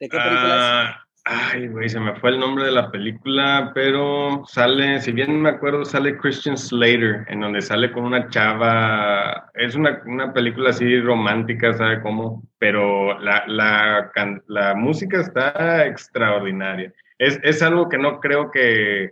¿De 0.00 0.08
qué 0.08 0.16
película 0.16 0.90
es? 0.90 1.08
Ay, 1.30 1.68
güey, 1.68 1.90
se 1.90 2.00
me 2.00 2.14
fue 2.14 2.30
el 2.30 2.40
nombre 2.40 2.64
de 2.64 2.72
la 2.72 2.90
película, 2.90 3.70
pero 3.74 4.44
sale, 4.46 4.98
si 4.98 5.12
bien 5.12 5.42
me 5.42 5.50
acuerdo, 5.50 5.84
sale 5.84 6.16
Christian 6.16 6.56
Slater, 6.56 7.26
en 7.28 7.40
donde 7.40 7.60
sale 7.60 7.92
con 7.92 8.04
una 8.04 8.30
chava. 8.30 9.50
Es 9.52 9.74
una, 9.74 10.00
una 10.06 10.32
película 10.32 10.70
así 10.70 10.98
romántica, 11.02 11.74
¿sabe 11.74 12.00
cómo? 12.00 12.42
Pero 12.58 13.18
la, 13.20 13.44
la, 13.46 14.10
la 14.46 14.74
música 14.74 15.20
está 15.20 15.84
extraordinaria. 15.84 16.94
Es, 17.18 17.38
es, 17.42 17.60
algo 17.62 17.90
que 17.90 17.98
no 17.98 18.20
creo 18.20 18.50
que, 18.50 19.10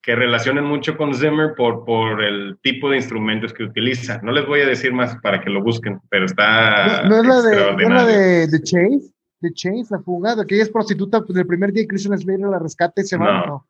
que 0.00 0.14
relacionen 0.14 0.62
mucho 0.62 0.96
con 0.96 1.12
Zimmer 1.12 1.54
por, 1.56 1.84
por 1.84 2.22
el 2.22 2.56
tipo 2.62 2.88
de 2.88 2.98
instrumentos 2.98 3.52
que 3.52 3.64
utiliza. 3.64 4.20
No 4.22 4.30
les 4.30 4.46
voy 4.46 4.60
a 4.60 4.66
decir 4.66 4.92
más 4.92 5.16
para 5.22 5.40
que 5.40 5.50
lo 5.50 5.60
busquen, 5.60 5.98
pero 6.08 6.26
está. 6.26 7.02
¿No, 7.02 7.16
es 7.16 7.26
la 7.26 7.42
de, 7.42 7.88
¿no 7.88 8.06
de, 8.06 8.46
de 8.46 8.62
Chase? 8.62 9.17
De 9.40 9.52
Chase, 9.52 9.86
la 9.90 10.00
fugada, 10.00 10.44
que 10.44 10.54
ella 10.54 10.64
es 10.64 10.70
prostituta 10.70 11.20
del 11.20 11.46
primer 11.46 11.72
día 11.72 11.86
Christian 11.86 12.18
Slater 12.18 12.48
la 12.48 12.58
rescate 12.58 13.02
y 13.02 13.04
se 13.04 13.16
va. 13.16 13.46
No, 13.46 13.66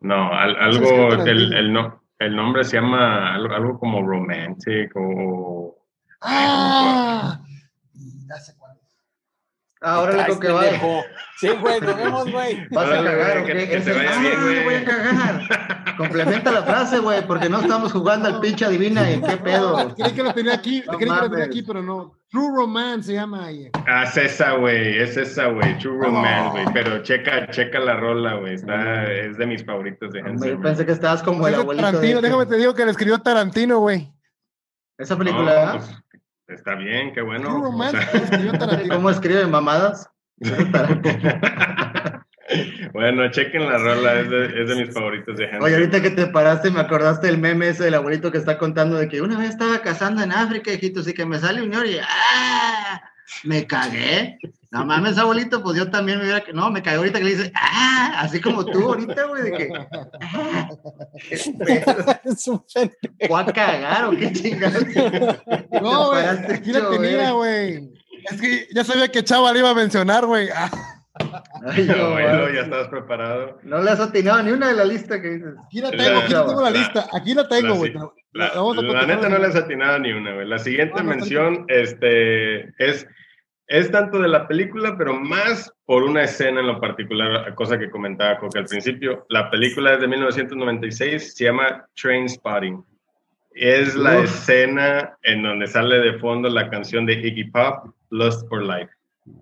no, 0.00 0.32
algo, 0.32 1.14
el, 1.24 1.52
el, 1.54 1.72
no, 1.72 2.02
el 2.18 2.36
nombre 2.36 2.64
se 2.64 2.76
llama 2.76 3.34
algo, 3.34 3.78
como 3.78 4.06
Romantic 4.06 4.92
o. 4.96 5.76
¡Ah! 6.20 7.40
Ahora 9.80 10.26
lo 10.26 10.40
que 10.40 10.48
va. 10.48 10.64
Sí, 11.38 11.48
güey, 11.60 11.80
nos 11.80 11.96
vemos, 12.02 12.30
güey. 12.32 12.66
Vas 12.70 12.90
a 12.90 13.04
cagar, 13.04 13.44
que, 13.44 13.68
que 13.68 13.80
te 13.80 13.92
vaya 13.92 14.18
bien, 14.18 14.42
güey. 14.42 14.64
voy 14.64 14.74
a 14.74 14.84
cagar. 14.84 15.96
Complementa 15.96 16.50
la 16.52 16.62
frase, 16.62 16.98
güey, 16.98 17.26
porque 17.26 17.48
no 17.48 17.60
estamos 17.60 17.92
jugando 17.92 18.28
al 18.28 18.40
pinche 18.40 18.64
adivina 18.64 19.10
y 19.10 19.20
qué 19.20 19.36
pedo. 19.36 19.94
Creí 19.96 20.12
que 20.12 20.22
lo 20.22 20.32
tenía 20.32 20.54
aquí, 20.54 20.82
creí 20.82 20.98
que 20.98 21.06
lo 21.06 21.30
tenía 21.30 21.44
aquí, 21.44 21.62
pero 21.62 21.82
no. 21.82 22.14
True 22.30 22.50
Romance 22.54 23.06
se 23.06 23.14
llama 23.14 23.46
ahí. 23.46 23.70
Ah, 23.86 24.04
es 24.04 24.16
esa, 24.16 24.52
güey, 24.52 24.98
es 24.98 25.16
esa, 25.16 25.46
güey, 25.46 25.78
True 25.78 26.04
Romance, 26.04 26.50
güey. 26.50 26.74
Pero 26.74 27.02
checa, 27.02 27.48
checa 27.50 27.78
la 27.78 27.96
rola, 27.96 28.34
güey. 28.34 28.54
Está, 28.54 29.10
es 29.10 29.38
de 29.38 29.46
mis 29.46 29.64
favoritos 29.64 30.12
de 30.12 30.20
Hans 30.20 30.44
Yo 30.44 30.60
pensé 30.60 30.84
que 30.84 30.92
estabas 30.92 31.22
como 31.22 31.48
el 31.48 31.54
abuelito. 31.54 31.86
Tarantino, 31.86 32.20
déjame 32.20 32.46
te 32.46 32.56
digo 32.56 32.74
que 32.74 32.84
le 32.84 32.90
escribió 32.90 33.18
Tarantino, 33.18 33.78
güey. 33.78 34.12
Esa 34.98 35.16
película. 35.16 35.72
No, 35.72 35.78
pues, 35.78 36.02
está 36.48 36.74
bien, 36.74 37.12
qué 37.12 37.22
bueno. 37.22 37.62
O 37.62 37.90
sea. 37.90 38.58
Tarantino. 38.58 38.94
¿Cómo 38.94 39.10
escribe 39.10 39.46
mamadas? 39.46 40.10
bueno, 42.92 43.30
chequen 43.30 43.66
la 43.66 43.78
rola, 43.78 44.20
es 44.20 44.30
de, 44.30 44.62
es 44.62 44.68
de 44.68 44.76
mis 44.76 44.94
favoritos 44.94 45.36
de 45.36 45.46
Hans 45.46 45.64
Oye, 45.64 45.74
ahorita 45.74 46.00
que 46.00 46.10
te 46.10 46.26
paraste, 46.28 46.70
me 46.70 46.80
acordaste 46.80 47.26
del 47.26 47.38
meme 47.38 47.68
ese 47.68 47.84
del 47.84 47.94
abuelito 47.94 48.30
que 48.30 48.38
está 48.38 48.56
contando 48.56 48.96
de 48.96 49.08
que 49.08 49.20
una 49.20 49.38
vez 49.38 49.50
estaba 49.50 49.82
cazando 49.82 50.22
en 50.22 50.32
África, 50.32 50.72
hijito, 50.72 51.00
así 51.00 51.12
que 51.12 51.26
me 51.26 51.38
sale 51.38 51.62
un 51.62 51.72
y 51.72 51.98
¡ah! 52.00 53.02
Me 53.44 53.66
cagué. 53.66 54.38
No 54.70 54.84
mames, 54.84 55.16
abuelito, 55.16 55.62
pues 55.62 55.78
yo 55.78 55.90
también 55.90 56.18
me 56.18 56.24
hubiera. 56.24 56.44
No, 56.52 56.70
me 56.70 56.82
cagué 56.82 56.98
ahorita 56.98 57.18
que 57.18 57.24
le 57.24 57.36
dice 57.36 57.52
¡ah! 57.54 58.12
Así 58.18 58.40
como 58.40 58.66
tú 58.66 58.88
ahorita, 58.88 59.24
güey, 59.24 59.42
de 59.44 59.52
que. 59.52 59.70
¡ah! 60.20 60.68
¿Fue 63.28 63.40
a 63.40 63.46
cagar 63.46 64.04
o 64.04 64.10
qué 64.10 64.32
chingados? 64.32 64.84
No, 65.80 66.10
güey, 66.10 66.26
aquí 66.26 66.72
la 66.72 66.90
tenía, 66.90 67.30
güey. 67.30 67.90
Es 68.30 68.40
que 68.40 68.68
ya 68.74 68.84
sabía 68.84 69.08
que 69.08 69.24
Chava 69.24 69.52
le 69.52 69.60
iba 69.60 69.70
a 69.70 69.74
mencionar, 69.74 70.26
güey. 70.26 70.48
Ah. 70.54 70.70
Ay, 71.66 71.84
no, 71.84 72.12
bueno, 72.12 72.50
ya 72.50 72.60
estabas 72.62 72.88
preparado. 72.88 73.58
No 73.62 73.82
le 73.82 73.90
has 73.90 74.00
atinado 74.00 74.42
ni 74.42 74.52
una 74.52 74.68
de 74.68 74.74
la 74.74 74.84
lista 74.84 75.20
que 75.20 75.30
dices. 75.30 75.54
Aquí 75.66 75.80
la 75.80 75.90
tengo, 75.90 76.18
aquí 76.20 76.32
tengo 76.32 76.62
la, 76.62 76.70
lista. 76.70 77.06
Aquí 77.12 77.34
la 77.34 77.48
tengo, 77.48 77.74
güey. 77.74 77.92
La, 78.32 78.52
la, 78.54 78.82
la, 78.82 79.06
neta 79.06 79.28
no 79.28 79.38
le 79.38 79.46
has 79.46 79.56
atinado 79.56 79.98
ni 79.98 80.12
una, 80.12 80.34
güey. 80.34 80.46
La 80.46 80.58
siguiente 80.58 81.02
no, 81.02 81.10
mención 81.10 81.64
este, 81.68 82.68
es, 82.78 83.06
es 83.68 83.90
tanto 83.90 84.18
de 84.18 84.28
la 84.28 84.48
película, 84.48 84.96
pero 84.96 85.14
más 85.14 85.70
por 85.84 86.02
una 86.02 86.22
escena 86.22 86.60
en 86.60 86.66
lo 86.66 86.80
particular, 86.80 87.54
cosa 87.54 87.78
que 87.78 87.90
comentaba 87.90 88.38
Coque 88.38 88.60
al 88.60 88.64
principio. 88.64 89.26
La 89.28 89.50
película 89.50 89.94
es 89.94 90.00
de 90.00 90.08
1996, 90.08 91.34
se 91.36 91.44
llama 91.44 91.86
Train 92.00 92.28
Spotting. 92.30 92.82
Es 93.52 93.94
la 93.94 94.20
Uf. 94.20 94.24
escena 94.24 95.18
en 95.22 95.42
donde 95.42 95.66
sale 95.66 95.98
de 95.98 96.18
fondo 96.18 96.48
la 96.48 96.70
canción 96.70 97.04
de 97.04 97.14
Iggy 97.14 97.50
Pop, 97.50 97.94
Lust 98.10 98.48
for 98.48 98.62
Life, 98.62 98.90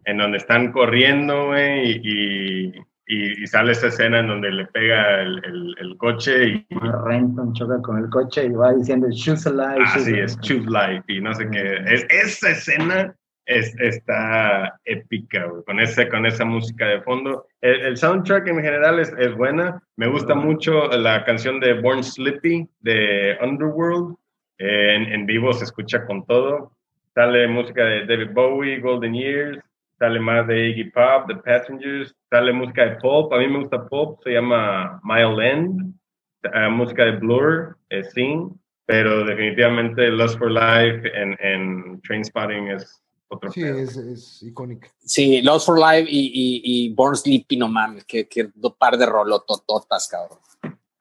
en 0.07 0.19
donde 0.19 0.39
están 0.39 0.73
corriendo, 0.73 1.47
güey, 1.47 2.01
y, 2.03 2.73
y, 3.07 3.43
y, 3.43 3.47
sale 3.47 3.73
esa 3.73 3.89
escena 3.89 4.21
en 4.21 4.27
donde 4.27 4.51
le 4.51 4.67
pega 4.67 5.23
el, 5.23 5.41
el, 5.45 5.77
el 5.79 5.97
coche 5.99 6.49
y... 6.49 6.67
Renton 7.05 7.53
choca 7.53 7.81
con 7.81 7.99
el 7.99 8.11
coche 8.11 8.47
y 8.47 8.51
va 8.51 8.73
diciendo 8.73 9.07
Choose 9.13 9.51
Life. 9.51 9.83
Así 9.85 10.19
es, 10.19 10.41
Choose 10.41 10.67
Life, 10.69 11.05
y 11.07 11.21
no 11.21 11.33
sé 11.33 11.49
qué. 11.49 11.77
Es, 11.87 12.07
esa 12.11 12.51
escena 12.51 13.15
es, 13.47 13.75
está 13.79 14.79
épica, 14.85 15.47
güey, 15.47 15.65
con, 15.65 15.81
ese, 15.81 16.09
con 16.09 16.27
esa 16.27 16.45
música 16.45 16.87
de 16.87 17.03
fondo. 17.03 17.47
El, 17.61 17.81
el 17.83 17.97
soundtrack 17.97 18.49
en 18.49 18.63
general 18.63 18.99
es, 18.99 19.15
es, 19.19 19.35
buena. 19.35 19.81
Me 19.97 20.09
gusta 20.09 20.35
mucho 20.35 20.89
la 20.89 21.25
canción 21.25 21.61
de 21.61 21.81
Born 21.81 22.03
Slippy 22.03 22.69
de 22.81 23.39
Underworld. 23.41 24.17
Eh, 24.59 24.97
en, 24.97 25.13
en, 25.13 25.27
vivo 25.27 25.53
se 25.53 25.65
escucha 25.65 26.05
con 26.07 26.27
todo. 26.27 26.73
Sale 27.15 27.47
música 27.47 27.85
de 27.85 28.07
David 28.07 28.33
Bowie, 28.33 28.81
Golden 28.81 29.15
Years. 29.15 29.61
Sale 29.99 30.21
más 30.21 30.47
de 30.47 30.69
Iggy 30.69 30.91
Pop, 30.91 31.27
The 31.29 31.37
Passengers. 31.37 32.15
Sale 32.29 32.53
música 32.53 32.85
de 32.85 32.97
pop. 32.97 33.33
A 33.33 33.39
mí 33.39 33.49
me 33.49 33.61
gusta 33.61 33.87
pop. 33.87 34.21
Se 34.25 34.33
llama 34.33 35.01
Mile 35.05 35.51
End. 35.51 35.95
Uh, 36.45 36.71
música 36.71 37.05
de 37.05 37.13
Blur, 37.13 37.77
eh, 37.91 38.05
Sing. 38.05 38.51
Pero 38.87 39.25
definitivamente 39.25 40.09
Lust 40.11 40.39
for 40.39 40.51
Life 40.51 41.11
en, 41.15 41.37
en 41.41 42.01
Trainspotting 42.03 42.69
es 42.69 43.03
otro 43.29 43.51
sí, 43.51 43.63
es, 43.63 43.97
es, 43.97 44.43
icónica. 44.43 44.89
Sí, 44.99 45.43
Lost 45.43 45.67
for 45.67 45.79
Life 45.79 46.09
y, 46.09 46.27
y, 46.27 46.63
y 46.65 46.95
Born 46.95 47.17
Sleepy, 47.17 47.57
no 47.57 47.69
mames, 47.69 48.05
que, 48.05 48.29
que 48.29 48.51
par 48.79 48.97
de 48.97 49.07
rolotototas, 49.07 50.09
cabrón. 50.09 50.39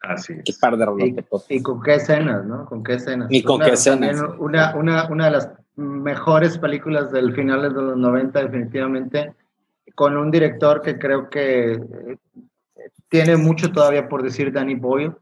Así 0.01 0.34
Qué 0.43 0.53
par 0.59 0.78
de 0.78 0.86
rolotototas. 0.86 1.49
Y, 1.49 1.57
y, 1.57 1.61
con 1.61 1.82
qué 1.82 1.95
escenas, 1.95 2.45
¿no? 2.45 2.65
Con 2.65 2.84
qué 2.84 2.93
escenas. 2.93 3.28
Y 3.30 3.43
con 3.43 3.57
una, 3.57 3.65
qué 3.65 3.71
escenas. 3.73 4.21
Una, 4.39 4.76
una, 4.76 5.07
una 5.09 5.26
de 5.26 5.32
las 5.32 5.51
mejores 5.76 6.57
películas 6.57 7.11
del 7.11 7.34
finales 7.36 7.73
de 7.76 7.82
los 7.82 7.97
90, 7.97 8.41
definitivamente, 8.41 9.34
con 9.93 10.17
un 10.17 10.32
director 10.32 10.82
que 10.82 10.97
creo 10.97 11.30
que 11.30 11.80
tiene 13.09 13.38
mucho 13.38 13.71
todavía 13.71 14.09
por 14.09 14.23
decir, 14.23 14.51
Danny 14.51 14.76
Boyle. 14.76 15.13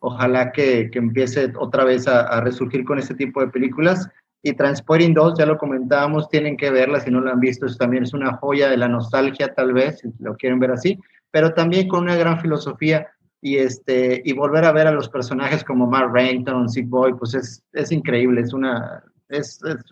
Ojalá 0.00 0.52
que, 0.52 0.90
que 0.90 0.98
empiece 0.98 1.52
otra 1.58 1.84
vez 1.84 2.06
a, 2.06 2.20
a 2.20 2.40
resurgir 2.40 2.84
con 2.84 2.98
este 2.98 3.14
tipo 3.14 3.40
de 3.40 3.48
películas 3.48 4.08
y 4.42 4.52
Transporting 4.54 5.14
2, 5.14 5.38
ya 5.38 5.46
lo 5.46 5.58
comentábamos, 5.58 6.28
tienen 6.28 6.56
que 6.56 6.70
verla 6.70 7.00
si 7.00 7.10
no 7.10 7.20
la 7.20 7.32
han 7.32 7.40
visto, 7.40 7.66
eso 7.66 7.76
también 7.76 8.04
es 8.04 8.14
una 8.14 8.34
joya 8.34 8.68
de 8.68 8.76
la 8.76 8.88
nostalgia 8.88 9.52
tal 9.54 9.72
vez, 9.72 9.98
si 9.98 10.08
lo 10.20 10.36
quieren 10.36 10.60
ver 10.60 10.70
así, 10.70 10.98
pero 11.30 11.52
también 11.54 11.88
con 11.88 12.04
una 12.04 12.16
gran 12.16 12.40
filosofía 12.40 13.08
y, 13.40 13.56
este, 13.56 14.22
y 14.24 14.32
volver 14.32 14.64
a 14.64 14.72
ver 14.72 14.86
a 14.86 14.92
los 14.92 15.08
personajes 15.08 15.64
como 15.64 15.86
Mark 15.86 16.12
Renton, 16.12 16.68
Sick 16.68 16.88
Boy, 16.88 17.14
pues 17.14 17.34
es, 17.34 17.62
es 17.72 17.92
increíble, 17.92 18.40
es 18.40 18.52
una, 18.52 19.02
es, 19.28 19.60
es, 19.64 19.84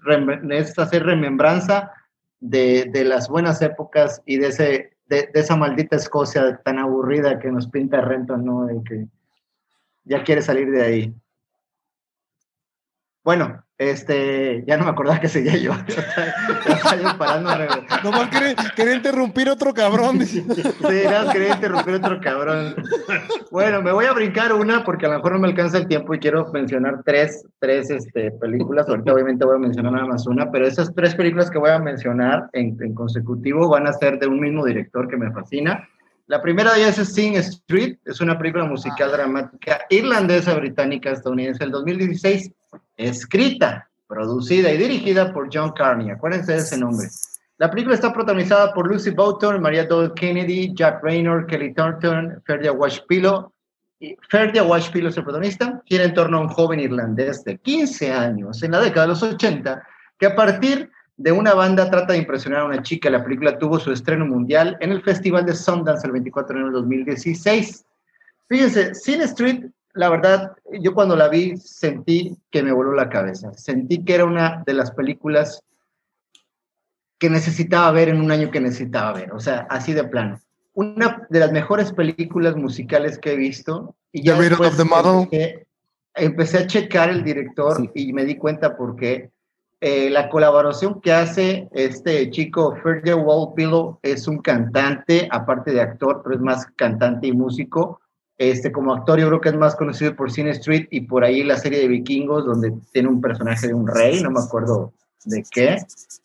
es 0.50 0.78
hacer 0.78 1.04
remembranza 1.04 1.92
de, 2.40 2.88
de, 2.92 3.04
las 3.04 3.28
buenas 3.28 3.60
épocas 3.62 4.22
y 4.26 4.38
de, 4.38 4.48
ese, 4.48 4.96
de, 5.06 5.28
de, 5.32 5.40
esa 5.40 5.56
maldita 5.56 5.96
Escocia 5.96 6.60
tan 6.64 6.78
aburrida 6.78 7.38
que 7.38 7.50
nos 7.50 7.68
pinta 7.68 8.00
Renton, 8.00 8.44
¿no? 8.44 8.66
De 8.66 8.82
que 8.84 9.06
ya 10.04 10.22
quiere 10.22 10.42
salir 10.42 10.70
de 10.70 10.82
ahí. 10.82 11.14
Bueno, 13.24 13.65
este, 13.78 14.64
ya 14.66 14.78
no 14.78 14.84
me 14.84 14.90
acordaba 14.90 15.20
que 15.20 15.28
seguía 15.28 15.56
yo. 15.56 15.72
Nomás 18.02 18.28
quería, 18.30 18.54
quería, 18.74 18.94
interrumpir 18.94 19.50
otro 19.50 19.74
cabrón. 19.74 20.24
sí, 20.26 20.42
no, 20.46 21.32
quería 21.32 21.54
interrumpir 21.54 21.94
otro 21.94 22.18
cabrón. 22.20 22.74
Bueno, 23.50 23.82
me 23.82 23.92
voy 23.92 24.06
a 24.06 24.12
brincar 24.12 24.54
una 24.54 24.82
porque 24.82 25.04
a 25.06 25.10
lo 25.10 25.16
mejor 25.16 25.32
no 25.32 25.40
me 25.40 25.48
alcanza 25.48 25.76
el 25.78 25.88
tiempo 25.88 26.14
y 26.14 26.18
quiero 26.18 26.50
mencionar 26.52 27.02
tres, 27.04 27.44
tres 27.58 27.90
este, 27.90 28.30
películas. 28.32 28.88
Ahorita 28.88 29.12
obviamente 29.12 29.44
voy 29.44 29.56
a 29.56 29.60
mencionar 29.60 29.92
nada 29.92 30.06
más 30.06 30.26
una, 30.26 30.50
pero 30.50 30.66
esas 30.66 30.94
tres 30.94 31.14
películas 31.14 31.50
que 31.50 31.58
voy 31.58 31.70
a 31.70 31.78
mencionar 31.78 32.48
en, 32.52 32.76
en 32.80 32.94
consecutivo 32.94 33.68
van 33.68 33.86
a 33.86 33.92
ser 33.92 34.18
de 34.18 34.26
un 34.26 34.40
mismo 34.40 34.64
director 34.64 35.06
que 35.08 35.18
me 35.18 35.30
fascina. 35.32 35.86
La 36.26 36.42
primera 36.42 36.72
de 36.72 36.80
ellas 36.80 36.98
es 36.98 37.14
Sing 37.14 37.36
Street, 37.36 37.98
es 38.04 38.20
una 38.20 38.36
película 38.36 38.64
musical 38.64 39.12
dramática 39.12 39.86
irlandesa, 39.90 40.54
británica, 40.54 41.12
estadounidense 41.12 41.60
del 41.60 41.70
2016 41.70 42.50
escrita, 42.96 43.88
producida 44.06 44.72
y 44.72 44.78
dirigida 44.78 45.32
por 45.32 45.48
John 45.52 45.72
Carney. 45.72 46.10
Acuérdense 46.10 46.52
de 46.52 46.58
ese 46.58 46.78
nombre. 46.78 47.08
La 47.58 47.70
película 47.70 47.94
está 47.94 48.12
protagonizada 48.12 48.74
por 48.74 48.88
Lucy 48.88 49.10
Boughton, 49.10 49.60
Maria 49.60 49.84
Doyle 49.84 50.12
Kennedy, 50.14 50.74
Jack 50.74 51.02
Raynor, 51.02 51.46
Kelly 51.46 51.72
Thornton, 51.72 52.42
Ferdia 52.44 52.72
Washpilo. 52.72 53.52
Ferdia 54.28 54.62
Washpilo 54.62 55.08
es 55.08 55.16
el 55.16 55.24
protagonista. 55.24 55.80
Gira 55.86 56.04
en 56.04 56.14
torno 56.14 56.38
a 56.38 56.40
un 56.40 56.48
joven 56.48 56.80
irlandés 56.80 57.44
de 57.44 57.56
15 57.58 58.12
años 58.12 58.62
en 58.62 58.72
la 58.72 58.80
década 58.80 59.02
de 59.02 59.08
los 59.08 59.22
80 59.22 59.82
que 60.18 60.26
a 60.26 60.34
partir 60.34 60.90
de 61.16 61.32
una 61.32 61.54
banda 61.54 61.90
trata 61.90 62.12
de 62.12 62.18
impresionar 62.18 62.60
a 62.60 62.66
una 62.66 62.82
chica. 62.82 63.10
La 63.10 63.24
película 63.24 63.58
tuvo 63.58 63.78
su 63.78 63.92
estreno 63.92 64.26
mundial 64.26 64.76
en 64.80 64.92
el 64.92 65.02
Festival 65.02 65.46
de 65.46 65.54
Sundance 65.54 66.06
el 66.06 66.12
24 66.12 66.54
de 66.54 66.60
enero 66.60 66.76
de 66.76 66.82
2016. 66.82 67.84
Fíjense, 68.48 68.94
Sin 68.94 69.20
Street 69.22 69.64
la 69.96 70.10
verdad, 70.10 70.52
yo 70.80 70.94
cuando 70.94 71.16
la 71.16 71.28
vi 71.28 71.56
sentí 71.56 72.36
que 72.50 72.62
me 72.62 72.70
voló 72.70 72.92
la 72.92 73.08
cabeza. 73.08 73.52
Sentí 73.54 74.04
que 74.04 74.14
era 74.14 74.26
una 74.26 74.62
de 74.66 74.74
las 74.74 74.90
películas 74.90 75.62
que 77.18 77.30
necesitaba 77.30 77.90
ver 77.92 78.10
en 78.10 78.20
un 78.20 78.30
año 78.30 78.50
que 78.50 78.60
necesitaba 78.60 79.14
ver, 79.14 79.32
o 79.32 79.40
sea, 79.40 79.66
así 79.70 79.94
de 79.94 80.04
plano. 80.04 80.38
Una 80.74 81.26
de 81.30 81.40
las 81.40 81.50
mejores 81.50 81.92
películas 81.92 82.56
musicales 82.56 83.18
que 83.18 83.32
he 83.32 83.36
visto. 83.36 83.96
Y 84.12 84.22
ya 84.22 84.36
the 84.36 84.52
of 84.52 84.76
the 84.76 84.82
empecé, 84.82 85.66
empecé, 86.14 86.58
a 86.58 86.66
checar 86.66 87.08
el 87.08 87.24
director 87.24 87.78
sí. 87.78 87.90
y 87.94 88.12
me 88.12 88.26
di 88.26 88.36
cuenta 88.36 88.76
por 88.76 88.96
qué. 88.96 89.30
Eh, 89.80 90.08
la 90.08 90.30
colaboración 90.30 91.02
que 91.02 91.12
hace 91.12 91.68
este 91.72 92.30
chico, 92.30 92.76
Fergie 92.82 93.12
Wallpillow, 93.12 93.98
es 94.02 94.26
un 94.26 94.38
cantante, 94.38 95.28
aparte 95.30 95.72
de 95.72 95.82
actor, 95.82 96.22
pero 96.22 96.34
es 96.34 96.40
más 96.40 96.66
cantante 96.76 97.26
y 97.26 97.32
músico 97.32 98.00
Este, 98.38 98.72
como 98.72 98.94
actor, 98.94 99.18
yo 99.18 99.28
creo 99.28 99.40
que 99.40 99.48
es 99.50 99.56
más 99.56 99.76
conocido 99.76 100.14
por 100.16 100.30
Cine 100.30 100.50
Street 100.50 100.88
y 100.90 101.02
por 101.02 101.24
ahí 101.24 101.42
la 101.42 101.56
serie 101.56 101.80
de 101.80 101.88
Vikingos, 101.88 102.46
donde 102.46 102.72
tiene 102.92 103.08
un 103.08 103.20
personaje 103.20 103.66
de 103.66 103.74
un 103.74 103.86
rey, 103.86 104.22
no 104.22 104.30
me 104.30 104.40
acuerdo 104.40 104.92
de 105.24 105.44
qué. 105.50 105.78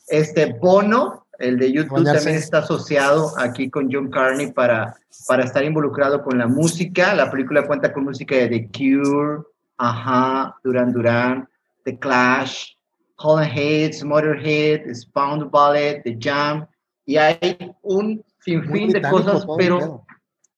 Este 0.08 0.54
Bono, 0.60 1.26
el 1.40 1.58
de 1.58 1.72
YouTube, 1.72 2.04
también 2.04 2.36
está 2.36 2.60
asociado 2.60 3.32
aquí 3.38 3.70
con 3.70 3.90
John 3.92 4.10
Carney 4.10 4.52
para, 4.52 4.96
para 5.28 5.44
estar 5.44 5.64
involucrado 5.64 6.22
con 6.22 6.38
la 6.38 6.48
música. 6.48 7.14
La 7.14 7.32
película 7.32 7.66
cuenta 7.66 7.92
con 7.92 8.04
música 8.06 8.36
de 8.36 8.48
The 8.48 8.70
Cure, 8.72 9.44
Ajá, 9.78 10.58
Duran 10.64 10.94
Duran, 10.94 11.50
The 11.86 11.98
Clash, 11.98 12.74
Holland 13.22 13.52
Heads, 13.52 14.04
Motorhead, 14.04 14.94
Spawn 14.94 15.50
Ballet, 15.50 16.02
The 16.04 16.18
Jam, 16.20 16.66
y 17.06 17.18
hay 17.18 17.58
un 17.82 18.24
sinfín 18.40 18.90
de 18.90 19.02
cosas, 19.02 19.46
pero 19.58 20.06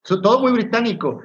todo 0.02 0.40
muy 0.40 0.52
británico. 0.52 1.20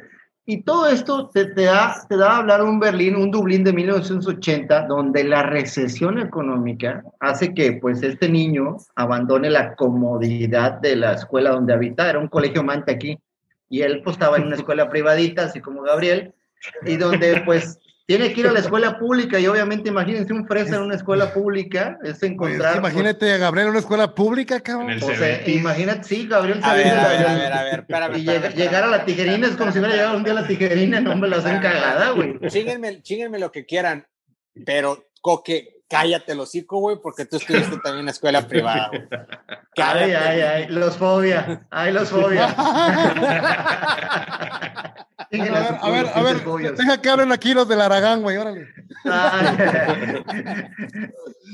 Y 0.46 0.64
todo 0.64 0.88
esto 0.88 1.30
te, 1.30 1.46
te, 1.46 1.66
da, 1.66 1.96
te 2.10 2.18
da 2.18 2.32
a 2.32 2.38
hablar 2.38 2.64
un 2.64 2.80
Berlín, 2.80 3.16
un 3.16 3.30
Dublín 3.30 3.64
de 3.64 3.72
1980, 3.72 4.88
donde 4.88 5.24
la 5.24 5.44
recesión 5.44 6.18
económica 6.18 7.04
hace 7.20 7.54
que 7.54 7.74
pues 7.74 8.02
este 8.02 8.28
niño 8.28 8.78
abandone 8.96 9.52
la 9.52 9.76
comodidad 9.76 10.80
de 10.80 10.96
la 10.96 11.14
escuela 11.14 11.52
donde 11.52 11.74
habita, 11.74 12.10
era 12.10 12.18
un 12.18 12.30
colegio 12.30 12.64
mante 12.64 12.92
aquí, 12.92 13.20
y 13.70 13.82
él 13.82 14.02
pues 14.04 14.16
estaba 14.16 14.38
en 14.38 14.48
una 14.48 14.56
escuela 14.56 14.90
privadita, 14.90 15.44
así 15.44 15.62
como 15.62 15.84
Gabriel, 15.84 16.34
y 16.84 16.98
donde 16.98 17.44
pues 17.46 17.78
tiene 18.10 18.34
que 18.34 18.40
ir 18.40 18.48
a 18.48 18.52
la 18.52 18.60
escuela 18.66 18.98
pública 18.98 19.40
y 19.40 19.46
obviamente 19.46 19.90
imagínense 19.90 20.34
un 20.34 20.48
fresa 20.48 20.78
en 20.78 20.82
una 20.82 20.96
escuela 20.96 21.32
pública, 21.32 22.00
es 22.04 22.24
encontrar... 22.24 22.78
imagínate 22.78 23.32
a 23.34 23.38
Gabriel 23.38 23.68
en 23.68 23.70
una 23.70 23.80
escuela 23.82 24.16
pública, 24.16 24.60
cabrón. 24.62 24.98
O 25.00 25.16
sea, 25.16 25.48
imagínate, 25.48 26.04
sí, 26.06 26.28
Gabriel. 26.28 26.60
A 26.64 26.74
ver, 26.74 26.88
a 26.88 27.08
ver, 27.08 27.28
a 27.28 27.34
ver, 27.36 27.54
a 27.54 27.64
ver, 27.64 27.80
espérame. 27.82 28.18
Y 28.18 28.58
llegar 28.58 28.84
a 28.84 28.88
la 28.88 29.06
tijerina 29.06 29.46
es 29.46 29.56
como 29.56 29.72
si 29.72 29.78
hubiera 29.78 29.96
llegado 29.96 30.18
un 30.18 30.24
día 30.24 30.34
a 30.34 30.42
la 30.42 30.48
tijerina, 30.48 31.00
no 31.00 31.16
me 31.18 31.28
la 31.28 31.38
hacen 31.38 31.60
cagada, 31.60 32.10
güey. 32.10 32.40
Chíguenme, 32.50 33.38
lo 33.38 33.52
que 33.52 33.68
quieran, 33.68 34.08
pero 34.66 35.12
Coque, 35.22 35.79
cállate 35.90 36.34
el 36.34 36.40
hocico, 36.40 36.80
güey, 36.80 36.98
porque 37.02 37.26
tú 37.26 37.38
estuviste 37.38 37.78
también 37.78 38.00
en 38.00 38.06
la 38.06 38.12
escuela 38.12 38.48
privada, 38.48 38.90
güey. 38.90 39.08
Ay, 39.78 40.12
ay, 40.12 40.42
ay, 40.42 40.68
los 40.68 40.98
fobia, 40.98 41.66
ay, 41.70 41.92
los 41.92 42.10
fobia. 42.10 42.48
A 45.32 45.38
ver, 45.38 45.54
a 45.54 45.92
ver, 45.92 46.08
a 46.16 46.24
ver, 46.24 46.42
deja 46.76 47.02
que 47.02 47.10
hablen 47.10 47.32
aquí 47.32 47.54
los 47.54 47.68
del 47.68 47.82
Aragán, 47.82 48.24
güey, 48.24 48.38
órale. 48.38 48.68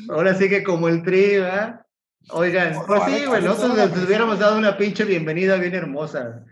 Ahora 0.10 0.34
sí 0.36 0.48
que 0.48 0.64
como 0.64 0.88
el 0.88 1.04
tri, 1.04 1.40
¿verdad? 1.40 1.82
Oigan, 2.30 2.74
pues 2.88 3.04
sí, 3.06 3.26
güey, 3.26 3.44
nosotros 3.44 3.76
les 3.76 4.06
hubiéramos 4.06 4.40
dado 4.40 4.58
una 4.58 4.78
pinche 4.78 5.04
bienvenida 5.04 5.58
bien 5.58 5.76
hermosa. 5.76 6.46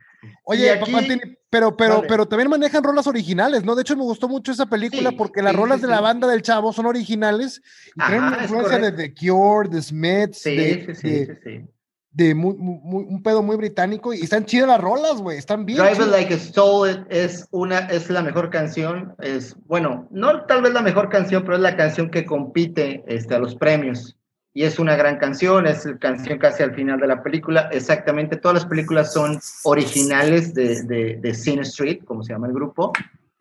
Oye, 0.44 0.76
papá, 0.78 1.02
pero, 1.50 1.78
pero, 1.78 2.04
pero 2.08 2.26
también 2.28 2.50
manejan 2.50 2.84
rolas 2.84 3.06
originales, 3.08 3.64
¿no? 3.64 3.76
De 3.76 3.82
hecho, 3.82 3.96
me 3.96 4.04
gustó 4.04 4.28
mucho 4.28 4.52
esa 4.52 4.66
película 4.66 5.12
porque 5.12 5.42
las 5.42 5.56
rolas 5.56 5.82
de 5.82 5.88
la 5.88 6.02
banda 6.02 6.28
del 6.28 6.42
chavo 6.42 6.74
son 6.74 6.86
originales 6.88 7.62
y 7.96 8.08
tienen 8.08 8.34
influencia 8.42 8.80
de 8.80 8.92
The 8.92 9.14
Cure, 9.14 9.70
The 9.70 9.82
Smiths, 9.82 10.44
de, 10.44 10.96
sí, 10.96 11.28
sí, 11.44 11.66
de 12.14 12.36
muy, 12.36 12.56
un 12.58 13.24
pedo 13.24 13.42
muy 13.42 13.56
británico 13.56 14.14
y 14.14 14.22
están 14.22 14.46
chidas 14.46 14.68
las 14.68 14.80
rolas, 14.80 15.22
güey, 15.22 15.38
están 15.38 15.66
bien. 15.66 15.80
Drive 15.80 16.04
It 16.04 16.12
Like 16.12 16.34
a 16.34 16.40
Soul 16.40 17.08
es 17.10 17.48
una 17.52 17.80
es 17.80 18.10
la 18.10 18.22
mejor 18.22 18.50
canción, 18.50 19.16
es 19.20 19.56
bueno, 19.66 20.08
no 20.12 20.46
tal 20.46 20.62
vez 20.62 20.74
la 20.74 20.82
mejor 20.82 21.10
canción, 21.10 21.44
pero 21.44 21.56
es 21.56 21.62
la 21.62 21.76
canción 21.76 22.12
que 22.12 22.26
compite 22.26 23.04
este, 23.08 23.36
a 23.36 23.40
los 23.40 23.56
premios 23.56 24.16
y 24.54 24.64
es 24.64 24.78
una 24.78 24.96
gran 24.96 25.18
canción, 25.18 25.66
es 25.66 25.86
la 25.86 25.98
canción 25.98 26.38
casi 26.38 26.64
al 26.64 26.76
final 26.76 27.00
de 27.00 27.08
la 27.08 27.24
película, 27.24 27.70
exactamente 27.72 28.38
todas 28.38 28.56
las 28.56 28.66
películas 28.66 29.12
son 29.12 29.40
originales 29.64 30.54
de, 30.54 30.84
de, 30.84 31.18
de 31.20 31.30
Street, 31.30 32.04
como 32.06 32.24
se 32.24 32.34
llama 32.34 32.48
el 32.48 32.54
grupo. 32.54 32.94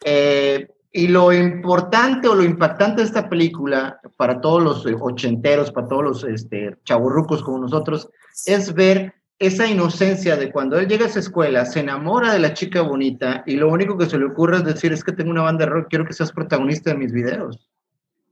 Eh, 0.05 0.69
y 0.91 1.09
lo 1.09 1.33
importante 1.33 2.29
o 2.29 2.35
lo 2.35 2.43
impactante 2.43 3.01
de 3.01 3.07
esta 3.07 3.29
película, 3.29 3.99
para 4.17 4.41
todos 4.41 4.63
los 4.63 4.87
ochenteros, 5.01 5.71
para 5.73 5.89
todos 5.89 6.05
los 6.05 6.25
este, 6.25 6.77
chaburrucos 6.85 7.43
como 7.43 7.59
nosotros, 7.59 8.11
es 8.47 8.75
ver 8.75 9.15
esa 9.39 9.67
inocencia 9.67 10.37
de 10.37 10.53
cuando 10.53 10.79
él 10.79 10.87
llega 10.87 11.07
a 11.07 11.09
esa 11.09 11.19
escuela, 11.19 11.65
se 11.65 11.81
enamora 11.81 12.33
de 12.33 12.39
la 12.39 12.55
chica 12.55 12.83
bonita 12.83 13.43
y 13.47 13.57
lo 13.57 13.69
único 13.71 13.99
que 13.99 14.07
se 14.07 14.19
le 14.19 14.27
ocurre 14.27 14.59
es 14.59 14.65
decir, 14.65 14.93
es 14.93 15.03
que 15.03 15.13
tengo 15.13 15.31
una 15.31 15.43
banda 15.43 15.65
de 15.65 15.73
rock, 15.73 15.87
quiero 15.91 16.05
que 16.05 16.13
seas 16.13 16.31
protagonista 16.31 16.91
de 16.91 16.99
mis 16.99 17.13
videos. 17.13 17.69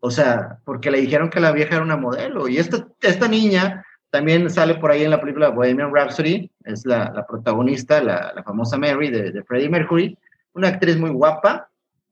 O 0.01 0.11
sea, 0.11 0.59
porque 0.65 0.91
le 0.91 1.01
dijeron 1.01 1.31
que 1.31 1.41
la 1.41 1.53
vieja 1.53 1.77
era 1.77 1.85
una 1.85 1.97
modelo. 1.97 2.49
Y 2.49 2.57
esta, 2.57 2.87
esta 3.03 3.29
niña 3.29 3.85
también 4.11 4.51
sale 4.51 4.75
por 4.75 4.91
ahí 4.91 5.05
en 5.05 5.11
la 5.11 5.21
película 5.21 5.51
Bohemian 5.51 5.95
Rhapsody, 5.95 6.51
es 6.65 6.85
la, 6.85 7.13
la 7.15 7.27
protagonista, 7.27 8.03
la, 8.03 8.33
la, 8.35 8.43
famosa 8.43 8.77
Mary 8.77 9.11
de, 9.11 9.31
de 9.31 9.45
Freddie 9.45 9.69
Mercury, 9.69 10.19
una 10.55 10.69
actriz 10.69 10.99
muy 10.99 11.11
guapa, 11.11 11.69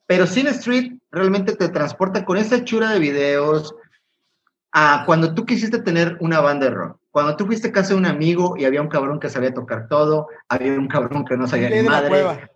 pero 0.06 0.26
Cine 0.26 0.50
Street 0.50 0.92
realmente 1.10 1.56
te 1.56 1.68
transporta 1.68 2.24
con 2.24 2.36
esa 2.36 2.64
chura 2.64 2.90
de 2.90 3.00
videos 3.00 3.74
a 4.72 5.02
cuando 5.06 5.34
tú 5.34 5.44
quisiste 5.44 5.80
tener 5.80 6.16
una 6.20 6.40
banda 6.40 6.66
de 6.66 6.74
rock. 6.74 6.98
Cuando 7.10 7.36
tú 7.36 7.46
fuiste 7.46 7.68
a 7.68 7.72
casa 7.72 7.90
de 7.90 7.96
un 7.96 8.06
amigo 8.06 8.54
y 8.56 8.64
había 8.64 8.82
un 8.82 8.88
cabrón 8.88 9.18
que 9.18 9.28
sabía 9.28 9.52
tocar 9.52 9.88
todo, 9.88 10.28
había 10.48 10.72
un 10.72 10.88
cabrón 10.88 11.24
que 11.24 11.36
no 11.36 11.46
sabía 11.46 11.70
ni 11.70 11.82
madre, 11.82 12.48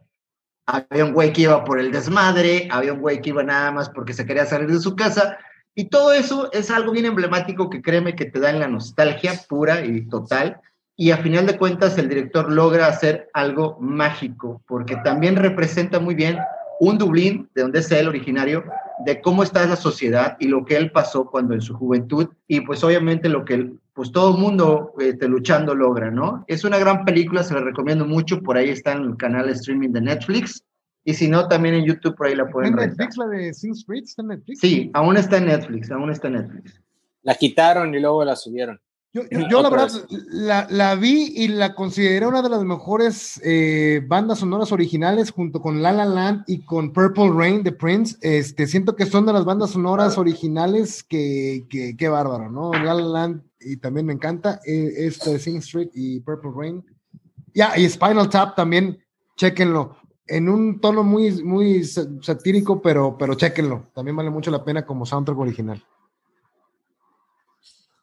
había 0.73 1.05
un 1.05 1.13
güey 1.13 1.33
que 1.33 1.43
iba 1.43 1.65
por 1.65 1.79
el 1.79 1.93
desmadre, 1.93 2.69
había 2.71 2.95
un 2.95 3.01
güey 3.01 3.21
que 3.21 3.31
iba 3.31 3.43
nada 3.43 3.71
más 3.71 3.91
porque 3.91 4.15
se 4.15 4.25
quería 4.25 4.47
salir 4.47 4.71
de 4.71 4.81
su 4.81 4.97
casa. 4.97 5.39
Y 5.75 5.89
todo 5.89 6.13
eso 6.13 6.51
es 6.53 6.71
algo 6.71 6.93
bien 6.93 7.07
emblemático 7.07 7.69
que 7.69 7.83
créeme 7.83 8.17
que 8.17 8.27
te 8.27 8.41
da 8.41 8.51
en 8.51 8.61
la 8.61 8.69
nostalgia 8.69 9.33
pura 9.49 9.85
y 9.85 10.09
total. 10.09 10.61
Y 10.97 11.11
a 11.11 11.19
final 11.19 11.47
de 11.47 11.59
cuentas 11.59 11.99
el 11.99 12.09
director 12.09 12.51
logra 12.51 12.87
hacer 12.87 13.29
algo 13.35 13.79
mágico 13.81 14.63
porque 14.67 14.97
también 14.97 15.37
representa 15.37 15.99
muy 16.01 16.15
bien 16.15 16.39
un 16.81 16.99
Dublín, 16.99 17.49
de 17.55 17.63
donde 17.63 17.79
es 17.79 17.91
él 17.93 18.09
originario, 18.09 18.65
de 19.05 19.21
cómo 19.21 19.43
está 19.43 19.67
la 19.67 19.77
sociedad 19.77 20.37
y 20.41 20.49
lo 20.49 20.65
que 20.65 20.77
él 20.77 20.91
pasó 20.91 21.27
cuando 21.27 21.55
en 21.55 21.61
su 21.61 21.75
juventud 21.75 22.29
y 22.47 22.61
pues 22.61 22.83
obviamente 22.85 23.29
lo 23.29 23.45
que 23.45 23.73
pues 23.95 24.11
todo 24.11 24.35
el 24.35 24.41
mundo 24.41 24.95
este, 24.99 25.29
luchando 25.29 25.75
logra, 25.75 26.11
¿no? 26.11 26.45
Es 26.47 26.65
una 26.65 26.79
gran 26.79 27.05
película, 27.05 27.43
se 27.43 27.55
la 27.55 27.61
recomiendo 27.61 28.07
mucho, 28.07 28.43
por 28.43 28.57
ahí 28.57 28.71
está 28.71 28.93
en 28.93 29.03
el 29.05 29.17
canal 29.17 29.49
streaming 29.51 29.91
de 29.91 30.01
Netflix 30.01 30.65
y 31.05 31.15
si 31.15 31.29
no 31.29 31.49
también 31.49 31.75
en 31.75 31.85
YouTube 31.85 32.17
por 32.17 32.27
ahí 32.27 32.35
la 32.35 32.49
pueden 32.49 32.75
ver. 32.75 32.85
¿En 32.85 32.91
Netflix 32.91 33.17
la 33.17 33.27
de 33.27 33.53
Sing 33.53 33.73
Street 33.73 34.05
está 34.05 34.23
en 34.23 34.29
Netflix? 34.29 34.61
Sí, 34.61 34.91
aún 34.95 35.17
está 35.17 35.39
en 35.39 35.47
Netflix, 35.47 35.91
aún 35.91 36.11
está 36.11 36.29
en 36.29 36.35
Netflix. 36.35 36.81
La 37.23 37.35
quitaron 37.35 37.95
y 37.95 38.01
luego 38.01 38.25
la 38.25 38.37
subieron. 38.37 38.81
Yo, 39.15 39.23
yo, 39.51 39.61
la 39.61 39.69
verdad 39.69 39.91
la, 40.31 40.67
la, 40.71 40.95
vi 40.95 41.35
y 41.37 41.49
la 41.49 41.75
consideré 41.75 42.27
una 42.27 42.41
de 42.41 42.49
las 42.49 42.65
mejores 42.65 43.39
eh, 43.45 44.03
bandas 44.07 44.39
sonoras 44.39 44.73
originales 44.73 45.31
junto 45.31 45.61
con 45.61 45.83
La 45.83 45.93
La 45.93 46.07
Land 46.07 46.45
y 46.47 46.65
con 46.65 46.95
Purple 46.95 47.31
Rain 47.31 47.63
de 47.63 47.73
Prince. 47.73 48.17
Este, 48.23 48.67
siento 48.67 48.97
que 48.97 49.05
son 49.05 49.27
de 49.27 49.35
las 49.35 49.45
bandas 49.45 49.73
sonoras 49.73 50.17
originales 50.17 51.03
que, 51.03 51.67
que, 51.69 51.95
que 51.95 52.09
bárbaro, 52.09 52.51
¿no? 52.51 52.73
La 52.73 52.95
La 52.95 53.03
Land 53.03 53.43
y 53.61 53.77
también 53.77 54.07
me 54.07 54.13
encanta 54.13 54.61
eh, 54.67 54.93
esto 54.97 55.31
de 55.31 55.39
Sing 55.39 55.59
Street 55.59 55.91
y 55.95 56.21
Purple 56.21 56.51
Rain. 56.57 56.85
Ya, 57.55 57.77
y 57.77 57.89
Spinal 57.89 58.31
Tap 58.31 58.57
también, 58.57 58.99
chequenlo. 59.37 59.97
En 60.27 60.49
un 60.49 60.81
tono 60.81 61.03
muy, 61.03 61.43
muy 61.43 61.85
satírico, 61.85 62.81
pero, 62.81 63.17
pero 63.19 63.35
chequenlo. 63.35 63.91
También 63.95 64.17
vale 64.17 64.31
mucho 64.31 64.51
la 64.51 64.65
pena 64.65 64.87
como 64.87 65.05
soundtrack 65.05 65.39
original. 65.39 65.85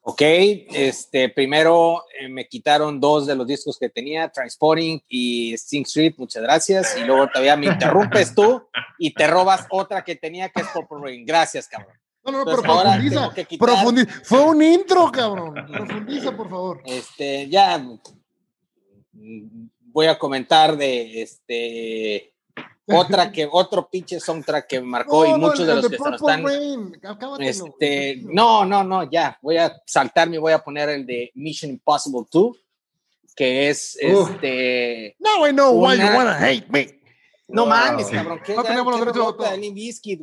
Ok, 0.01 0.21
este, 0.21 1.29
primero 1.29 2.03
eh, 2.19 2.29
me 2.29 2.47
quitaron 2.47 2.99
dos 2.99 3.27
de 3.27 3.35
los 3.35 3.45
discos 3.45 3.77
que 3.77 3.89
tenía, 3.89 4.29
Transporting 4.29 4.99
y 5.07 5.57
Sing 5.57 5.83
Street, 5.83 6.15
muchas 6.17 6.41
gracias. 6.41 6.97
Y 6.97 7.03
luego 7.03 7.27
todavía 7.27 7.57
me 7.57 7.67
interrumpes 7.67 8.33
tú 8.33 8.63
y 8.97 9.13
te 9.13 9.27
robas 9.27 9.67
otra 9.69 10.03
que 10.03 10.15
tenía 10.15 10.49
que 10.49 10.61
es 10.61 10.67
Purple. 10.67 11.23
Gracias, 11.25 11.67
cabrón. 11.67 11.95
No, 12.23 12.31
no, 12.31 12.45
pero 12.45 12.61
profundiza, 12.61 13.33
profundiza. 13.57 14.21
Fue 14.23 14.43
un 14.43 14.61
intro, 14.61 15.11
cabrón. 15.11 15.53
Profundiza, 15.71 16.35
por 16.35 16.49
favor. 16.49 16.81
Este, 16.85 17.47
ya 17.49 17.85
voy 19.11 20.05
a 20.07 20.17
comentar 20.17 20.77
de 20.77 21.21
este 21.21 22.28
otra 22.91 23.31
que 23.31 23.47
otro 23.51 23.89
pinche 23.89 24.19
soundtrack 24.19 24.67
que 24.67 24.81
marcó 24.81 25.25
y 25.25 25.33
muchos 25.33 25.65
de 25.65 25.75
los 25.75 25.89
que 25.89 25.95
están 25.95 26.45
este, 27.39 28.21
no 28.23 28.65
no 28.65 28.83
no 28.83 29.09
ya 29.09 29.37
voy 29.41 29.57
a 29.57 29.81
saltarme 29.85 30.35
y 30.35 30.39
voy 30.39 30.53
a 30.53 30.63
poner 30.63 30.89
el 30.89 31.05
de 31.05 31.31
Mission 31.35 31.71
Impossible 31.71 32.25
2 32.31 32.57
que 33.35 33.69
es 33.69 33.97
este 33.99 35.15
no 35.19 35.47
I 35.47 35.51
know 35.51 35.71
why 35.71 35.97
you 35.97 36.05
wanna 36.15 36.37
hate 36.37 36.67
me 36.69 36.99
no 37.49 37.65
mames, 37.65 38.07
cabrón. 38.07 38.39
¿qué, 38.45 38.55
no 38.55 38.63
tenemos 38.63 39.01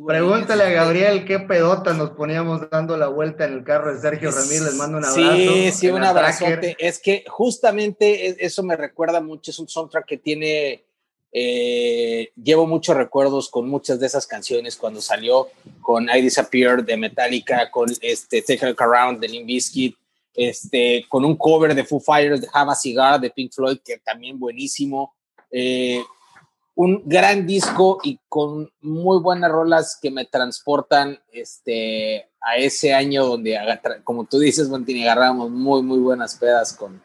Pregúntale 0.07 0.63
a 0.63 0.69
Gabriel 0.69 1.25
qué 1.25 1.39
pedota 1.39 1.93
nos 1.93 2.11
poníamos 2.11 2.69
dando 2.69 2.95
la 2.95 3.07
vuelta 3.07 3.45
en 3.45 3.53
el 3.53 3.63
carro 3.65 3.93
de 3.93 3.99
Sergio 3.99 4.31
Ramírez. 4.31 4.61
Les 4.61 4.75
mando 4.75 4.97
un 4.97 5.05
abrazo. 5.05 5.35
Sí, 5.35 5.71
sí, 5.73 5.89
un 5.89 6.03
abrazote. 6.03 6.77
Es 6.79 6.99
que 6.99 7.25
justamente 7.27 8.45
eso 8.45 8.63
me 8.63 8.77
recuerda 8.77 9.19
mucho. 9.19 9.51
Es 9.51 9.59
un 9.59 9.67
soundtrack 9.67 10.05
que 10.05 10.17
tiene 10.17 10.85
eh, 11.31 12.29
llevo 12.41 12.65
muchos 12.65 12.95
recuerdos 12.95 13.49
con 13.49 13.67
muchas 13.69 13.99
de 13.99 14.07
esas 14.07 14.25
canciones 14.25 14.75
cuando 14.75 15.01
salió 15.01 15.49
con 15.81 16.09
I 16.09 16.21
Disappear 16.21 16.83
de 16.83 16.97
Metallica, 16.97 17.69
con 17.69 17.89
este 18.01 18.41
Take 18.41 18.65
a 18.65 18.69
Look 18.69 18.81
Around 18.81 19.19
de 19.19 19.27
Limp 19.27 19.47
Bizkit, 19.47 19.95
este, 20.33 21.05
con 21.09 21.25
un 21.25 21.35
cover 21.35 21.75
de 21.75 21.83
Foo 21.83 21.99
Fighters 21.99 22.41
de 22.41 22.47
Have 22.53 22.71
a 22.71 22.75
Cigar 22.75 23.19
de 23.19 23.29
Pink 23.29 23.51
Floyd, 23.53 23.79
que 23.83 23.97
también 23.97 24.39
buenísimo. 24.39 25.13
Eh, 25.51 26.03
un 26.75 27.01
gran 27.05 27.47
disco 27.47 27.97
y 28.03 28.19
con 28.29 28.71
muy 28.81 29.19
buenas 29.19 29.51
rolas 29.51 29.97
que 29.99 30.11
me 30.11 30.25
transportan 30.25 31.19
este, 31.31 32.29
a 32.39 32.57
ese 32.57 32.93
año 32.93 33.25
donde, 33.25 33.57
como 34.03 34.25
tú 34.25 34.37
dices, 34.37 34.69
Montini, 34.69 35.03
agarramos 35.03 35.49
muy, 35.49 35.81
muy 35.81 35.97
buenas 35.97 36.35
pedas 36.35 36.73
con, 36.73 37.01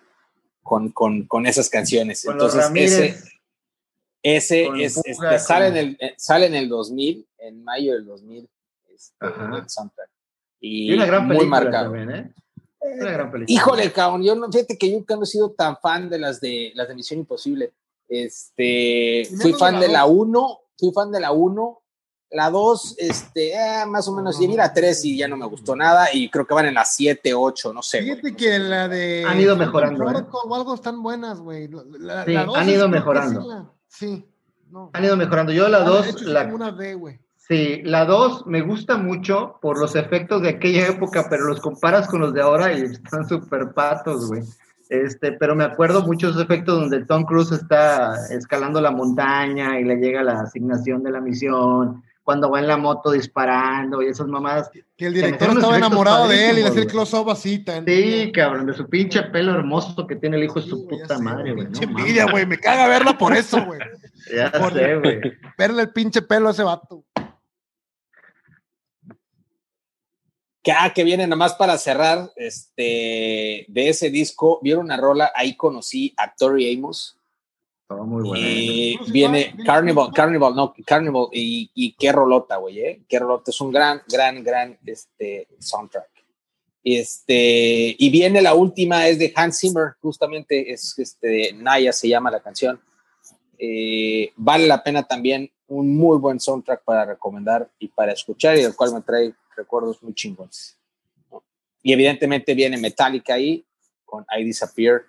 con, 0.62 0.90
con, 0.90 1.26
con 1.26 1.46
esas 1.46 1.70
canciones. 1.70 2.22
Entonces, 2.26 2.70
ese, 2.74 3.16
ese 4.22 4.68
es, 4.78 5.00
este, 5.04 5.38
sale, 5.38 5.68
en 5.68 5.76
el, 5.76 5.96
eh, 6.00 6.14
sale 6.16 6.46
en 6.46 6.54
el 6.54 6.68
2000, 6.68 7.26
en 7.38 7.64
mayo 7.64 7.94
del 7.94 8.06
2000, 8.06 8.48
este, 8.94 9.26
el 9.26 9.68
soundtrack. 9.68 10.10
Y, 10.60 10.94
una 10.94 11.06
gran 11.06 11.26
muy 11.26 11.46
marcado. 11.46 11.90
También, 11.90 12.10
¿eh? 12.10 12.34
Una 13.00 13.10
gran 13.10 13.32
película. 13.32 13.54
Híjole, 13.54 13.92
cabrón, 13.92 14.22
yo 14.22 14.34
no, 14.36 14.50
fíjate 14.50 14.78
que 14.78 14.90
yo 14.90 14.96
nunca 14.96 15.16
he 15.20 15.26
sido 15.26 15.50
tan 15.50 15.76
fan 15.78 16.08
de 16.08 16.18
las 16.18 16.40
de 16.40 16.72
las 16.74 16.88
de 16.88 16.94
Misión 16.94 17.20
Imposible. 17.20 17.72
Este, 18.08 19.28
fui 19.40 19.54
fan 19.54 19.80
de 19.80 19.88
la 19.88 20.06
1, 20.06 20.60
fui 20.78 20.92
fan 20.92 21.10
de 21.10 21.20
la 21.20 21.32
1, 21.32 21.82
la 22.32 22.50
2, 22.50 22.96
este, 22.98 23.52
eh, 23.54 23.86
más 23.86 24.06
o 24.08 24.14
menos, 24.14 24.40
y 24.40 24.46
vi 24.46 24.54
la 24.54 24.72
3 24.72 25.04
y 25.04 25.18
ya 25.18 25.28
no 25.28 25.36
me 25.36 25.46
gustó 25.46 25.74
nada, 25.76 26.08
y 26.12 26.28
creo 26.28 26.46
que 26.46 26.54
van 26.54 26.66
en 26.66 26.74
la 26.74 26.84
7, 26.84 27.34
8, 27.34 27.72
no 27.72 27.82
sé. 27.82 28.02
Fíjate 28.02 28.34
que 28.36 28.58
la 28.58 28.88
de... 28.88 29.24
Han 29.26 29.40
ido 29.40 29.56
mejorando. 29.56 30.10
¿eh? 30.10 30.24
O 30.30 30.54
algo 30.54 30.74
están 30.74 31.02
buenas, 31.02 31.40
güey. 31.40 31.68
Sí, 31.68 32.36
han 32.36 32.68
ido 32.68 32.88
mejorando. 32.88 33.74
Sí. 33.92 34.24
Han 34.94 35.04
ido 35.04 35.16
mejorando. 35.16 35.52
Yo 35.52 35.68
la 35.68 35.80
2... 35.80 36.22
La... 36.22 36.46
Una 36.46 36.70
B, 36.70 36.94
güey. 36.94 37.20
Sí, 37.36 37.82
la 37.84 38.06
2 38.06 38.46
me 38.46 38.62
gusta 38.62 38.96
mucho 38.96 39.58
por 39.60 39.78
los 39.78 39.94
efectos 39.96 40.42
de 40.42 40.50
aquella 40.50 40.88
época, 40.88 41.26
pero 41.28 41.44
los 41.44 41.60
comparas 41.60 42.08
con 42.08 42.20
los 42.20 42.32
de 42.32 42.40
ahora 42.40 42.72
y 42.72 42.82
están 42.82 43.28
súper 43.28 43.72
patos, 43.72 44.28
güey. 44.28 44.42
Este, 44.88 45.32
pero 45.32 45.54
me 45.54 45.64
acuerdo 45.64 46.02
muchos 46.02 46.40
efectos 46.40 46.80
donde 46.80 47.04
Tom 47.04 47.24
Cruise 47.24 47.52
está 47.52 48.14
escalando 48.30 48.80
la 48.80 48.90
montaña 48.90 49.78
y 49.78 49.84
le 49.84 49.96
llega 49.96 50.22
la 50.22 50.40
asignación 50.40 51.02
de 51.02 51.10
la 51.10 51.20
misión, 51.20 52.02
cuando 52.32 52.50
va 52.50 52.60
en 52.60 52.66
la 52.66 52.78
moto 52.78 53.10
disparando 53.10 54.00
y 54.00 54.06
esas 54.06 54.26
mamadas. 54.26 54.70
Que 54.96 55.04
el 55.04 55.12
director 55.12 55.50
estaba 55.50 55.76
enamorado 55.76 56.28
de 56.28 56.48
él 56.48 56.58
y 56.60 56.62
le 56.62 56.68
hacía 56.70 56.80
el 56.80 56.88
close-up 56.88 57.28
así. 57.28 57.62
Sí, 57.86 58.32
cabrón, 58.32 58.64
de 58.64 58.72
su 58.72 58.88
pinche 58.88 59.22
pelo 59.24 59.52
hermoso 59.52 60.06
que 60.06 60.16
tiene 60.16 60.38
el 60.38 60.44
hijo 60.44 60.58
de 60.58 60.66
su 60.66 60.88
puta 60.88 61.18
madre, 61.18 61.52
güey. 61.52 61.66
Pinche 61.66 61.84
envidia, 61.84 62.24
güey, 62.30 62.46
me 62.46 62.56
caga 62.56 62.88
verla 62.88 63.18
por 63.18 63.36
eso, 63.36 63.62
güey. 63.66 63.78
ya 64.34 64.50
sé, 64.50 64.96
güey. 64.96 65.20
Verle 65.58 65.82
el 65.82 65.92
pinche 65.92 66.22
pelo 66.22 66.48
a 66.48 66.52
ese 66.52 66.62
vato. 66.62 67.04
Que, 70.62 70.72
ah, 70.72 70.90
que 70.94 71.04
viene 71.04 71.26
nomás 71.26 71.52
para 71.52 71.76
cerrar 71.76 72.30
este, 72.36 73.66
de 73.68 73.88
ese 73.90 74.08
disco, 74.08 74.58
vieron 74.62 74.86
una 74.86 74.96
rola, 74.96 75.32
ahí 75.34 75.54
conocí 75.54 76.14
a 76.16 76.34
Tori 76.34 76.74
Amos. 76.74 77.18
Todo 77.92 78.04
muy 78.04 78.22
bueno. 78.22 78.46
Y 78.46 78.98
viene 79.10 79.54
Carnival, 79.64 80.10
Carnival, 80.14 80.54
no, 80.54 80.74
Carnival, 80.84 81.26
y, 81.32 81.70
y 81.74 81.92
qué 81.92 82.12
rolota, 82.12 82.56
güey, 82.56 82.80
¿eh? 82.80 83.02
Qué 83.08 83.18
rolota, 83.18 83.50
es 83.50 83.60
un 83.60 83.70
gran, 83.70 84.02
gran, 84.08 84.42
gran 84.42 84.78
este, 84.84 85.48
soundtrack. 85.58 86.08
Este, 86.84 87.94
y 87.98 88.10
viene 88.10 88.42
la 88.42 88.54
última, 88.54 89.06
es 89.06 89.18
de 89.18 89.32
Hans 89.36 89.60
Zimmer, 89.60 89.94
justamente, 90.00 90.72
es 90.72 90.98
este, 90.98 91.52
Naya 91.52 91.92
se 91.92 92.08
llama 92.08 92.30
la 92.30 92.40
canción. 92.40 92.80
Eh, 93.58 94.32
vale 94.36 94.66
la 94.66 94.82
pena 94.82 95.04
también, 95.04 95.50
un 95.68 95.96
muy 95.96 96.18
buen 96.18 96.40
soundtrack 96.40 96.82
para 96.84 97.04
recomendar 97.04 97.70
y 97.78 97.88
para 97.88 98.12
escuchar, 98.12 98.56
y 98.58 98.62
el 98.62 98.74
cual 98.74 98.92
me 98.94 99.00
trae 99.02 99.34
recuerdos 99.56 100.02
muy 100.02 100.14
chingones. 100.14 100.76
Y 101.82 101.92
evidentemente 101.92 102.54
viene 102.54 102.76
Metallica 102.78 103.34
ahí 103.34 103.64
con 104.04 104.24
I 104.36 104.44
Disappear. 104.44 105.02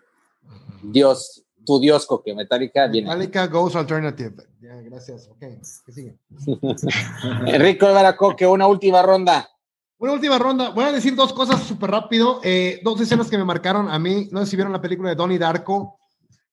Dios, 0.81 1.43
tu 1.66 1.80
Dios, 1.80 2.07
que 2.24 2.34
Metallica 2.34 2.88
viene. 2.88 3.07
Metallica 3.07 3.47
Goes 3.47 3.76
Alternative. 3.76 4.36
gracias. 4.59 5.28
Ok, 5.30 5.39
¿qué 5.86 5.91
sigue? 5.91 6.18
Enrico 7.47 7.91
Baracoque, 7.91 8.45
una 8.47 8.68
última 8.68 9.01
ronda. 9.01 9.49
Una 9.97 10.14
última 10.14 10.38
ronda. 10.38 10.70
Voy 10.70 10.86
a 10.86 10.91
decir 10.91 11.16
dos 11.16 11.34
cosas 11.34 11.64
súper 11.64 11.91
rápido. 11.91 12.41
Eh, 12.43 12.82
dos 12.84 12.99
escenas 12.99 13.30
que 13.30 13.38
me 13.38 13.45
marcaron 13.45 13.89
a 13.89 13.97
mí. 13.99 14.28
No 14.32 14.41
sé 14.41 14.51
si 14.51 14.55
vieron 14.55 14.74
la 14.74 14.82
película 14.82 15.09
de 15.09 15.16
Donnie 15.16 15.39
Darko. 15.39 15.97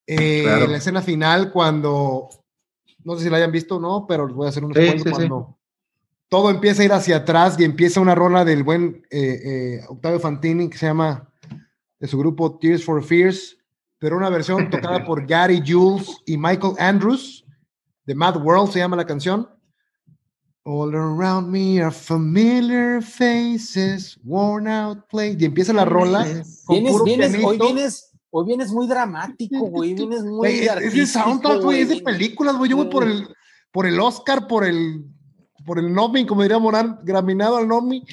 Eh, 0.07 0.45
La 0.69 0.77
escena 0.77 1.03
final, 1.03 1.53
cuando. 1.53 2.29
No 3.05 3.17
sé 3.17 3.25
si 3.25 3.31
la 3.31 3.39
hayan 3.39 3.53
visto 3.53 3.77
o 3.77 3.81
no, 3.81 4.07
pero 4.07 4.27
les 4.27 4.37
voy 4.37 4.47
a 4.47 4.51
hacer 4.51 4.65
un 4.65 4.75
sí, 4.75 5.11
cuando 5.11 5.59
todo 6.31 6.49
empieza 6.49 6.83
a 6.83 6.85
ir 6.85 6.93
hacia 6.93 7.17
atrás 7.17 7.57
y 7.59 7.65
empieza 7.65 8.01
una 8.01 8.15
rola 8.15 8.45
del 8.45 8.63
buen 8.63 9.03
eh, 9.11 9.41
eh, 9.45 9.85
Octavio 9.89 10.21
Fantini 10.21 10.71
que 10.71 10.79
se 10.79 10.87
llama 10.87 11.29
de 11.99 12.09
su 12.09 12.17
grupo 12.19 12.59
Tears 12.59 12.85
for 12.85 13.03
Fears, 13.03 13.59
pero 14.01 14.17
una 14.17 14.31
versión 14.31 14.69
tocada 14.71 15.05
por 15.05 15.25
Gary 15.25 15.63
Jules 15.65 16.21
y 16.27 16.37
Michael 16.37 16.75
Andrews, 16.81 17.45
de 18.05 18.15
Mad 18.17 18.43
World 18.43 18.73
se 18.73 18.81
llama 18.81 18.97
la 18.97 19.07
canción. 19.07 19.49
All 20.65 20.95
around 20.95 21.49
me 21.49 21.81
are 21.81 21.93
familiar 21.93 23.03
faces, 23.03 24.19
worn 24.25 24.67
out 24.67 25.07
play. 25.09 25.37
Y 25.39 25.45
empieza 25.45 25.73
la 25.73 25.85
rola. 25.85 26.25
Vienes, 26.25 27.05
vienes, 27.05 27.45
hoy 27.45 27.59
vienes, 27.59 28.13
hoy 28.31 28.47
vienes 28.47 28.71
muy 28.73 28.87
dramático, 28.87 29.59
güey. 29.67 29.95
Vienes 29.95 30.23
muy. 30.25 30.49
Es 30.49 30.93
de 30.93 31.07
soundtrack, 31.07 31.63
güey. 31.63 31.83
Es 31.83 31.89
de 31.89 32.01
películas, 32.01 32.57
güey. 32.57 32.71
Yo 32.71 32.77
voy 32.77 32.91
por 32.91 33.05
el, 33.05 33.29
por 33.73 33.87
el 33.87 33.99
Oscar, 34.01 34.47
por 34.47 34.65
el 34.65 35.05
por 35.65 35.79
el 35.79 35.93
Nomi, 35.93 36.27
como 36.27 36.43
diría 36.43 36.59
Morán, 36.59 37.01
graminado 37.03 37.57
al 37.57 37.69
Nomi, 37.69 38.05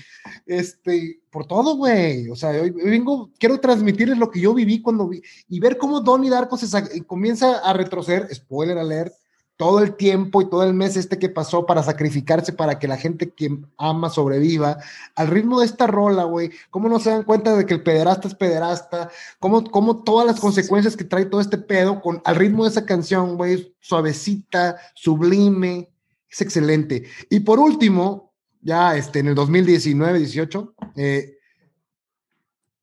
este, 0.46 1.20
por 1.30 1.46
todo, 1.46 1.76
güey. 1.76 2.30
O 2.30 2.36
sea, 2.36 2.50
hoy, 2.50 2.72
vengo, 2.72 3.30
quiero 3.40 3.60
transmitirles 3.60 4.18
lo 4.18 4.32
que 4.32 4.42
yo 4.42 4.54
viví 4.54 4.82
cuando 4.82 5.08
vi 5.08 5.22
y 5.50 5.60
ver 5.60 5.78
cómo 5.78 6.02
Donnie 6.02 6.30
Darko 6.30 6.58
se 6.58 7.06
comienza 7.06 7.60
a 7.60 7.74
retroceder, 7.74 8.34
spoiler 8.34 8.78
alert, 8.78 9.14
todo 9.58 9.80
el 9.80 9.96
tiempo 9.96 10.42
y 10.42 10.50
todo 10.50 10.64
el 10.64 10.74
mes 10.74 10.96
este 10.96 11.18
que 11.18 11.30
pasó 11.30 11.66
para 11.66 11.82
sacrificarse 11.82 12.54
para 12.54 12.78
que 12.78 12.88
la 12.88 12.96
gente 12.96 13.32
que 13.32 13.58
ama 13.78 14.10
sobreviva, 14.10 14.78
al 15.16 15.28
ritmo 15.28 15.60
de 15.60 15.66
esta 15.66 15.88
rola, 15.88 16.24
güey, 16.24 16.52
cómo 16.70 16.88
no 16.88 17.00
se 17.00 17.10
dan 17.10 17.24
cuenta 17.24 17.58
de 17.58 17.66
que 17.66 17.74
el 17.74 17.82
pederasta 17.82 18.28
es 18.28 18.36
pederasta, 18.36 19.10
cómo, 19.40 19.64
cómo 19.64 20.04
todas 20.04 20.28
las 20.28 20.40
consecuencias 20.40 20.96
que 20.96 21.04
trae 21.04 21.26
todo 21.26 21.42
este 21.42 21.58
pedo 21.58 22.02
con 22.02 22.22
al 22.24 22.36
ritmo 22.36 22.64
de 22.64 22.70
esa 22.70 22.86
canción, 22.86 23.36
güey, 23.36 23.74
suavecita, 23.80 24.78
sublime, 24.94 25.90
es 26.30 26.42
excelente. 26.42 27.04
Y 27.30 27.42
por 27.42 27.60
último, 27.60 28.34
ya 28.62 28.96
este, 28.96 29.20
en 29.20 29.28
el 29.28 29.36
2019-18, 29.36 30.74
eh, 30.98 31.38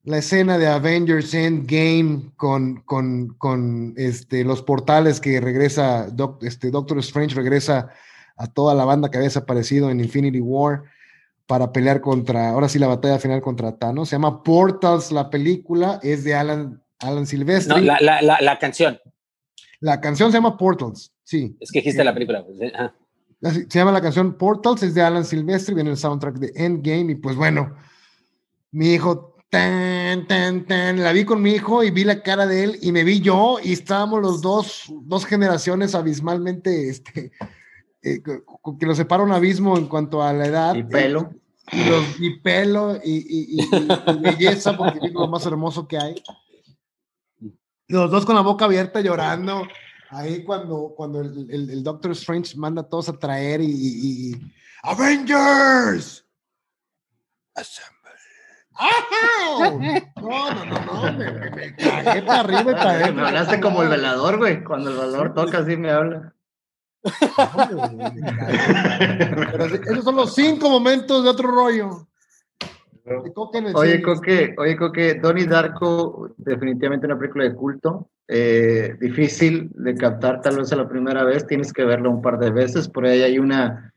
la 0.03 0.19
escena 0.19 0.57
de 0.57 0.67
Avengers 0.67 1.33
Endgame 1.33 2.31
con, 2.37 2.81
con, 2.81 3.29
con 3.37 3.93
este, 3.97 4.43
los 4.43 4.61
portales 4.61 5.19
que 5.19 5.41
regresa, 5.41 6.07
este, 6.41 6.69
Doctor 6.69 6.99
Strange 6.99 7.35
regresa 7.35 7.89
a 8.37 8.47
toda 8.47 8.75
la 8.75 8.85
banda 8.85 9.09
que 9.09 9.17
había 9.17 9.29
desaparecido 9.29 9.89
en 9.89 9.99
Infinity 9.99 10.41
War 10.41 10.83
para 11.47 11.71
pelear 11.71 12.01
contra, 12.01 12.49
ahora 12.49 12.69
sí 12.69 12.79
la 12.79 12.87
batalla 12.87 13.19
final 13.19 13.41
contra 13.41 13.77
Thanos. 13.77 14.09
Se 14.09 14.15
llama 14.15 14.43
Portals, 14.43 15.11
la 15.11 15.29
película, 15.29 15.99
es 16.03 16.23
de 16.23 16.35
Alan, 16.35 16.83
Alan 16.99 17.25
Silvestri. 17.25 17.75
No, 17.75 17.81
la, 17.81 17.99
la, 18.21 18.41
la, 18.41 18.59
canción. 18.59 18.99
La 19.79 20.01
canción 20.01 20.31
se 20.31 20.37
llama 20.37 20.57
Portals, 20.57 21.13
sí. 21.23 21.55
Es 21.59 21.71
que 21.71 21.79
dijiste 21.79 22.03
la 22.03 22.13
película. 22.13 22.43
Pues, 22.45 22.59
se 23.51 23.79
llama 23.79 23.91
la 23.91 24.01
canción 24.01 24.33
Portals, 24.33 24.83
es 24.83 24.93
de 24.93 25.01
Alan 25.01 25.25
Silvestri, 25.25 25.75
viene 25.75 25.91
el 25.91 25.97
soundtrack 25.97 26.37
de 26.37 26.51
Endgame 26.55 27.11
y 27.11 27.15
pues 27.15 27.35
bueno, 27.35 27.75
mi 28.71 28.93
hijo, 28.93 29.35
tan, 29.49 30.27
tan, 30.27 30.65
tan, 30.65 31.01
la 31.01 31.11
vi 31.11 31.25
con 31.25 31.41
mi 31.41 31.51
hijo 31.51 31.83
y 31.83 31.91
vi 31.91 32.03
la 32.03 32.23
cara 32.23 32.47
de 32.47 32.63
él 32.63 32.79
y 32.81 32.91
me 32.91 33.03
vi 33.03 33.21
yo 33.21 33.57
y 33.63 33.73
estábamos 33.73 34.21
los 34.21 34.41
dos, 34.41 34.85
dos 35.03 35.25
generaciones 35.25 35.93
abismalmente, 35.93 36.89
este, 36.89 37.31
eh, 38.01 38.21
que 38.21 38.85
nos 38.85 38.97
separa 38.97 39.23
un 39.23 39.31
abismo 39.31 39.77
en 39.77 39.87
cuanto 39.87 40.23
a 40.23 40.33
la 40.33 40.45
edad. 40.47 40.75
Y 40.75 40.83
pelo. 40.83 41.31
Y, 42.19 42.39
pelo 42.41 42.99
y, 43.03 43.57
belleza, 44.21 44.77
porque 44.77 44.99
es 45.07 45.13
lo 45.13 45.27
más 45.27 45.45
hermoso 45.47 45.87
que 45.87 45.97
hay. 45.97 46.15
Los 47.87 48.11
dos 48.11 48.25
con 48.25 48.35
la 48.35 48.41
boca 48.41 48.65
abierta 48.65 49.01
llorando 49.01 49.63
ahí 50.09 50.43
cuando, 50.43 50.93
cuando 50.95 51.21
el, 51.21 51.49
el, 51.49 51.83
Doctor 51.83 52.11
Strange 52.11 52.57
manda 52.57 52.81
a 52.81 52.87
todos 52.87 53.09
a 53.09 53.13
traer 53.13 53.61
y, 53.61 54.35
Avengers 54.83 56.25
Assemble. 57.55 57.95
No, 60.21 60.53
no, 60.53 60.65
no, 60.65 60.85
no, 60.85 61.13
me, 61.13 61.31
me, 61.31 61.75
cagué 61.75 62.21
para 62.23 62.39
arriba 62.41 62.61
y 62.61 62.73
para 62.73 62.89
adentro. 62.91 63.15
Me 63.15 63.27
hablaste 63.27 63.61
como 63.61 63.81
el 63.83 63.89
velador, 63.89 64.37
güey. 64.37 64.63
Cuando 64.63 64.89
el 64.89 64.97
velador 64.97 65.33
toca, 65.33 65.59
así 65.59 65.77
me 65.77 65.89
habla. 65.91 66.35
Pero 69.51 69.65
esos 69.65 70.03
son 70.03 70.15
los 70.15 70.35
cinco 70.35 70.69
momentos 70.69 71.23
de 71.23 71.29
otro 71.29 71.49
rollo. 71.49 72.07
Oye, 73.75 74.01
Coque, 74.01 74.55
oye, 74.57 74.75
Coque, 74.75 75.15
Donnie 75.15 75.45
Darko, 75.45 76.29
definitivamente 76.37 77.05
una 77.05 77.19
película 77.19 77.43
de 77.43 77.53
culto. 77.53 78.09
Eh, 78.27 78.95
difícil 78.99 79.69
de 79.75 79.93
captar 79.93 80.41
tal 80.41 80.57
vez 80.57 80.73
a 80.73 80.75
la 80.75 80.89
primera 80.89 81.23
vez, 81.23 81.45
tienes 81.45 81.71
que 81.71 81.85
verlo 81.85 82.09
un 82.09 82.21
par 82.21 82.39
de 82.39 82.49
veces. 82.49 82.89
Por 82.89 83.05
ahí 83.05 83.21
hay 83.21 83.37
una 83.37 83.93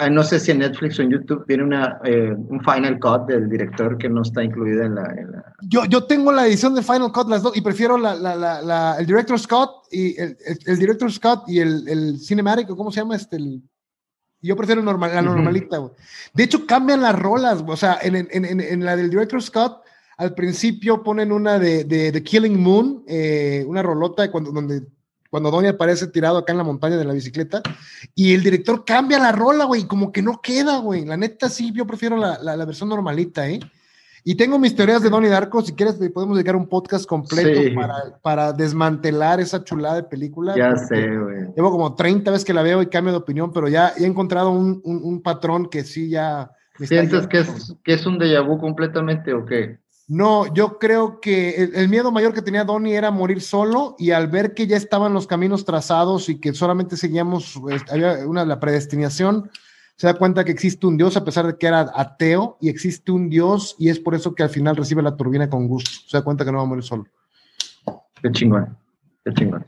Ah, 0.00 0.08
no 0.08 0.24
sé 0.24 0.40
si 0.40 0.50
en 0.50 0.60
Netflix 0.60 0.98
o 0.98 1.02
en 1.02 1.10
YouTube 1.10 1.44
viene 1.46 1.62
una, 1.62 2.00
eh, 2.04 2.34
un 2.34 2.58
Final 2.64 2.98
Cut 2.98 3.26
del 3.26 3.50
director 3.50 3.98
que 3.98 4.08
no 4.08 4.22
está 4.22 4.42
incluida 4.42 4.86
en 4.86 4.94
la, 4.94 5.14
Yo, 5.60 5.84
yo 5.84 6.04
tengo 6.04 6.32
la 6.32 6.46
edición 6.46 6.74
de 6.74 6.82
Final 6.82 7.12
Cut 7.12 7.28
las 7.28 7.42
dos 7.42 7.54
y 7.54 7.60
prefiero 7.60 7.98
la, 7.98 8.14
la, 8.14 8.34
la, 8.34 8.96
el 8.98 9.04
director 9.04 9.38
Scott 9.38 9.88
y 9.90 10.18
el, 10.18 10.38
el, 10.64 10.78
director 10.78 11.12
Scott 11.12 11.42
y 11.48 11.58
el, 11.58 11.86
el 11.86 12.18
cinematic, 12.18 12.68
¿cómo 12.68 12.90
se 12.90 13.00
llama? 13.00 13.14
Este, 13.14 13.36
el, 13.36 13.60
yo 14.42 14.56
prefiero 14.56 14.82
normal, 14.82 15.14
la 15.14 15.22
normalita, 15.22 15.78
güey. 15.78 15.92
De 16.32 16.44
hecho, 16.44 16.66
cambian 16.66 17.02
las 17.02 17.18
rolas, 17.18 17.62
o 17.66 17.76
sea, 17.76 17.98
en, 18.02 18.16
en, 18.16 18.28
en, 18.30 18.60
en, 18.60 18.84
la 18.84 18.96
del 18.96 19.10
director 19.10 19.42
Scott, 19.42 19.82
al 20.16 20.34
principio 20.34 21.02
ponen 21.02 21.32
una 21.32 21.58
de, 21.58 21.84
de, 21.84 22.12
de 22.12 22.22
Killing 22.22 22.60
Moon, 22.60 23.04
eh, 23.06 23.64
una 23.66 23.82
rolota 23.82 24.30
cuando, 24.30 24.52
donde 24.52 24.82
cuando 25.30 25.50
Donnie 25.50 25.70
aparece 25.70 26.08
tirado 26.08 26.38
acá 26.38 26.52
en 26.52 26.58
la 26.58 26.64
montaña 26.64 26.96
de 26.96 27.04
la 27.04 27.12
bicicleta, 27.12 27.62
y 28.14 28.34
el 28.34 28.42
director 28.42 28.84
cambia 28.84 29.18
la 29.18 29.30
rola, 29.30 29.64
güey, 29.64 29.84
como 29.84 30.10
que 30.10 30.22
no 30.22 30.40
queda, 30.42 30.78
güey. 30.78 31.04
La 31.04 31.16
neta 31.16 31.48
sí, 31.48 31.72
yo 31.72 31.86
prefiero 31.86 32.16
la, 32.16 32.38
la, 32.42 32.64
versión 32.64 32.88
normalita, 32.88 33.48
¿eh? 33.48 33.60
Y 34.24 34.34
tengo 34.34 34.58
mis 34.58 34.74
teorías 34.74 35.02
de 35.02 35.10
Donnie 35.10 35.30
Darko, 35.30 35.62
si 35.62 35.72
quieres 35.72 35.96
podemos 36.12 36.36
dedicar 36.36 36.56
un 36.56 36.68
podcast 36.68 37.06
completo 37.06 37.74
para, 37.74 38.18
para, 38.22 38.52
desmantelar 38.52 39.40
esa 39.40 39.64
chulada 39.64 39.96
de 39.96 40.02
película. 40.04 40.54
Ya 40.56 40.76
sé, 40.76 41.16
güey. 41.16 41.46
Llevo 41.56 41.70
como 41.70 41.94
30 41.94 42.30
veces 42.30 42.44
que 42.44 42.54
la 42.54 42.62
veo 42.62 42.82
y 42.82 42.86
cambio 42.86 43.12
de 43.12 43.18
opinión, 43.18 43.52
pero 43.52 43.68
ya, 43.68 43.92
he 43.96 44.04
encontrado 44.04 44.50
un, 44.50 44.80
un, 44.84 45.22
patrón 45.22 45.68
que 45.68 45.84
sí 45.84 46.08
ya... 46.10 46.50
¿Sientes 46.78 47.26
que 47.26 47.40
es, 47.40 47.74
que 47.84 47.92
es 47.92 48.06
un 48.06 48.18
déjà 48.18 48.46
vu 48.46 48.58
completamente 48.58 49.34
o 49.34 49.44
qué? 49.44 49.78
No, 50.10 50.52
yo 50.52 50.80
creo 50.80 51.20
que 51.20 51.70
el, 51.72 51.88
miedo 51.88 52.10
mayor 52.10 52.34
que 52.34 52.42
tenía 52.42 52.64
Donnie 52.64 52.96
era 52.96 53.12
morir 53.12 53.40
solo 53.40 53.94
y 53.96 54.10
al 54.10 54.26
ver 54.26 54.54
que 54.54 54.66
ya 54.66 54.76
estaban 54.76 55.14
los 55.14 55.28
caminos 55.28 55.64
trazados 55.64 56.28
y 56.28 56.40
que 56.40 56.52
solamente 56.52 56.96
seguíamos, 56.96 57.54
este, 57.70 57.92
había 57.92 58.26
una 58.26 58.44
la 58.44 58.58
predestinación, 58.58 59.50
se 60.00 60.06
da 60.06 60.14
cuenta 60.14 60.46
que 60.46 60.50
existe 60.50 60.86
un 60.86 60.96
Dios 60.96 61.14
a 61.18 61.24
pesar 61.26 61.46
de 61.46 61.58
que 61.58 61.66
era 61.66 61.92
ateo 61.94 62.56
y 62.58 62.70
existe 62.70 63.12
un 63.12 63.28
Dios 63.28 63.76
y 63.78 63.90
es 63.90 64.00
por 64.00 64.14
eso 64.14 64.34
que 64.34 64.42
al 64.42 64.48
final 64.48 64.74
recibe 64.74 65.02
la 65.02 65.14
turbina 65.14 65.50
con 65.50 65.68
gusto. 65.68 65.90
Se 66.06 66.16
da 66.16 66.24
cuenta 66.24 66.42
que 66.42 66.50
no 66.50 66.56
va 66.56 66.64
a 66.64 66.66
morir 66.66 66.82
solo. 66.82 67.04
Qué 68.22 68.32
chingón, 68.32 68.78
qué 69.22 69.34
chingón. 69.34 69.66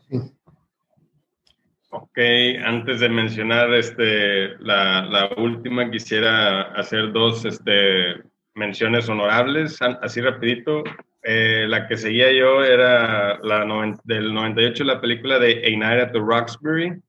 Ok, 1.90 2.18
antes 2.64 3.00
de 3.00 3.10
mencionar 3.10 3.74
este, 3.74 4.56
la, 4.60 5.02
la 5.02 5.28
última, 5.36 5.90
quisiera 5.90 6.62
hacer 6.76 7.12
dos 7.12 7.44
este, 7.44 8.22
menciones 8.54 9.10
honorables, 9.10 9.82
así 9.82 10.22
rapidito. 10.22 10.82
Eh, 11.24 11.66
la 11.68 11.86
que 11.86 11.98
seguía 11.98 12.32
yo 12.32 12.64
era 12.64 13.38
la 13.40 13.66
del 14.04 14.32
98, 14.32 14.82
la 14.84 14.98
película 14.98 15.38
de 15.38 15.62
A 15.62 15.78
Night 15.78 16.08
at 16.08 16.12
the 16.12 16.20
Roxbury. 16.20 17.02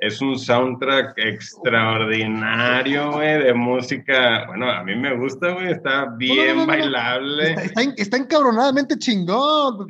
Es 0.00 0.20
un 0.22 0.38
soundtrack 0.38 1.12
extraordinario, 1.18 3.12
güey, 3.12 3.42
de 3.42 3.52
música. 3.52 4.46
Bueno, 4.46 4.70
a 4.70 4.82
mí 4.82 4.96
me 4.96 5.14
gusta, 5.16 5.52
güey, 5.52 5.72
está 5.72 6.06
bien 6.16 6.66
bailable. 6.66 7.54
Está, 7.96 8.16
encabronadamente 8.16 8.98
chingón. 8.98 9.86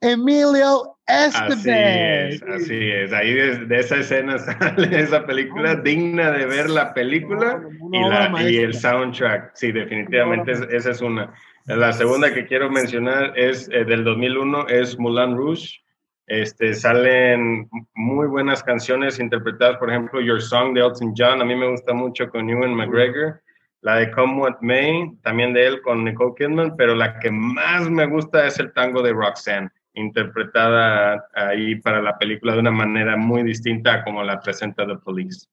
Emilio 0.00 0.96
Estevez. 1.06 1.58
Así 1.58 1.70
es, 1.70 2.42
así 2.42 2.90
es. 2.90 3.12
Ahí 3.12 3.32
de, 3.32 3.78
esa 3.78 3.96
escena 3.96 4.38
sale 4.60 5.00
esa 5.00 5.24
película 5.26 5.76
digna 5.76 6.30
de 6.30 6.46
ver 6.46 6.68
la 6.68 6.92
película 6.92 7.60
y, 7.92 7.98
la, 8.00 8.50
y, 8.50 8.56
el 8.58 8.74
soundtrack. 8.74 9.52
Sí, 9.54 9.72
definitivamente 9.72 10.52
esa 10.70 10.90
es 10.90 11.00
una. 11.00 11.32
La 11.66 11.92
segunda 11.92 12.32
que 12.32 12.46
quiero 12.46 12.70
mencionar 12.70 13.36
es 13.36 13.68
eh, 13.72 13.84
del 13.84 14.04
2001, 14.04 14.68
es 14.68 14.98
Mulan 14.98 15.36
Rouge. 15.36 15.80
Este, 16.26 16.74
salen 16.74 17.68
muy 17.94 18.26
buenas 18.26 18.62
canciones 18.62 19.20
interpretadas, 19.20 19.76
por 19.76 19.90
ejemplo, 19.90 20.20
Your 20.20 20.42
Song 20.42 20.74
de 20.74 20.80
Elton 20.80 21.14
John, 21.16 21.40
a 21.40 21.44
mí 21.44 21.54
me 21.54 21.70
gusta 21.70 21.94
mucho 21.94 22.28
con 22.28 22.50
Ewan 22.50 22.74
McGregor. 22.74 23.40
La 23.82 23.96
de 23.96 24.10
Come 24.10 24.40
What 24.40 24.56
May, 24.62 25.12
también 25.22 25.52
de 25.52 25.66
él 25.66 25.82
con 25.82 26.04
Nicole 26.04 26.34
Kidman, 26.36 26.76
pero 26.76 26.96
la 26.96 27.20
que 27.20 27.30
más 27.30 27.88
me 27.88 28.06
gusta 28.06 28.46
es 28.46 28.58
el 28.58 28.72
tango 28.72 29.00
de 29.02 29.12
Roxanne 29.12 29.70
interpretada 29.94 31.26
ahí 31.34 31.76
para 31.76 32.02
la 32.02 32.18
película 32.18 32.54
de 32.54 32.60
una 32.60 32.70
manera 32.70 33.16
muy 33.16 33.42
distinta 33.42 33.94
a 33.94 34.04
como 34.04 34.22
la 34.22 34.40
presenta 34.40 34.86
The 34.86 34.96
Police. 34.96 35.46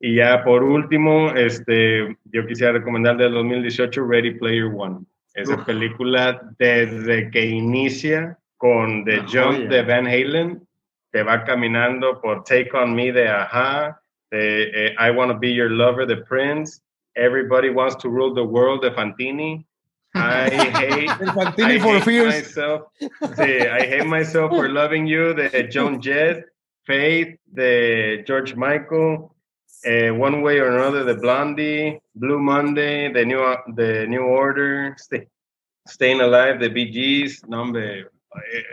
Y 0.00 0.16
ya 0.16 0.42
por 0.42 0.62
último, 0.62 1.30
este, 1.34 2.16
yo 2.24 2.46
quisiera 2.46 2.72
recomendar 2.72 3.16
del 3.16 3.32
2018 3.32 4.06
Ready 4.06 4.34
Player 4.38 4.70
One. 4.74 5.00
Esa 5.34 5.64
película 5.64 6.42
desde 6.58 7.30
que 7.30 7.46
inicia 7.46 8.38
con 8.62 9.04
The 9.04 9.22
Jump 9.26 9.68
de 9.70 9.82
Van 9.82 10.06
Halen, 10.06 10.64
te 11.12 11.24
va 11.24 11.44
caminando 11.44 12.20
por 12.20 12.44
Take 12.44 12.70
On 12.74 12.94
Me 12.94 13.10
de 13.10 13.26
Aja, 13.26 14.00
de 14.30 14.86
eh, 14.86 14.94
I 15.00 15.10
Wanna 15.10 15.34
Be 15.34 15.52
Your 15.52 15.68
Lover 15.68 16.06
de 16.06 16.18
Prince, 16.18 16.80
Everybody 17.16 17.70
Wants 17.70 17.96
to 17.96 18.08
Rule 18.08 18.32
the 18.32 18.44
World 18.44 18.82
de 18.82 18.92
Fantini, 18.92 19.66
I 20.14 20.48
hate, 20.54 21.10
I 21.10 21.78
hate 21.98 22.24
myself. 22.24 22.82
Sí, 23.00 23.66
I 23.66 23.84
hate 23.84 24.06
myself 24.06 24.52
for 24.52 24.68
loving 24.68 25.08
you 25.08 25.34
de 25.34 25.66
Joan 25.68 26.00
Jett, 26.00 26.44
Faith 26.86 27.36
de 27.52 28.22
George 28.24 28.54
Michael, 28.54 29.34
uh, 29.86 30.14
One 30.14 30.40
Way 30.40 30.60
or 30.60 30.68
Another 30.68 31.04
de 31.04 31.16
Blondie, 31.16 32.00
Blue 32.14 32.38
Monday 32.38 33.12
the 33.12 33.24
New 33.24 33.42
the 33.74 34.06
New 34.06 34.22
Order, 34.22 34.94
Stay, 34.98 35.26
Staying 35.88 36.20
Alive 36.20 36.60
de 36.60 36.70
Bee 36.70 36.92
Gees. 36.92 37.42
No, 37.48 37.64
hombre, 37.64 37.82
eh, 37.82 38.04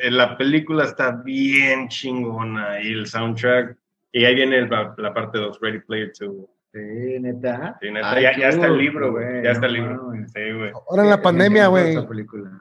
la 0.09 0.37
película 0.37 0.85
está 0.85 1.11
bien 1.11 1.87
chingona 1.87 2.81
y 2.81 2.93
el 2.93 3.07
soundtrack. 3.07 3.77
Y 4.11 4.25
ahí 4.25 4.35
viene 4.35 4.67
la, 4.67 4.93
la 4.97 5.13
parte 5.13 5.37
2, 5.37 5.59
Ready 5.61 5.79
Player 5.81 6.11
2. 6.19 6.49
Sí, 6.71 7.19
neta. 7.19 7.77
Sí, 7.81 7.89
neta. 7.89 8.21
ya, 8.21 8.37
ya, 8.37 8.49
está 8.49 8.67
el 8.67 8.77
libro, 8.77 9.11
güey. 9.11 9.43
Ya 9.43 9.51
está 9.51 9.65
el 9.65 9.73
libro. 9.73 10.11
Sí, 10.33 10.51
güey. 10.51 10.71
Ahora 10.89 11.03
en 11.03 11.09
la 11.09 11.21
pandemia, 11.21 11.67
güey. 11.67 11.95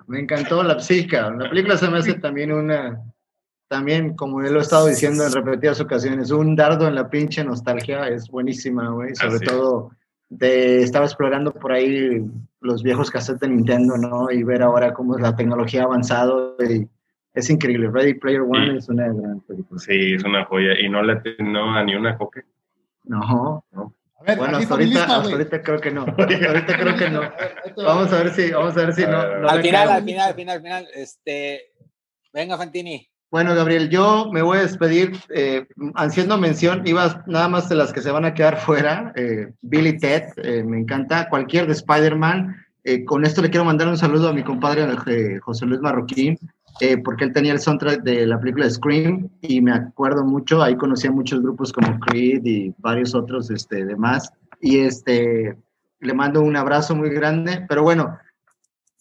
Me 0.07 0.21
encantó 0.21 0.63
la 0.63 0.81
psica. 0.81 1.31
La 1.31 1.49
película 1.51 1.77
se 1.77 1.89
me 1.91 1.99
hace 1.99 2.15
también 2.15 2.53
una. 2.53 3.03
También, 3.69 4.17
como 4.17 4.41
él 4.41 4.55
lo 4.55 4.61
he 4.61 4.63
estado 4.63 4.87
diciendo 4.87 5.27
en 5.27 5.33
repetidas 5.33 5.79
ocasiones, 5.83 6.31
un 6.31 6.57
dardo 6.57 6.89
en 6.89 6.95
la 6.95 7.11
pinche 7.11 7.45
nostalgia 7.45 8.09
es 8.09 8.29
buenísima, 8.31 8.89
güey. 8.89 9.15
Sobre 9.15 9.41
todo, 9.41 9.91
de, 10.29 10.83
estaba 10.83 11.07
explorando 11.07 11.53
por 11.53 11.73
ahí 11.73 12.25
los 12.61 12.83
viejos 12.83 13.11
cassettes 13.11 13.41
de 13.41 13.49
Nintendo, 13.49 13.97
¿no? 13.97 14.31
Y 14.31 14.43
ver 14.43 14.63
ahora 14.63 14.93
cómo 14.93 15.19
la 15.19 15.37
tecnología 15.37 15.83
ha 15.83 15.85
avanzado. 15.85 16.57
Y 16.69 16.89
es 17.35 17.51
increíble. 17.51 17.91
Ready 17.91 18.15
Player 18.15 18.43
One 18.43 18.79
es 18.79 18.89
una 18.89 19.13
gran 19.13 19.41
película. 19.41 19.81
Sí, 19.81 20.15
es 20.15 20.25
una 20.25 20.45
joya. 20.45 20.79
Y 20.81 20.89
no 20.89 21.03
le 21.03 21.17
tengo 21.17 21.61
a 21.61 21.83
ni 21.85 21.95
una 21.95 22.17
coque. 22.17 22.43
No. 23.05 23.65
no 23.73 23.95
bueno, 24.37 24.59
hasta 24.59 24.75
ahorita, 24.75 25.07
ahorita, 25.07 25.63
creo 25.63 25.81
que 25.81 25.91
no. 25.91 26.03
ahorita 26.03 26.79
creo 26.79 26.97
que 26.97 27.11
no. 27.11 27.21
Vamos 27.77 28.13
a 28.13 28.23
ver 28.23 28.31
si, 28.31 28.51
vamos 28.51 28.77
a 28.77 28.81
ver 28.87 28.93
si 28.93 29.07
no. 29.07 29.17
al 29.17 29.63
final, 29.63 29.89
al 29.89 30.03
final, 30.03 30.29
al 30.29 30.35
final, 30.35 30.57
al 30.57 30.63
final, 30.63 30.89
este, 30.95 31.73
venga 32.33 32.57
Fantini. 32.57 33.09
Bueno, 33.31 33.55
Gabriel, 33.55 33.91
yo 33.91 34.31
me 34.33 34.41
voy 34.41 34.57
a 34.57 34.63
despedir 34.63 35.13
eh, 35.29 35.67
haciendo 35.97 36.39
mención, 36.39 36.87
ibas 36.87 37.19
nada 37.27 37.47
más 37.47 37.69
de 37.69 37.75
las 37.75 37.93
que 37.93 38.01
se 38.01 38.11
van 38.11 38.25
a 38.25 38.33
quedar 38.33 38.57
fuera, 38.65 39.13
eh, 39.17 39.53
Billy 39.61 39.99
Ted, 39.99 40.23
eh, 40.39 40.65
me 40.65 40.79
encanta, 40.79 41.29
cualquier 41.29 41.67
de 41.67 41.75
Spider-Man. 41.75 42.57
Eh, 42.85 43.05
con 43.05 43.27
esto 43.27 43.43
le 43.43 43.51
quiero 43.51 43.67
mandar 43.67 43.89
un 43.89 43.99
saludo 43.99 44.31
a 44.31 44.33
mi 44.33 44.43
compadre 44.43 44.87
José 45.41 45.67
Luis 45.67 45.81
Marroquín, 45.81 46.39
porque 47.05 47.25
él 47.25 47.33
tenía 47.33 47.53
el 47.53 47.61
soundtrack 47.61 48.03
de 48.03 48.25
la 48.25 48.39
película 48.41 48.71
Scream 48.71 49.29
y 49.43 49.61
me 49.61 49.73
acuerdo 49.73 50.25
mucho, 50.25 50.63
ahí 50.63 50.77
conocí 50.77 51.09
a 51.09 51.11
muchos 51.11 51.43
grupos 51.43 51.73
como 51.73 51.99
Creed 51.99 52.47
y 52.47 52.73
varios 52.79 53.15
otros 53.15 53.51
este, 53.51 53.85
demás. 53.85 54.33
Y 54.61 54.79
este, 54.79 55.59
le 56.01 56.15
mando 56.15 56.41
un 56.41 56.57
abrazo 56.57 56.95
muy 56.95 57.11
grande, 57.11 57.67
pero 57.69 57.83
bueno, 57.83 58.17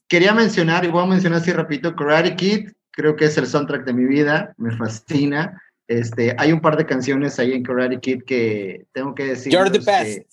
quería 0.10 0.34
mencionar, 0.34 0.84
y 0.84 0.90
voy 0.90 1.04
a 1.04 1.08
mencionar 1.08 1.40
así 1.40 1.54
rapidito, 1.54 1.96
Karate 1.96 2.36
Kid, 2.36 2.70
creo 2.98 3.16
que 3.16 3.26
es 3.26 3.38
el 3.38 3.46
soundtrack 3.46 3.86
de 3.86 3.94
mi 3.94 4.06
vida, 4.06 4.56
me 4.58 4.76
fascina. 4.76 5.62
Este, 5.88 6.36
hay 6.40 6.52
un 6.52 6.60
par 6.60 6.76
de 6.76 6.86
canciones 6.86 7.38
ahí 7.38 7.54
en 7.54 7.64
Karate 7.64 8.00
Kid 8.00 8.24
que 8.24 8.88
tengo 8.92 9.14
que 9.14 9.26
decir. 9.26 9.54
You're 9.54 9.70
the 9.70 9.78
best. 9.78 10.28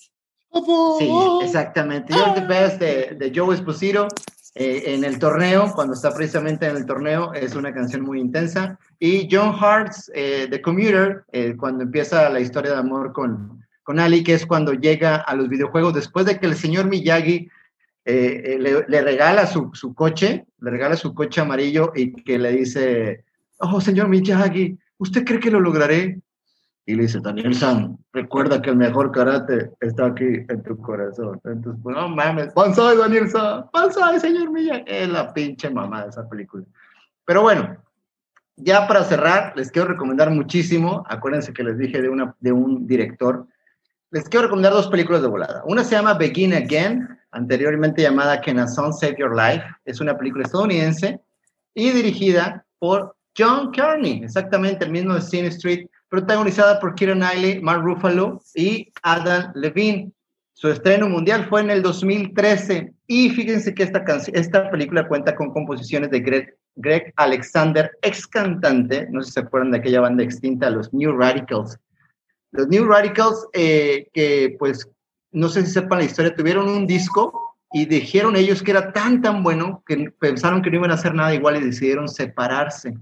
sí, 0.99 1.11
exactamente. 1.43 2.11
You're 2.11 2.41
the 2.41 2.47
best 2.47 2.79
de, 2.79 3.15
de 3.19 3.31
Joe 3.33 3.53
Esposito. 3.53 4.07
Eh, 4.55 4.95
en 4.95 5.03
el 5.03 5.19
torneo, 5.19 5.71
cuando 5.75 5.93
está 5.93 6.11
precisamente 6.11 6.65
en 6.65 6.77
el 6.77 6.85
torneo, 6.87 7.33
es 7.33 7.55
una 7.55 7.71
canción 7.71 8.01
muy 8.01 8.19
intensa. 8.19 8.79
Y 8.99 9.27
John 9.29 9.55
Hart's 9.59 10.11
eh, 10.15 10.47
The 10.49 10.61
Commuter, 10.61 11.23
eh, 11.33 11.55
cuando 11.55 11.83
empieza 11.83 12.29
la 12.29 12.39
historia 12.39 12.71
de 12.71 12.77
amor 12.77 13.13
con, 13.13 13.63
con 13.83 13.99
Ali, 13.99 14.23
que 14.23 14.33
es 14.33 14.45
cuando 14.45 14.73
llega 14.73 15.17
a 15.17 15.35
los 15.35 15.49
videojuegos, 15.49 15.93
después 15.93 16.25
de 16.25 16.39
que 16.39 16.47
el 16.47 16.55
señor 16.55 16.85
Miyagi 16.85 17.47
le, 18.05 18.85
le, 18.87 19.01
regala 19.01 19.45
su, 19.47 19.71
su, 19.73 19.93
coche, 19.93 20.45
le 20.65 20.71
regala 20.71 20.95
su 20.95 21.13
coche 21.13 21.41
amarillo 21.41 21.91
y 21.95 22.11
que 22.23 22.39
le 22.39 22.51
dice, 22.51 23.23
oh, 23.59 23.79
señor 23.79 24.07
Miyagi, 24.07 24.75
¿usted 24.97 25.23
cree 25.23 25.39
que 25.39 25.51
lo 25.51 25.59
lograré? 25.59 26.19
Y 26.87 26.95
le 26.95 27.03
dice, 27.03 27.19
Daniel 27.19 27.53
San, 27.53 27.99
recuerda 28.11 28.59
que 28.63 28.71
el 28.71 28.75
mejor 28.75 29.11
karate 29.11 29.71
está 29.79 30.07
aquí 30.07 30.25
en 30.25 30.63
tu 30.63 30.75
corazón. 30.77 31.39
Entonces, 31.43 31.79
pues 31.83 31.95
no 31.95 32.09
mames, 32.09 32.51
Banzai, 32.55 32.97
Daniel 32.97 33.29
San, 33.29 33.65
Banzai, 33.71 34.19
señor 34.19 34.51
Milla. 34.51 34.77
Es 34.87 35.07
la 35.07 35.31
pinche 35.31 35.69
mamá 35.69 36.03
de 36.03 36.09
esa 36.09 36.27
película. 36.27 36.63
Pero 37.25 37.43
bueno, 37.43 37.77
ya 38.55 38.87
para 38.87 39.03
cerrar, 39.03 39.53
les 39.55 39.69
quiero 39.69 39.89
recomendar 39.89 40.31
muchísimo, 40.31 41.03
acuérdense 41.07 41.53
que 41.53 41.63
les 41.63 41.77
dije 41.77 42.01
de, 42.01 42.09
una, 42.09 42.35
de 42.39 42.51
un 42.51 42.87
director, 42.87 43.45
les 44.15 44.29
quiero 44.29 44.43
recomendar 44.43 44.71
dos 44.71 44.87
películas 44.87 45.21
de 45.21 45.27
volada. 45.27 45.61
Una 45.65 45.83
se 45.83 45.93
llama 45.93 46.13
Begin 46.13 46.53
Again, 46.53 47.05
anteriormente 47.31 48.01
llamada 48.01 48.39
Can 48.39 48.59
a 48.59 48.65
Song 48.65 48.93
Save 48.93 49.17
Your 49.19 49.35
Life. 49.35 49.65
Es 49.83 49.99
una 49.99 50.17
película 50.17 50.45
estadounidense 50.45 51.19
y 51.73 51.91
dirigida 51.91 52.65
por 52.79 53.13
John 53.37 53.71
Carney, 53.73 54.23
exactamente 54.23 54.85
el 54.85 54.91
mismo 54.91 55.15
de 55.15 55.21
Scene 55.21 55.49
Street, 55.49 55.87
protagonizada 56.07 56.79
por 56.79 56.95
Kieran 56.95 57.17
Knightley, 57.17 57.61
Mark 57.61 57.83
Ruffalo 57.83 58.39
y 58.53 58.89
Adam 59.03 59.51
Levine. 59.53 60.13
Su 60.53 60.69
estreno 60.69 61.09
mundial 61.09 61.47
fue 61.49 61.59
en 61.59 61.71
el 61.71 61.81
2013 61.81 62.93
y 63.07 63.31
fíjense 63.31 63.75
que 63.75 63.83
esta, 63.83 64.01
esta 64.31 64.71
película 64.71 65.09
cuenta 65.09 65.35
con 65.35 65.51
composiciones 65.51 66.09
de 66.11 66.21
Greg, 66.21 66.57
Greg 66.77 67.13
Alexander, 67.17 67.91
ex 68.01 68.25
cantante, 68.25 69.09
no 69.11 69.21
sé 69.21 69.27
si 69.27 69.33
se 69.33 69.39
acuerdan 69.41 69.71
de 69.71 69.79
aquella 69.79 69.99
banda 69.99 70.23
extinta, 70.23 70.69
los 70.69 70.93
New 70.93 71.17
Radicals. 71.17 71.77
Los 72.55 72.67
New 72.67 72.85
Radicals, 72.85 73.47
eh, 73.53 74.09
que 74.13 74.55
pues 74.57 74.89
no 75.31 75.49
sé 75.49 75.65
si 75.65 75.71
sepan 75.71 75.99
la 75.99 76.05
historia, 76.05 76.35
tuvieron 76.35 76.69
un 76.69 76.87
disco 76.87 77.57
y 77.73 77.85
dijeron 77.85 78.35
ellos 78.35 78.63
que 78.63 78.71
era 78.71 78.93
tan, 78.93 79.21
tan 79.21 79.43
bueno 79.43 79.83
que 79.85 80.09
pensaron 80.19 80.61
que 80.61 80.69
no 80.69 80.77
iban 80.77 80.91
a 80.91 80.95
hacer 80.95 81.13
nada 81.13 81.33
igual 81.33 81.57
y 81.57 81.65
decidieron 81.65 82.07
separarse. 82.07 82.95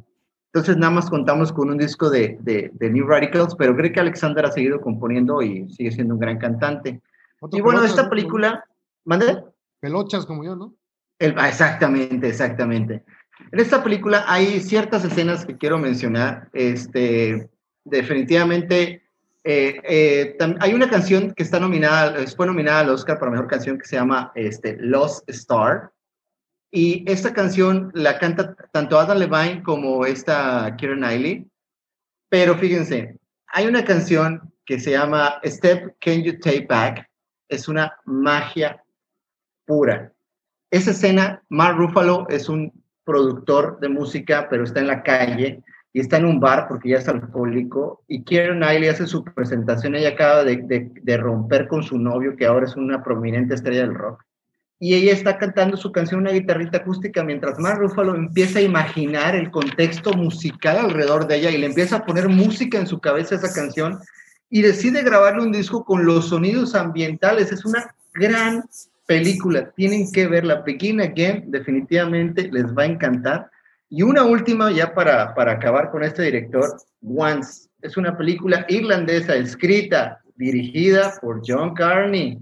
Entonces 0.47 0.77
nada 0.77 0.91
más 0.91 1.09
contamos 1.09 1.51
con 1.51 1.69
un 1.69 1.77
disco 1.77 2.09
de, 2.09 2.37
de, 2.41 2.89
New 2.89 3.05
Radicals, 3.07 3.55
pero 3.55 3.75
creo 3.75 3.91
que 3.91 3.99
Alexander 3.99 4.45
ha 4.45 4.51
seguido 4.51 4.81
componiendo 4.81 5.41
y 5.41 5.69
sigue 5.69 5.91
siendo 5.91 6.15
un 6.15 6.19
gran 6.19 6.39
cantante. 6.39 7.01
y 7.51 7.61
bueno, 7.61 7.83
esta 7.83 8.09
película, 8.09 8.63
¿mande? 9.05 9.43
Pelochas 9.79 10.25
como 10.25 10.43
yo, 10.43 10.55
¿no? 10.55 10.75
El, 11.19 11.35
ah, 11.37 11.49
exactamente, 11.49 12.27
exactamente. 12.27 13.03
En 13.51 13.59
esta 13.59 13.83
película 13.83 14.25
hay 14.27 14.59
ciertas 14.59 15.05
escenas 15.05 15.45
que 15.45 15.57
quiero 15.57 15.77
mencionar. 15.77 16.49
Este, 16.53 17.49
definitivamente 17.83 19.02
eh, 19.43 19.81
eh, 19.83 20.37
hay 20.61 20.73
una 20.73 20.89
canción 20.89 21.33
que 21.33 21.43
está 21.43 21.59
nominada, 21.59 22.25
fue 22.27 22.47
nominada 22.47 22.79
al 22.79 22.89
Oscar 22.89 23.19
para 23.19 23.31
mejor 23.31 23.47
canción 23.47 23.77
que 23.77 23.85
se 23.85 23.97
llama 23.97 24.31
este, 24.35 24.77
Lost 24.79 25.29
Star. 25.29 25.91
Y 26.71 27.03
esta 27.09 27.33
canción 27.33 27.91
la 27.93 28.17
canta 28.17 28.55
tanto 28.71 28.97
Adam 28.97 29.17
Levine 29.17 29.61
como 29.61 30.05
esta 30.05 30.75
Kieran 30.77 30.99
Knightley. 30.99 31.47
Pero 32.29 32.57
fíjense, 32.57 33.19
hay 33.47 33.67
una 33.67 33.83
canción 33.83 34.51
que 34.65 34.79
se 34.79 34.91
llama 34.91 35.39
Step 35.43 35.95
Can 35.99 36.23
You 36.23 36.39
Take 36.39 36.65
Back. 36.67 37.07
Es 37.49 37.67
una 37.67 37.95
magia 38.05 38.81
pura. 39.65 40.11
Esa 40.71 40.91
escena, 40.91 41.43
Mark 41.49 41.77
Ruffalo 41.77 42.25
es 42.29 42.49
un 42.49 42.71
productor 43.03 43.79
de 43.79 43.89
música, 43.89 44.47
pero 44.49 44.63
está 44.63 44.79
en 44.79 44.87
la 44.87 45.03
calle 45.03 45.61
y 45.93 45.99
está 45.99 46.17
en 46.17 46.25
un 46.25 46.39
bar 46.39 46.67
porque 46.67 46.89
ya 46.89 46.97
es 46.97 47.07
alcohólico 47.07 48.03
y 48.07 48.23
Kieran 48.23 48.57
Knightley 48.57 48.89
hace 48.89 49.05
su 49.05 49.23
presentación, 49.23 49.95
ella 49.95 50.09
acaba 50.09 50.43
de, 50.43 50.91
de, 51.01 51.17
romper 51.17 51.67
con 51.67 51.83
su 51.83 51.99
novio 51.99 52.35
que 52.35 52.47
ahora 52.47 52.65
es 52.65 52.75
una 52.75 53.03
prominente 53.03 53.53
estrella 53.53 53.81
del 53.81 53.93
rock 53.93 54.23
y 54.79 54.95
ella 54.95 55.13
está 55.13 55.37
cantando 55.37 55.77
su 55.77 55.91
canción 55.91 56.21
una 56.21 56.31
guitarrita 56.31 56.79
acústica 56.79 57.23
mientras 57.23 57.59
Mark 57.59 57.79
Ruffalo 57.79 58.15
empieza 58.15 58.59
a 58.59 58.63
imaginar 58.63 59.35
el 59.35 59.51
contexto 59.51 60.13
musical 60.13 60.77
alrededor 60.77 61.27
de 61.27 61.37
ella 61.37 61.51
y 61.51 61.57
le 61.57 61.67
empieza 61.67 61.97
a 61.97 62.05
poner 62.05 62.27
música 62.27 62.79
en 62.79 62.87
su 62.87 62.99
cabeza 62.99 63.35
esa 63.35 63.53
canción 63.53 63.99
y 64.49 64.61
decide 64.61 65.03
grabarle 65.03 65.43
un 65.43 65.51
disco 65.51 65.85
con 65.85 66.05
los 66.05 66.29
sonidos 66.29 66.75
ambientales. 66.75 67.51
Es 67.51 67.65
una 67.65 67.95
gran 68.13 68.63
película, 69.07 69.71
tienen 69.71 70.11
que 70.11 70.27
verla. 70.27 70.61
Begin 70.61 71.01
Again 71.01 71.49
definitivamente 71.49 72.49
les 72.51 72.65
va 72.65 72.83
a 72.83 72.87
encantar 72.87 73.49
y 73.95 74.01
una 74.01 74.23
última, 74.23 74.71
ya 74.71 74.91
para, 74.95 75.35
para 75.35 75.51
acabar 75.51 75.91
con 75.91 76.03
este 76.03 76.23
director, 76.23 76.77
Once. 77.15 77.69
Es 77.83 77.95
una 77.95 78.17
película 78.17 78.65
irlandesa 78.67 79.35
escrita, 79.35 80.19
dirigida 80.35 81.13
por 81.21 81.43
John 81.45 81.75
Carney. 81.75 82.39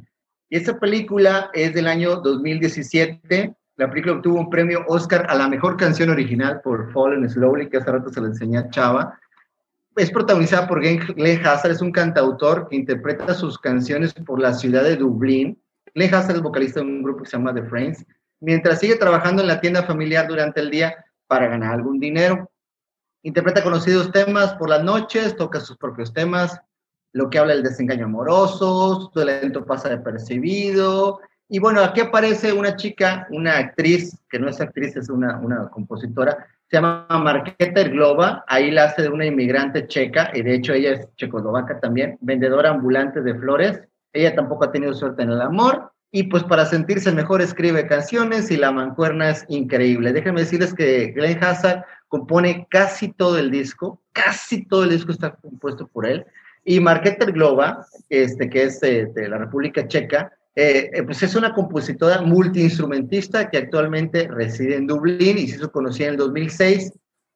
Y 0.50 0.56
esta 0.56 0.80
película 0.80 1.50
es 1.54 1.74
del 1.74 1.88
año 1.88 2.16
2017. 2.22 3.54
La 3.76 3.90
película 3.90 4.14
obtuvo 4.16 4.40
un 4.40 4.50
premio 4.50 4.86
Oscar 4.88 5.26
a 5.28 5.36
la 5.36 5.50
mejor 5.50 5.76
canción 5.76 6.10
original 6.10 6.62
por 6.64 6.90
Fallen 6.94 7.30
Slowly, 7.30 7.68
que 7.68 7.80
hace 7.80 7.92
rato 7.92 8.10
se 8.10 8.22
le 8.22 8.28
enseñé 8.28 8.60
a 8.60 8.70
Chava. 8.70 9.20
Es 9.98 10.10
protagonizada 10.10 10.70
por 10.70 10.80
Glenn 10.80 11.46
Hazard, 11.46 11.74
es 11.74 11.82
un 11.82 11.92
cantautor 11.92 12.70
que 12.70 12.78
interpreta 12.78 13.34
sus 13.34 13.60
canciones 13.60 14.14
por 14.14 14.40
la 14.40 14.54
ciudad 14.54 14.86
de 14.86 14.96
Dublín. 14.96 15.62
Glenn 15.96 16.16
Hazard 16.16 16.38
es 16.38 16.42
vocalista 16.42 16.80
de 16.80 16.86
un 16.86 17.04
grupo 17.04 17.24
que 17.24 17.30
se 17.30 17.36
llama 17.36 17.54
The 17.54 17.64
Friends. 17.64 18.06
Mientras 18.40 18.80
sigue 18.80 18.96
trabajando 18.96 19.42
en 19.42 19.50
la 19.50 19.60
tienda 19.60 19.84
familiar 19.84 20.30
durante 20.30 20.62
el 20.62 20.72
día, 20.72 20.96
para 21.32 21.48
ganar 21.48 21.76
algún 21.76 21.98
dinero. 21.98 22.52
Interpreta 23.24 23.64
conocidos 23.64 24.12
temas 24.12 24.54
por 24.56 24.68
las 24.68 24.84
noches, 24.84 25.38
toca 25.38 25.62
sus 25.62 25.78
propios 25.78 26.14
temas, 26.14 26.60
lo 27.14 27.30
que 27.30 27.40
habla 27.40 27.54
del 27.54 27.64
desengaño 27.64 28.04
amoroso, 28.04 29.00
su 29.00 29.12
talento 29.12 29.66
pasa 29.66 29.88
de 29.88 30.00
percibido. 30.00 31.22
Y 31.48 31.60
bueno, 31.60 31.82
aquí 31.82 32.02
aparece 32.02 32.52
una 32.52 32.76
chica, 32.76 33.28
una 33.30 33.60
actriz, 33.60 34.20
que 34.30 34.40
no 34.40 34.50
es 34.50 34.60
actriz, 34.60 34.98
es 34.98 35.08
una, 35.08 35.38
una 35.38 35.70
compositora, 35.70 36.48
se 36.70 36.76
llama 36.76 37.08
Marqueta 37.10 37.84
Globa, 37.84 38.44
ahí 38.50 38.70
la 38.70 38.86
hace 38.86 39.04
de 39.04 39.10
una 39.10 39.26
inmigrante 39.26 39.88
checa, 39.88 40.32
y 40.34 40.42
de 40.42 40.56
hecho 40.56 40.74
ella 40.74 40.92
es 40.96 41.16
checoslovaca 41.16 41.80
también, 41.80 42.18
vendedora 42.20 42.72
ambulante 42.72 43.22
de 43.22 43.36
flores. 43.36 43.82
Ella 44.12 44.36
tampoco 44.36 44.66
ha 44.66 44.72
tenido 44.74 44.94
suerte 44.94 45.24
en 45.24 45.30
el 45.32 45.42
amor, 45.42 45.91
y 46.12 46.24
pues 46.24 46.44
para 46.44 46.66
sentirse 46.66 47.12
mejor 47.12 47.42
escribe 47.42 47.88
canciones 47.88 48.52
y 48.52 48.58
la 48.58 48.72
mancuerna 48.72 49.30
es 49.30 49.46
increíble. 49.48 50.12
Déjenme 50.12 50.42
decirles 50.42 50.74
que 50.74 51.14
Glenn 51.16 51.42
Hazard 51.42 51.86
compone 52.10 52.68
casi 52.70 53.14
todo 53.14 53.38
el 53.38 53.50
disco, 53.50 54.02
casi 54.12 54.66
todo 54.66 54.84
el 54.84 54.90
disco 54.90 55.14
está 55.14 55.32
compuesto 55.36 55.88
por 55.88 56.06
él. 56.06 56.26
Y 56.66 56.80
Marqueta 56.82 57.26
Globa, 57.26 57.88
este, 58.10 58.50
que 58.50 58.64
es 58.64 58.82
de, 58.82 59.10
la 59.30 59.38
República 59.38 59.88
Checa, 59.88 60.34
eh, 60.54 60.92
eh, 60.94 61.04
pues 61.04 61.24
es 61.24 61.34
una 61.36 61.54
compositora 61.54 62.22
multiinstrumentista 62.22 63.50
que 63.50 63.58
actualmente 63.58 64.28
reside 64.28 64.76
en 64.76 64.88
Dublín 64.88 65.38
y 65.38 65.48
se 65.48 65.56
hizo 65.56 65.72
conocida 65.72 66.08
en 66.08 66.14
el 66.14 66.18
2006. 66.18 66.92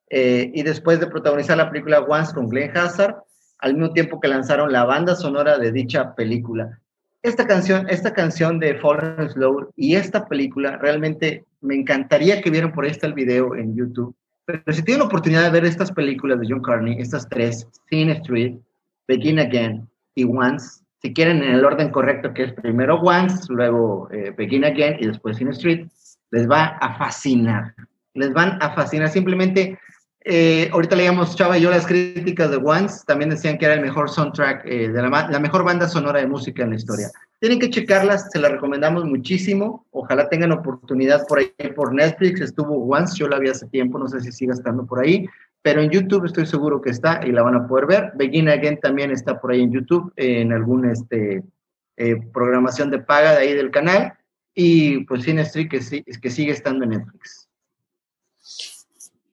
Eh, 0.10 0.52
y 0.54 0.64
después 0.64 1.00
de 1.00 1.08
protagonizar 1.08 1.58
la 1.58 1.72
película 1.72 2.02
Once 2.02 2.34
con 2.34 2.50
Glenn 2.50 2.76
Hazard, 2.78 3.16
al 3.60 3.74
mismo 3.74 3.94
tiempo 3.94 4.20
que 4.20 4.28
lanzaron 4.28 4.72
la 4.72 4.84
banda 4.84 5.16
sonora 5.16 5.58
de 5.58 5.72
dicha 5.72 6.14
película 6.14 6.82
esta 7.26 7.48
canción, 7.48 7.88
esta 7.90 8.14
canción 8.14 8.60
de 8.60 8.76
Fallen 8.76 9.30
Slow 9.30 9.72
y 9.76 9.96
esta 9.96 10.28
película, 10.28 10.78
realmente 10.78 11.44
me 11.62 11.76
encantaría 11.76 12.42
que 12.42 12.52
vieran 12.52 12.72
por 12.72 12.86
ahí 12.86 12.92
está 12.92 13.08
el 13.08 13.14
video 13.14 13.56
en 13.56 13.76
YouTube. 13.76 14.16
Pero 14.46 14.62
si 14.70 14.84
tienen 14.84 15.00
la 15.00 15.08
oportunidad 15.08 15.44
de 15.44 15.50
ver 15.50 15.66
estas 15.66 15.92
películas 15.92 16.40
de 16.40 16.48
John 16.48 16.62
Carney, 16.62 16.98
estas 17.00 17.28
tres, 17.28 17.68
Scene 17.90 18.12
Street, 18.14 18.56
Begin 19.08 19.40
Again 19.40 19.90
y 20.14 20.24
Once, 20.24 20.82
si 21.02 21.14
quieren 21.14 21.44
en 21.44 21.56
el 21.56 21.66
orden 21.66 21.90
correcto, 21.90 22.34
que 22.34 22.44
es 22.44 22.54
primero 22.54 23.00
Once, 23.02 23.52
luego 23.52 24.08
eh, 24.12 24.32
Begin 24.38 24.66
Again 24.66 24.98
y 25.00 25.08
después 25.08 25.38
Scene 25.38 25.52
Street, 25.52 25.88
les 26.30 26.50
va 26.50 26.78
a 26.80 26.96
fascinar. 26.98 27.74
Les 28.14 28.32
van 28.34 28.62
a 28.62 28.74
fascinar. 28.76 29.10
Simplemente 29.10 29.80
eh, 30.28 30.70
ahorita 30.74 30.96
leíamos 30.96 31.36
Chava 31.36 31.56
y 31.56 31.62
yo 31.62 31.70
las 31.70 31.86
críticas 31.86 32.50
de 32.50 32.58
Once, 32.58 33.04
también 33.06 33.30
decían 33.30 33.60
que 33.60 33.66
era 33.66 33.76
el 33.76 33.82
mejor 33.82 34.10
soundtrack, 34.10 34.66
eh, 34.66 34.90
de 34.90 35.02
la, 35.02 35.40
mejor 35.40 35.64
banda 35.64 35.88
sonora 35.88 36.20
de 36.20 36.26
música 36.26 36.64
en 36.64 36.72
la 36.72 36.78
historia. 36.78 37.12
Tienen 37.40 37.60
que 37.60 37.70
checarlas, 37.70 38.32
se 38.32 38.40
las 38.40 38.52
recomendamos 38.52 39.06
muchísimo. 39.06 39.86
Ojalá 39.92 40.28
tengan 40.28 40.52
oportunidad 40.52 41.28
por 41.28 41.38
ahí 41.38 41.54
por 41.76 41.94
Netflix. 41.94 42.42
Estuvo 42.42 42.88
Once, 42.88 43.16
yo 43.16 43.28
la 43.28 43.38
vi 43.38 43.50
hace 43.50 43.68
tiempo, 43.68 44.00
no 44.00 44.08
sé 44.08 44.20
si 44.20 44.32
siga 44.32 44.56
estando 44.56 44.84
por 44.88 45.00
ahí, 45.00 45.28
pero 45.62 45.82
en 45.82 45.92
YouTube 45.92 46.26
estoy 46.26 46.48
seguro 46.48 46.82
que 46.82 46.90
está 46.90 47.22
y 47.24 47.32
la 47.32 47.44
van 47.44 47.56
a 47.56 47.68
poder 47.68 47.86
ver. 47.86 48.12
Begin 48.16 48.50
Again 48.50 48.80
también 48.80 49.12
está 49.12 49.40
por 49.40 49.52
ahí 49.52 49.62
en 49.62 49.74
YouTube, 49.74 50.12
en 50.16 50.52
alguna 50.54 50.92
este, 50.92 51.44
eh, 51.98 52.16
programación 52.34 52.90
de 52.90 52.98
paga 52.98 53.34
de 53.34 53.38
ahí 53.38 53.54
del 53.54 53.70
canal. 53.70 54.14
Y 54.56 55.04
pues 55.06 55.24
Cine 55.24 55.44
Street 55.44 55.70
que 55.70 56.32
sigue 56.32 56.52
estando 56.52 56.84
en 56.86 56.92
Netflix. 56.92 57.48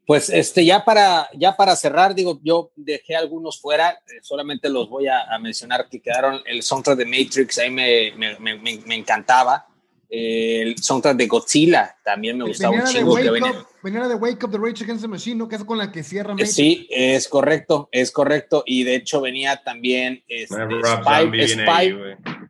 Pues 0.06 0.28
este, 0.30 0.64
ya 0.64 0.84
para, 0.84 1.28
ya 1.34 1.56
para 1.56 1.76
cerrar, 1.76 2.14
digo, 2.14 2.40
yo 2.42 2.72
dejé 2.74 3.14
algunos 3.14 3.60
fuera, 3.60 3.90
eh, 3.90 4.18
solamente 4.22 4.68
los 4.68 4.88
voy 4.88 5.06
a, 5.06 5.38
mencionar 5.40 5.88
que 5.88 6.00
quedaron 6.00 6.40
el 6.46 6.62
soundtrack 6.62 6.98
de 6.98 7.06
Matrix, 7.06 7.58
ahí 7.58 7.70
me, 7.70 8.12
me, 8.16 8.38
me, 8.38 8.78
me 8.84 8.94
encantaba 8.94 9.66
el 10.14 10.76
soundtrack 10.76 11.16
de 11.16 11.26
Godzilla 11.26 11.96
también 12.04 12.36
me 12.36 12.44
gustaba 12.44 12.74
un 12.74 12.84
chingo. 12.84 13.16
Que 13.16 13.30
venía. 13.30 13.66
venía 13.82 14.06
de 14.08 14.14
Wake 14.14 14.44
Up 14.44 14.50
the 14.50 14.58
Rage 14.58 14.84
Against 14.84 15.00
the 15.00 15.08
Machine, 15.08 15.36
¿no? 15.36 15.48
Que 15.48 15.56
es 15.56 15.64
con 15.64 15.78
la 15.78 15.90
que 15.90 16.02
cierra 16.02 16.34
Matrix. 16.34 16.54
Sí, 16.54 16.86
es 16.90 17.26
correcto, 17.28 17.88
es 17.90 18.10
correcto. 18.10 18.62
Y 18.66 18.84
de 18.84 18.96
hecho 18.96 19.22
venía 19.22 19.62
también 19.64 20.22
este, 20.28 20.54
Spy, 20.54 21.48
Spy, 21.48 21.96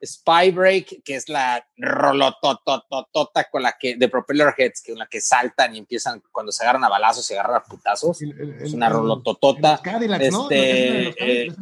Spy, 0.05 0.51
Break, 0.51 1.03
que 1.05 1.15
es 1.15 1.29
la 1.29 1.65
rolotototota 1.77 3.49
con 3.51 3.63
la 3.63 3.77
que, 3.79 3.97
de 3.97 4.09
Propeller 4.09 4.53
Heads, 4.57 4.83
con 4.87 4.99
la 4.99 5.07
que 5.07 5.21
saltan 5.21 5.75
y 5.75 5.79
empiezan 5.79 6.23
cuando 6.33 6.51
se 6.51 6.65
agarran 6.65 6.85
a 6.85 6.89
balazos 6.89 7.31
y 7.31 7.35
agarran 7.35 7.57
a 7.57 7.63
putazos. 7.63 8.21
es 8.21 8.73
una 8.73 8.89
rolototota. 8.89 9.81
Este, 10.21 11.53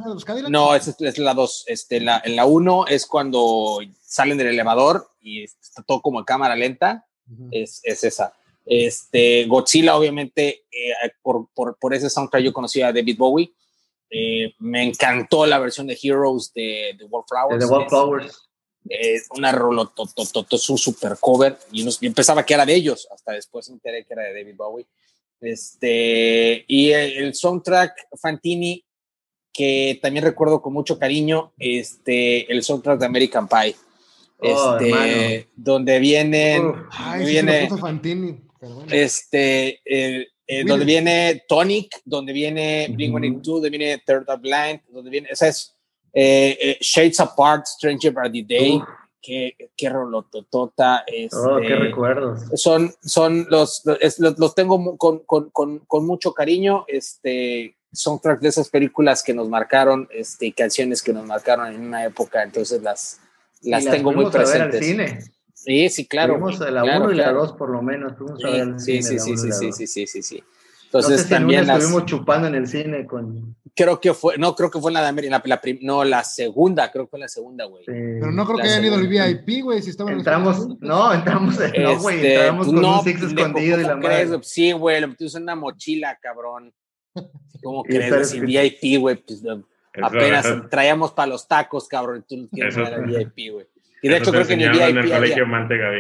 ¿no? 0.48 0.74
es, 0.74 0.88
es, 0.88 1.18
la 1.18 1.34
2. 1.34 1.64
Este, 1.66 1.96
en 1.98 2.36
la 2.36 2.46
1 2.46 2.86
es 2.86 3.06
cuando 3.06 3.80
salen 4.00 4.38
del 4.38 4.48
elevador 4.48 5.10
y 5.20 5.44
está 5.44 5.82
todo 5.82 6.00
como 6.00 6.18
en 6.18 6.24
cámara 6.24 6.56
lenta, 6.56 7.06
es, 7.50 7.80
es, 7.84 8.04
esa. 8.04 8.32
Este, 8.64 9.44
Godzilla, 9.46 9.96
obviamente, 9.96 10.64
por, 11.22 11.48
por, 11.54 11.76
por, 11.78 11.94
ese 11.94 12.08
soundtrack 12.08 12.42
yo 12.42 12.52
conocía 12.52 12.88
a 12.88 12.92
David 12.92 13.18
Bowie. 13.18 13.52
Eh, 14.10 14.54
me 14.58 14.82
encantó 14.82 15.46
la 15.46 15.58
versión 15.58 15.86
de 15.86 15.98
Heroes 16.00 16.52
de, 16.52 16.96
The 16.98 17.04
Wallflowers. 17.04 17.60
De 17.60 17.66
The 17.66 17.72
Wallflowers. 17.72 18.50
Una 19.36 19.50
es 20.50 20.70
un 20.70 20.78
super 20.78 21.16
cover 21.20 21.58
y, 21.70 21.84
yo 21.84 22.14
pensaba 22.14 22.44
que 22.44 22.54
era 22.54 22.66
de 22.66 22.74
ellos, 22.74 23.06
hasta 23.12 23.32
después 23.32 23.68
me 23.68 23.74
enteré 23.74 24.04
que 24.04 24.14
era 24.14 24.22
de 24.24 24.34
David 24.34 24.56
Bowie. 24.56 24.86
Este, 25.40 26.64
y 26.66 26.90
el, 26.90 27.34
soundtrack 27.34 28.08
Fantini, 28.20 28.84
que 29.52 29.98
también 30.02 30.24
recuerdo 30.24 30.60
con 30.60 30.72
mucho 30.72 30.98
cariño, 30.98 31.52
este, 31.58 32.50
el 32.52 32.62
soundtrack 32.62 32.98
de 32.98 33.06
American 33.06 33.48
Pie. 33.48 33.76
Oh, 34.42 34.78
este, 34.78 35.48
donde 35.54 35.98
viene, 35.98 36.62
viene 37.18 37.68
este, 38.90 39.82
eh, 40.52 40.64
donde 40.66 40.84
viene 40.84 41.44
Tonic, 41.46 42.00
donde 42.04 42.32
viene 42.32 42.88
Blink-182, 42.88 43.42
donde 43.42 43.70
viene 43.70 44.02
Third 44.04 44.24
Eye 44.28 44.36
Blind, 44.36 44.80
donde 44.88 45.08
viene, 45.08 45.28
esa 45.30 45.46
es 45.46 45.76
eh, 46.12 46.58
eh, 46.60 46.78
Shades 46.80 47.20
Apart, 47.20 47.66
Stranger 47.66 48.12
by 48.12 48.32
the 48.32 48.42
Day, 48.42 48.82
qué, 49.22 49.54
qué 49.76 49.88
rolototota. 49.88 51.04
Este, 51.06 51.36
oh, 51.36 51.60
qué 51.60 51.76
recuerdos. 51.76 52.40
Son, 52.60 52.92
son 53.00 53.46
los, 53.48 53.82
los, 53.84 54.54
tengo 54.56 54.98
con, 54.98 55.20
con, 55.20 55.50
con, 55.50 55.78
con, 55.86 56.04
mucho 56.04 56.34
cariño. 56.34 56.84
Este, 56.88 57.76
son 57.92 58.20
de 58.40 58.48
esas 58.48 58.70
películas 58.70 59.22
que 59.22 59.32
nos 59.32 59.48
marcaron, 59.48 60.08
este, 60.10 60.50
canciones 60.50 61.00
que 61.00 61.12
nos 61.12 61.26
marcaron 61.26 61.72
en 61.72 61.80
una 61.80 62.04
época, 62.04 62.42
entonces 62.42 62.82
las, 62.82 63.20
las, 63.62 63.84
tengo 63.84 64.12
muy 64.12 64.28
presentes. 64.32 64.84
cine. 64.84 65.20
Sí, 65.62 65.90
sí, 65.90 66.06
claro. 66.06 66.34
Fuimos 66.34 66.60
a 66.62 66.70
la 66.70 66.82
1 66.82 66.90
claro, 66.90 67.12
y 67.12 67.14
claro. 67.14 67.32
la 67.34 67.38
2 67.40 67.52
por 67.52 67.68
lo 67.68 67.82
menos. 67.82 68.16
Fuimos 68.16 68.40
sí, 68.40 68.46
a 68.46 68.50
ver 68.50 68.60
el 68.60 68.80
sí, 68.80 69.02
cine, 69.02 69.20
sí, 69.20 69.36
sí, 69.36 69.52
sí, 69.52 69.72
sí, 69.72 69.86
sí, 69.86 70.06
sí, 70.06 70.22
sí. 70.22 70.44
Entonces 70.86 71.10
no 71.10 71.16
sé 71.18 71.22
si 71.22 71.30
también 71.30 71.70
estuvimos 71.70 72.06
chupando 72.06 72.48
en 72.48 72.54
el 72.54 72.66
cine 72.66 73.06
con. 73.06 73.54
Creo 73.76 74.00
que 74.00 74.14
fue, 74.14 74.38
no, 74.38 74.56
creo 74.56 74.70
que 74.70 74.80
fue 74.80 74.90
en 74.90 74.94
la 74.94 75.02
de 75.02 75.08
América, 75.08 75.36
la, 75.36 75.42
la 75.44 75.60
prim... 75.60 75.78
no, 75.82 76.02
la 76.02 76.24
segunda, 76.24 76.90
creo 76.90 77.04
que 77.04 77.10
fue 77.10 77.20
la 77.20 77.28
segunda, 77.28 77.66
güey. 77.66 77.84
Sí. 77.84 77.92
Pero 77.92 78.32
no 78.32 78.46
creo 78.46 78.56
la 78.56 78.64
que 78.64 78.70
hayan 78.70 78.84
ido 78.86 78.94
al 78.94 79.06
VIP, 79.06 79.62
güey, 79.62 79.82
si 79.82 79.90
estaban 79.90 80.14
Entramos, 80.14 80.66
no, 80.80 81.12
entramos, 81.12 81.60
este, 81.60 81.78
no, 81.78 81.98
güey, 82.00 82.26
entramos 82.26 82.66
con 82.66 82.80
no, 82.80 82.98
un 82.98 83.04
sexo 83.04 83.26
escondido 83.26 83.76
de 83.76 83.84
la 83.84 83.96
madre. 83.96 84.28
Sí, 84.42 84.72
güey, 84.72 85.00
lo 85.02 85.14
puse 85.14 85.36
en 85.36 85.42
una 85.44 85.54
mochila, 85.54 86.18
cabrón. 86.20 86.72
¿Cómo 87.62 87.82
crees? 87.84 88.30
Sin 88.30 88.46
VIP, 88.46 88.98
güey, 88.98 89.16
pues, 89.16 89.42
apenas 90.02 90.68
traíamos 90.70 91.12
para 91.12 91.28
los 91.28 91.46
tacos, 91.46 91.86
cabrón, 91.86 92.24
tú 92.26 92.36
no 92.38 92.48
quieres 92.48 92.76
al 92.78 93.04
VIP, 93.04 93.52
güey. 93.52 93.66
Y 94.02 94.08
de 94.08 94.16
hecho 94.16 94.30
creo 94.30 94.46
que 94.46 94.56
ni 94.56 94.68
VIP. 94.68 94.80
En 94.80 94.98
el 94.98 95.10
colegio 95.10 95.46
Mantega, 95.46 95.90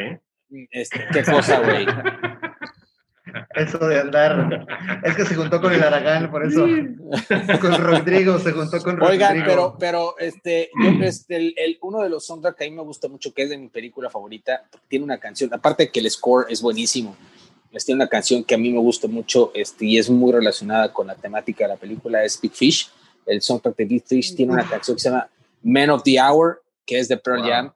este, 0.70 1.06
qué 1.12 1.22
cosa, 1.24 1.60
güey. 1.60 1.86
Eso 3.54 3.78
de 3.78 4.00
andar. 4.00 4.66
Es 5.04 5.14
que 5.14 5.24
se 5.24 5.34
juntó 5.34 5.60
con 5.60 5.72
el 5.72 5.82
Aragán, 5.82 6.30
por 6.30 6.44
eso. 6.44 6.66
con 7.60 7.78
Rodrigo, 7.78 8.38
se 8.38 8.52
juntó 8.52 8.82
con 8.82 8.96
Rodrigo. 8.96 9.24
Oigan, 9.24 9.44
pero, 9.44 9.76
pero 9.78 10.14
este, 10.18 10.70
yo, 10.74 11.04
este 11.04 11.36
el, 11.36 11.78
uno 11.82 12.02
de 12.02 12.08
los 12.08 12.26
soundtracks 12.26 12.58
que 12.58 12.64
a 12.64 12.70
mí 12.70 12.74
me 12.74 12.82
gusta 12.82 13.08
mucho, 13.08 13.32
que 13.32 13.42
es 13.42 13.50
de 13.50 13.58
mi 13.58 13.68
película 13.68 14.10
favorita, 14.10 14.64
tiene 14.88 15.04
una 15.04 15.18
canción, 15.18 15.52
aparte 15.52 15.90
que 15.90 16.00
el 16.00 16.10
score 16.10 16.46
es 16.48 16.60
buenísimo, 16.60 17.16
les 17.70 17.84
tiene 17.84 18.02
una 18.02 18.08
canción 18.08 18.42
que 18.42 18.54
a 18.54 18.58
mí 18.58 18.72
me 18.72 18.80
gusta 18.80 19.06
mucho 19.06 19.52
este, 19.54 19.86
y 19.86 19.98
es 19.98 20.10
muy 20.10 20.32
relacionada 20.32 20.92
con 20.92 21.06
la 21.06 21.14
temática 21.14 21.64
de 21.64 21.68
la 21.68 21.76
película, 21.76 22.24
es 22.24 22.40
Big 22.40 22.52
Fish. 22.52 22.90
El 23.26 23.42
soundtrack 23.42 23.76
de 23.76 23.84
Big 23.84 24.04
Fish 24.06 24.34
tiene 24.34 24.52
una 24.52 24.68
canción 24.68 24.96
que 24.96 25.02
se 25.02 25.10
llama 25.10 25.28
Men 25.62 25.90
of 25.90 26.02
the 26.02 26.20
Hour, 26.20 26.62
que 26.84 26.98
es 26.98 27.06
de 27.06 27.16
Pearl 27.16 27.42
Jam, 27.42 27.72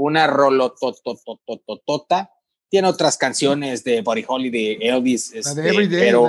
una 0.00 0.26
rolototototota 0.26 2.30
tiene 2.68 2.88
otras 2.88 3.16
canciones 3.16 3.82
de 3.82 4.00
Buddy 4.00 4.24
Holly, 4.26 4.50
de 4.50 4.72
Elvis. 4.80 5.32
Este, 5.34 5.60
de 5.60 5.68
Everyday, 5.70 6.00
pero, 6.00 6.22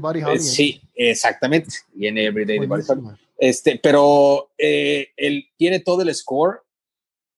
Buddy 0.00 0.22
Holly. 0.22 0.36
Eh, 0.36 0.40
sí, 0.40 0.82
exactamente. 0.94 1.76
Viene 1.94 2.24
Everyday 2.24 2.58
de 2.58 2.66
Buddy 2.66 2.82
Holly. 2.88 3.02
Este, 3.38 3.78
pero 3.80 4.50
él 4.58 5.46
tiene 5.56 5.80
todo 5.80 6.02
el 6.02 6.12
score 6.14 6.62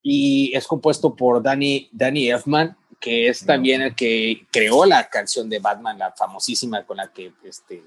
y 0.02 0.52
es 0.54 0.66
compuesto 0.66 1.14
por 1.14 1.42
Danny, 1.42 1.90
Danny 1.92 2.30
Elfman, 2.30 2.76
que 2.98 3.28
es 3.28 3.44
también 3.44 3.82
el 3.82 3.94
que 3.94 4.46
creó 4.50 4.86
la 4.86 5.08
canción 5.08 5.50
de 5.50 5.58
Batman, 5.58 5.98
la 5.98 6.12
famosísima 6.12 6.84
con 6.84 6.96
la 6.96 7.12
que 7.12 7.32
este, 7.44 7.82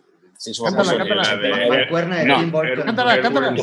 cántala, 0.64 0.98
cántala. 0.98 1.68
Mancuerna 1.70 2.18
de 2.18 2.36
Tim 2.36 2.52
Burton. 2.52 2.86
Cántala, 2.86 3.22
cántala. 3.22 3.56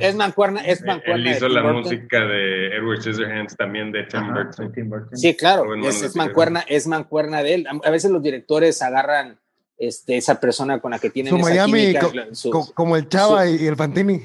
es 0.00 0.16
mancuerna, 0.16 0.60
es 0.60 0.82
mancuerna. 0.82 1.30
Él 1.30 1.36
hizo 1.36 1.48
la 1.48 1.62
música 1.72 2.20
de 2.20 2.76
Edward 2.76 3.00
Scissorhands 3.02 3.56
también 3.56 3.92
de 3.92 4.04
Tim 4.04 4.90
Burton. 4.90 5.16
Sí, 5.16 5.34
claro, 5.34 5.74
es, 5.74 6.16
mancuerna, 6.16 6.64
es 6.68 6.86
mancuerna 6.86 7.42
de 7.42 7.54
él. 7.54 7.66
A 7.84 7.90
veces 7.90 8.10
los 8.10 8.22
directores 8.22 8.80
agarran 8.82 9.38
este, 9.78 10.16
esa 10.16 10.40
persona 10.40 10.80
con 10.80 10.92
la 10.92 10.98
que 10.98 11.10
tienen 11.10 11.32
su 11.32 11.38
Miami, 11.38 11.94
como 12.74 12.96
el 12.96 13.08
Chava 13.08 13.46
y 13.46 13.66
el 13.66 13.76
Fantini. 13.76 14.22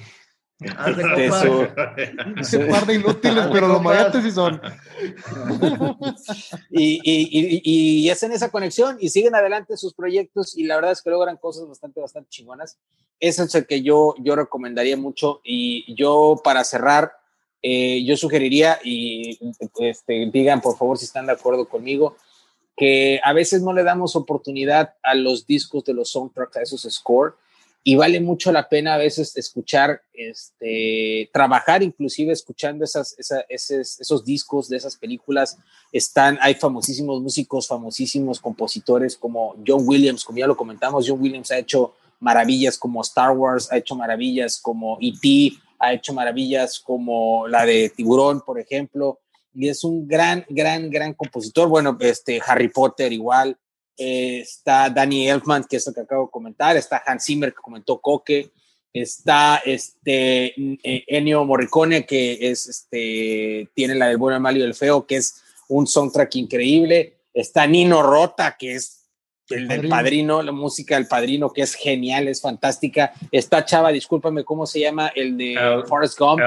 De 0.59 2.43
Se 2.43 2.65
guarda 2.65 2.93
inútiles, 2.93 3.47
pero 3.51 3.69
los 3.69 3.81
mayates 3.81 4.23
sí 4.23 4.31
son. 4.31 4.61
y, 6.69 6.99
y, 7.01 7.61
y, 7.63 8.03
y, 8.03 8.09
hacen 8.09 8.33
esa 8.33 8.51
conexión 8.51 8.97
y 8.99 9.07
siguen 9.07 9.35
adelante 9.35 9.77
sus 9.77 9.93
proyectos 9.93 10.57
y 10.57 10.65
la 10.65 10.75
verdad 10.75 10.91
es 10.91 11.01
que 11.01 11.11
logran 11.11 11.37
cosas 11.37 11.65
bastante, 11.65 12.01
bastante 12.01 12.29
chingonas. 12.29 12.77
Ese 13.21 13.43
es 13.43 13.55
el 13.55 13.67
que 13.67 13.81
yo, 13.81 14.15
yo 14.19 14.35
recomendaría 14.35 14.97
mucho 14.97 15.39
y 15.45 15.95
yo 15.95 16.41
para 16.43 16.65
cerrar, 16.65 17.13
eh, 17.61 18.03
yo 18.03 18.17
sugeriría 18.17 18.79
y 18.83 19.39
este, 19.79 20.29
digan 20.31 20.59
por 20.59 20.77
favor 20.77 20.97
si 20.97 21.05
están 21.05 21.25
de 21.25 21.33
acuerdo 21.33 21.69
conmigo, 21.69 22.17
que 22.75 23.21
a 23.23 23.31
veces 23.31 23.61
no 23.61 23.71
le 23.71 23.83
damos 23.83 24.17
oportunidad 24.17 24.95
a 25.03 25.15
los 25.15 25.45
discos 25.45 25.85
de 25.85 25.93
los 25.93 26.11
soundtracks, 26.11 26.57
a 26.57 26.61
esos 26.63 26.81
score 26.89 27.35
y 27.83 27.95
vale 27.95 28.19
mucho 28.19 28.51
la 28.51 28.67
pena 28.67 28.93
a 28.93 28.97
veces 28.97 29.35
escuchar, 29.37 30.01
este, 30.13 31.29
trabajar 31.33 31.81
inclusive 31.81 32.33
escuchando 32.33 32.83
esas, 32.83 33.15
esos, 33.47 34.25
discos 34.25 34.67
de 34.67 34.77
esas 34.77 34.97
películas. 34.97 35.57
Están, 35.91 36.37
hay 36.41 36.55
famosísimos 36.55 37.21
músicos, 37.21 37.67
famosísimos 37.67 38.39
compositores 38.39 39.15
como 39.15 39.55
John 39.65 39.83
Williams, 39.85 40.25
como 40.25 40.39
ya 40.39 40.47
lo 40.47 40.57
comentamos, 40.57 41.05
John 41.07 41.21
Williams 41.21 41.51
ha 41.51 41.57
hecho 41.57 41.93
maravillas 42.19 42.77
como 42.77 43.01
Star 43.01 43.31
Wars, 43.31 43.71
ha 43.71 43.77
hecho 43.77 43.95
maravillas 43.95 44.59
como 44.59 44.97
E.T., 45.01 45.53
ha 45.79 45.93
hecho 45.93 46.13
maravillas 46.13 46.79
como 46.79 47.47
la 47.47 47.65
de 47.65 47.89
Tiburón, 47.95 48.41
por 48.41 48.59
ejemplo, 48.59 49.19
y 49.53 49.69
es 49.69 49.85
un 49.85 50.05
gran, 50.05 50.45
gran, 50.49 50.89
gran 50.89 51.13
compositor. 51.13 51.69
Bueno, 51.69 51.97
este, 52.01 52.41
Harry 52.45 52.67
Potter 52.67 53.13
igual, 53.13 53.57
eh, 53.99 54.39
está 54.39 54.89
Danny 54.89 55.27
Elfman, 55.29 55.65
que 55.65 55.75
es 55.75 55.85
el 55.87 55.93
que 55.93 56.01
acabo 56.01 56.27
de 56.27 56.31
comentar, 56.31 56.77
está 56.77 57.03
Hans 57.05 57.25
Zimmer, 57.25 57.53
que 57.53 57.61
comentó 57.61 57.99
Coque, 57.99 58.49
está 58.93 59.61
este 59.65 60.53
eh, 60.57 61.03
Ennio 61.07 61.43
Morricone, 61.43 62.05
que 62.05 62.49
es 62.49 62.65
este, 62.67 63.69
tiene 63.73 63.95
la 63.95 64.07
del 64.07 64.15
bueno, 64.15 64.37
el 64.37 64.41
malo 64.41 64.57
y 64.57 64.61
el 64.61 64.73
feo, 64.73 65.05
que 65.05 65.17
es 65.17 65.43
un 65.67 65.85
soundtrack 65.85 66.33
increíble, 66.37 67.17
está 67.33 67.67
Nino 67.67 68.01
Rota, 68.01 68.55
que 68.57 68.75
es 68.75 69.09
el 69.49 69.67
del 69.67 69.89
padrino, 69.89 70.41
la 70.41 70.53
música 70.53 70.95
del 70.95 71.07
padrino, 71.07 71.51
que 71.51 71.63
es 71.63 71.73
genial, 71.73 72.27
es 72.27 72.39
fantástica. 72.39 73.11
Está 73.31 73.65
Chava, 73.65 73.91
discúlpame, 73.91 74.45
¿cómo 74.45 74.65
se 74.65 74.79
llama? 74.79 75.11
El 75.13 75.37
de 75.37 75.83
Forrest 75.87 76.17
Gump. 76.17 76.39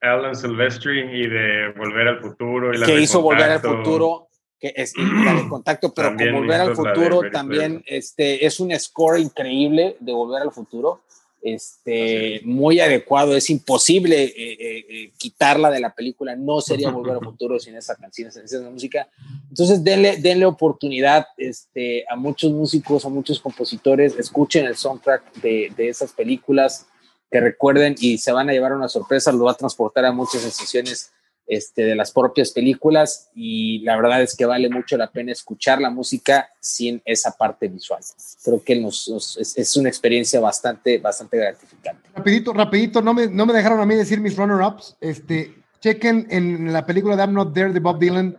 Alan 0.00 0.34
Silvestri 0.34 1.00
y 1.00 1.28
de 1.28 1.72
Volver 1.76 2.08
al 2.08 2.20
Futuro. 2.20 2.74
Y 2.74 2.82
que 2.82 3.00
hizo 3.00 3.20
Volver 3.20 3.50
al 3.50 3.60
Futuro 3.60 4.29
que 4.60 4.74
es 4.76 4.92
de 4.92 5.48
contacto, 5.48 5.92
pero 5.94 6.14
con 6.14 6.32
Volver 6.32 6.60
al 6.60 6.76
Futuro 6.76 7.22
también 7.32 7.82
este, 7.86 8.44
es 8.44 8.60
un 8.60 8.78
score 8.78 9.18
increíble 9.18 9.96
de 10.00 10.12
Volver 10.12 10.42
al 10.42 10.52
Futuro, 10.52 11.00
este, 11.42 12.42
muy 12.44 12.78
adecuado, 12.80 13.34
es 13.34 13.48
imposible 13.48 14.24
eh, 14.24 14.32
eh, 14.36 14.86
eh, 14.90 15.12
quitarla 15.16 15.70
de 15.70 15.80
la 15.80 15.94
película, 15.94 16.36
no 16.36 16.60
sería 16.60 16.90
Volver 16.92 17.14
al 17.14 17.24
Futuro 17.24 17.58
sin 17.58 17.74
esa 17.74 17.96
canción, 17.96 18.30
sin 18.30 18.44
esa 18.44 18.60
música. 18.68 19.08
Entonces 19.48 19.82
denle, 19.82 20.18
denle 20.18 20.44
oportunidad 20.44 21.26
este, 21.38 22.04
a 22.10 22.16
muchos 22.16 22.52
músicos, 22.52 23.06
a 23.06 23.08
muchos 23.08 23.40
compositores, 23.40 24.18
escuchen 24.18 24.66
el 24.66 24.76
soundtrack 24.76 25.36
de, 25.36 25.72
de 25.74 25.88
esas 25.88 26.12
películas, 26.12 26.86
que 27.30 27.40
recuerden 27.40 27.94
y 27.98 28.18
se 28.18 28.32
van 28.32 28.50
a 28.50 28.52
llevar 28.52 28.74
una 28.74 28.88
sorpresa, 28.88 29.32
lo 29.32 29.44
va 29.44 29.52
a 29.52 29.56
transportar 29.56 30.04
a 30.04 30.12
muchas 30.12 30.42
sensaciones 30.42 31.12
este, 31.50 31.82
de 31.82 31.96
las 31.96 32.12
propias 32.12 32.52
películas 32.52 33.28
y 33.34 33.80
la 33.80 33.96
verdad 33.96 34.22
es 34.22 34.36
que 34.36 34.46
vale 34.46 34.70
mucho 34.70 34.96
la 34.96 35.10
pena 35.10 35.32
escuchar 35.32 35.80
la 35.80 35.90
música 35.90 36.48
sin 36.60 37.02
esa 37.04 37.32
parte 37.32 37.66
visual. 37.66 38.00
Creo 38.44 38.62
que 38.62 38.76
nos, 38.76 39.36
es, 39.56 39.76
una 39.76 39.88
experiencia 39.88 40.38
bastante, 40.38 40.98
bastante 40.98 41.38
gratificante. 41.38 42.08
Rapidito, 42.14 42.52
rapidito, 42.52 43.02
no 43.02 43.12
me, 43.12 43.26
no 43.26 43.46
me 43.46 43.52
dejaron 43.52 43.80
a 43.80 43.86
mí 43.86 43.96
decir 43.96 44.20
mis 44.20 44.36
runner-ups. 44.36 44.96
Este, 45.00 45.52
chequen 45.80 46.28
en 46.30 46.72
la 46.72 46.86
película 46.86 47.16
de 47.16 47.24
I'm 47.24 47.32
Not 47.32 47.52
There 47.52 47.72
de 47.72 47.80
Bob 47.80 47.98
Dylan 47.98 48.38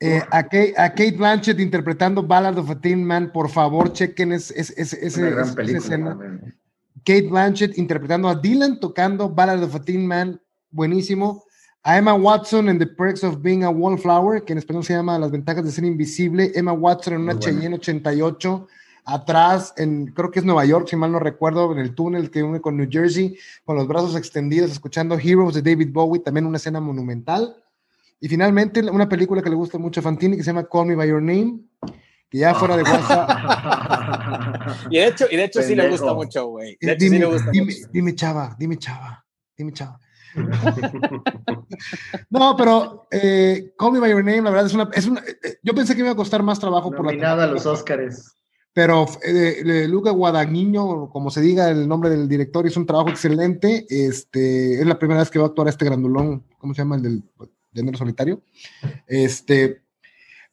eh, 0.00 0.20
a, 0.30 0.42
Kate, 0.42 0.74
a, 0.76 0.90
Kate, 0.90 1.16
Blanchett 1.16 1.60
interpretando 1.60 2.24
Ballad 2.24 2.58
of 2.58 2.70
a 2.70 2.80
Teen 2.80 3.04
Man, 3.04 3.30
por 3.32 3.48
favor, 3.48 3.92
chequen 3.92 4.32
esa 4.32 4.54
escena. 4.54 5.44
Kate 7.04 7.28
Blanchett 7.28 7.78
interpretando 7.78 8.28
a 8.28 8.34
Dylan 8.34 8.80
tocando 8.80 9.28
Ballad 9.28 9.62
of 9.62 9.76
a 9.76 9.80
Teen 9.80 10.06
Man, 10.06 10.40
buenísimo. 10.70 11.44
A 11.82 11.96
Emma 11.96 12.14
Watson 12.14 12.68
en 12.68 12.78
The 12.78 12.86
Perks 12.86 13.24
of 13.24 13.40
Being 13.40 13.64
a 13.64 13.70
Wallflower, 13.70 14.44
que 14.44 14.52
en 14.52 14.58
español 14.58 14.84
se 14.84 14.94
llama 14.94 15.18
Las 15.18 15.30
ventajas 15.30 15.64
de 15.64 15.70
ser 15.70 15.84
invisible. 15.84 16.52
Emma 16.54 16.72
Watson 16.72 17.14
en 17.14 17.20
una 17.20 17.38
Cheyenne 17.38 17.76
88 17.76 18.66
atrás, 19.08 19.72
en, 19.78 20.08
creo 20.08 20.30
que 20.30 20.40
es 20.40 20.44
Nueva 20.44 20.66
York, 20.66 20.86
si 20.88 20.96
mal 20.96 21.10
no 21.10 21.18
recuerdo, 21.18 21.72
en 21.72 21.78
el 21.78 21.94
túnel 21.94 22.30
que 22.30 22.42
une 22.42 22.60
con 22.60 22.76
New 22.76 22.88
Jersey, 22.90 23.38
con 23.64 23.76
los 23.76 23.88
brazos 23.88 24.14
extendidos, 24.16 24.70
escuchando 24.70 25.18
Heroes 25.18 25.54
de 25.54 25.62
David 25.62 25.88
Bowie, 25.90 26.20
también 26.20 26.44
una 26.44 26.58
escena 26.58 26.78
monumental. 26.78 27.56
Y 28.20 28.28
finalmente, 28.28 28.80
una 28.90 29.08
película 29.08 29.40
que 29.40 29.48
le 29.48 29.56
gusta 29.56 29.78
mucho 29.78 30.00
a 30.00 30.02
Fantini, 30.02 30.36
que 30.36 30.42
se 30.42 30.50
llama 30.50 30.68
Call 30.68 30.88
Me 30.88 30.94
By 30.94 31.08
Your 31.08 31.22
Name, 31.22 31.60
que 32.28 32.38
ya 32.38 32.54
fuera 32.54 32.76
de 32.76 32.82
WhatsApp. 32.82 33.30
y 34.90 34.98
de 34.98 35.06
hecho, 35.06 35.24
y 35.30 35.36
de 35.36 35.44
hecho 35.44 35.62
sí 35.62 35.74
le 35.74 35.88
gusta 35.88 36.12
mucho, 36.12 36.46
güey. 36.48 36.76
Dime, 36.98 37.24
dime, 37.90 38.14
chava, 38.14 38.54
dime 38.58 38.76
chava, 38.76 39.24
dime 39.56 39.72
chava. 39.72 39.98
no, 42.30 42.56
pero 42.56 43.06
eh, 43.10 43.72
Call 43.78 43.92
Me 43.92 44.00
By 44.00 44.10
Your 44.10 44.24
Name, 44.24 44.42
la 44.42 44.50
verdad 44.50 44.66
es 44.66 44.74
una, 44.74 44.88
es 44.92 45.06
una 45.06 45.20
eh, 45.20 45.58
yo 45.62 45.74
pensé 45.74 45.94
que 45.94 46.02
me 46.02 46.08
iba 46.08 46.12
a 46.12 46.16
costar 46.16 46.42
más 46.42 46.58
trabajo 46.58 46.90
por 46.90 47.12
la... 47.12 47.32
a 47.32 47.46
los 47.46 47.66
Oscars. 47.66 48.34
Pero 48.72 49.06
eh, 49.24 49.86
Luca 49.88 50.10
Guadagnino, 50.10 51.10
como 51.12 51.30
se 51.30 51.40
diga 51.40 51.68
el 51.70 51.88
nombre 51.88 52.10
del 52.10 52.28
director, 52.28 52.66
hizo 52.66 52.78
un 52.78 52.86
trabajo 52.86 53.08
excelente. 53.08 53.86
Este, 53.88 54.80
es 54.80 54.86
la 54.86 54.98
primera 54.98 55.20
vez 55.20 55.30
que 55.30 55.38
va 55.38 55.46
a 55.46 55.48
actuar 55.48 55.68
este 55.68 55.84
grandulón, 55.84 56.44
¿cómo 56.58 56.74
se 56.74 56.82
llama? 56.82 56.96
El 56.96 57.02
del 57.02 57.24
género 57.74 57.98
solitario. 57.98 58.42
Este, 59.06 59.82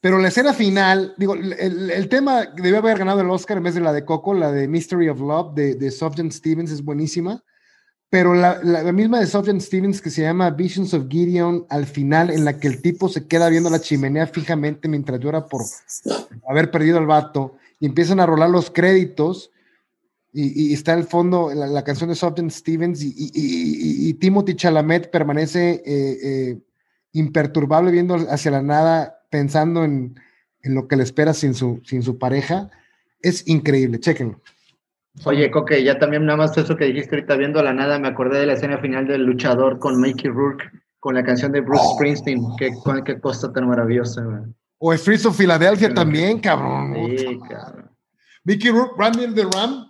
pero 0.02 0.18
la 0.20 0.28
escena 0.28 0.54
final, 0.54 1.14
digo, 1.18 1.36
el, 1.36 1.92
el, 1.92 2.10
tema 2.10 2.46
debió 2.46 2.78
haber 2.78 2.98
ganado 2.98 3.22
el 3.22 3.30
Oscar 3.30 3.58
en 3.58 3.64
vez 3.64 3.76
de 3.76 3.82
la 3.82 3.94
de 3.94 4.06
Coco, 4.06 4.34
la 4.34 4.52
de 4.52 4.68
Mystery 4.68 5.10
of 5.10 5.20
Love 5.20 5.54
de, 5.56 5.76
de 5.76 5.92
Sofjan 5.92 6.32
Stevens 6.32 6.72
es 6.72 6.84
buenísima. 6.84 7.44
Pero 8.10 8.34
la, 8.34 8.62
la, 8.64 8.92
misma 8.92 9.20
de 9.20 9.28
Sofjan 9.28 9.60
Stevens 9.60 10.02
que 10.02 10.10
se 10.10 10.22
llama 10.22 10.52
Visions 10.52 10.94
of 10.94 11.08
Gideon, 11.10 11.66
al 11.70 11.86
final, 11.86 12.30
en 12.30 12.46
la 12.46 12.60
que 12.60 12.68
el 12.68 12.82
tipo 12.82 13.10
se 13.10 13.28
queda 13.28 13.50
viendo 13.50 13.70
la 13.70 13.82
chimenea 13.82 14.28
fijamente 14.28 14.88
mientras 14.88 15.20
llora 15.20 15.48
por 15.48 15.64
haber 16.48 16.72
perdido 16.72 16.98
al 16.98 17.08
vato 17.08 17.56
y 17.80 17.88
empiezan 17.88 18.20
a 18.20 18.26
rolar 18.26 18.50
los 18.50 18.70
créditos 18.70 19.52
y, 20.38 20.74
está 20.74 20.94
el 20.94 21.06
fondo 21.06 21.54
la, 21.54 21.84
canción 21.86 22.10
de 22.10 22.16
Sofjan 22.16 22.52
Stevens 22.52 23.02
y, 23.02 23.14
y, 23.16 24.14
Timothy 24.16 24.56
Chalamet 24.56 25.10
permanece 25.10 25.82
eh, 25.86 26.18
eh, 26.24 26.60
imperturbable 27.14 27.90
viendo 27.92 28.16
hacia 28.30 28.52
la 28.52 28.62
nada, 28.62 29.22
pensando 29.30 29.86
en, 29.86 30.20
en, 30.62 30.76
lo 30.76 30.90
que 30.90 30.98
le 30.98 31.04
espera 31.04 31.34
sin 31.34 31.54
su, 31.54 31.82
sin 31.86 32.04
su 32.04 32.18
pareja. 32.18 32.70
Es 33.22 33.48
increíble, 33.48 34.02
chequenlo. 34.02 34.42
Oye, 35.24 35.50
Coque, 35.50 35.84
ya 35.84 35.98
también 35.98 36.26
nada 36.26 36.38
más 36.38 36.58
eso 36.58 36.76
que 36.76 36.86
dijiste 36.86 37.16
ahorita 37.16 37.38
viendo 37.38 37.64
la 37.64 37.74
nada, 37.74 37.98
me 38.00 38.08
acordé 38.08 38.40
de 38.40 38.46
la 38.46 38.54
escena 38.54 38.78
final 38.80 39.08
del 39.08 39.24
luchador 39.24 39.80
con 39.80 40.00
Mickey 40.00 40.30
Rourke, 40.30 40.70
con 41.00 41.16
la 41.16 41.24
canción 41.24 41.52
de 41.52 41.62
Bruce 41.62 41.86
Springsteen. 41.96 42.44
Qué, 42.58 42.72
qué 43.06 43.20
cosa 43.20 43.52
tan 43.54 43.68
maravillosa, 43.68 44.24
O 44.78 44.92
el 44.92 45.00
Freeze 45.00 45.28
of 45.28 45.38
Philadelphia 45.38 45.94
también, 45.94 46.40
cabrón. 46.40 46.94
Sí, 47.18 47.40
cabrón. 47.50 47.90
Mickey 48.44 48.70
Rourke, 48.72 48.94
Randy 48.98 49.34
the 49.34 49.44
Ram. 49.44 49.90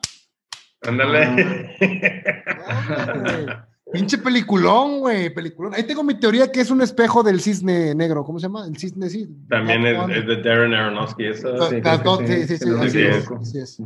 Ándale. 0.83 1.75
Ah, 2.67 3.67
Pinche 3.91 4.17
peliculón, 4.17 4.99
güey, 4.99 5.33
peliculón. 5.33 5.73
Ahí 5.75 5.83
tengo 5.83 6.03
mi 6.03 6.19
teoría 6.19 6.51
que 6.51 6.59
es 6.59 6.71
un 6.71 6.81
espejo 6.81 7.21
del 7.23 7.39
cisne 7.39 7.93
negro. 7.93 8.23
¿Cómo 8.23 8.39
se 8.39 8.47
llama? 8.47 8.65
El 8.67 8.75
cisne, 8.77 9.09
sí. 9.09 9.29
También 9.47 9.85
es, 9.85 10.25
de 10.25 10.41
Darren 10.41 10.73
Aronofsky. 10.73 11.27
Eso. 11.27 11.69
Sí, 11.69 11.81
sí, 12.47 12.57
sí. 12.57 12.65
sí, 13.43 13.65
sí, 13.65 13.83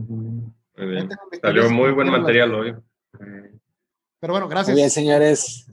muy 0.79 0.87
bien. 0.87 1.09
Salió 1.41 1.69
muy 1.69 1.91
buen 1.91 2.09
material 2.09 2.53
hoy. 2.55 2.75
Pero 4.19 4.33
bueno, 4.33 4.47
gracias. 4.47 4.73
Muy 4.73 4.81
bien, 4.81 4.89
señores. 4.89 5.65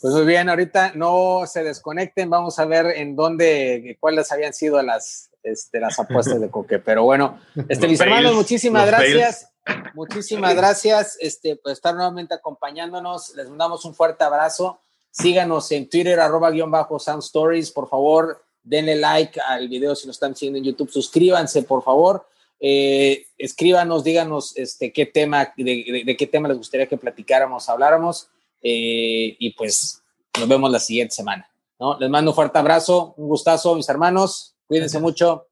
Pues 0.00 0.12
muy 0.14 0.26
bien, 0.26 0.48
ahorita 0.50 0.92
no 0.94 1.44
se 1.46 1.64
desconecten, 1.64 2.28
vamos 2.28 2.58
a 2.58 2.66
ver 2.66 2.86
en 2.96 3.16
dónde, 3.16 3.96
cuáles 3.98 4.30
habían 4.32 4.52
sido 4.52 4.82
las, 4.82 5.30
este, 5.42 5.80
las 5.80 5.98
apuestas 5.98 6.40
de 6.40 6.50
Coque. 6.50 6.78
Pero 6.78 7.04
bueno, 7.04 7.40
este, 7.68 7.88
mis 7.88 8.00
hermanos, 8.00 8.34
muchísimas 8.34 8.86
gracias. 8.86 9.50
Muchísimas 9.94 10.54
gracias 10.54 11.16
este, 11.20 11.56
por 11.56 11.72
estar 11.72 11.94
nuevamente 11.94 12.34
acompañándonos. 12.34 13.34
Les 13.34 13.48
mandamos 13.48 13.84
un 13.86 13.94
fuerte 13.94 14.24
abrazo. 14.24 14.78
Síganos 15.10 15.70
en 15.72 15.88
Twitter, 15.88 16.20
arroba 16.20 16.50
guion 16.50 16.70
bajo 16.70 16.98
Sound 16.98 17.22
Stories. 17.22 17.70
Por 17.70 17.88
favor, 17.88 18.44
denle 18.62 18.96
like 18.96 19.40
al 19.40 19.68
video 19.68 19.94
si 19.96 20.06
nos 20.06 20.16
están 20.16 20.36
siguiendo 20.36 20.58
en 20.58 20.64
YouTube. 20.64 20.90
Suscríbanse, 20.90 21.62
por 21.62 21.82
favor. 21.82 22.26
Eh, 22.60 23.26
escríbanos, 23.36 24.04
díganos 24.04 24.56
este, 24.56 24.92
qué 24.92 25.06
tema, 25.06 25.52
de, 25.56 26.16
qué 26.18 26.26
tema 26.26 26.48
les 26.48 26.56
gustaría 26.56 26.88
que 26.88 26.96
platicáramos, 26.96 27.68
habláramos, 27.68 28.28
eh, 28.62 29.36
y 29.38 29.50
pues 29.50 30.02
nos 30.38 30.48
vemos 30.48 30.70
la 30.70 30.80
siguiente 30.80 31.14
semana. 31.14 31.50
¿no? 31.78 31.98
Les 31.98 32.08
mando 32.08 32.30
un 32.30 32.34
fuerte 32.34 32.58
abrazo, 32.58 33.14
un 33.16 33.28
gustazo, 33.28 33.74
mis 33.74 33.88
hermanos, 33.88 34.54
cuídense 34.66 34.98
mucho, 34.98 35.46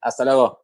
hasta 0.00 0.24
luego. 0.24 0.61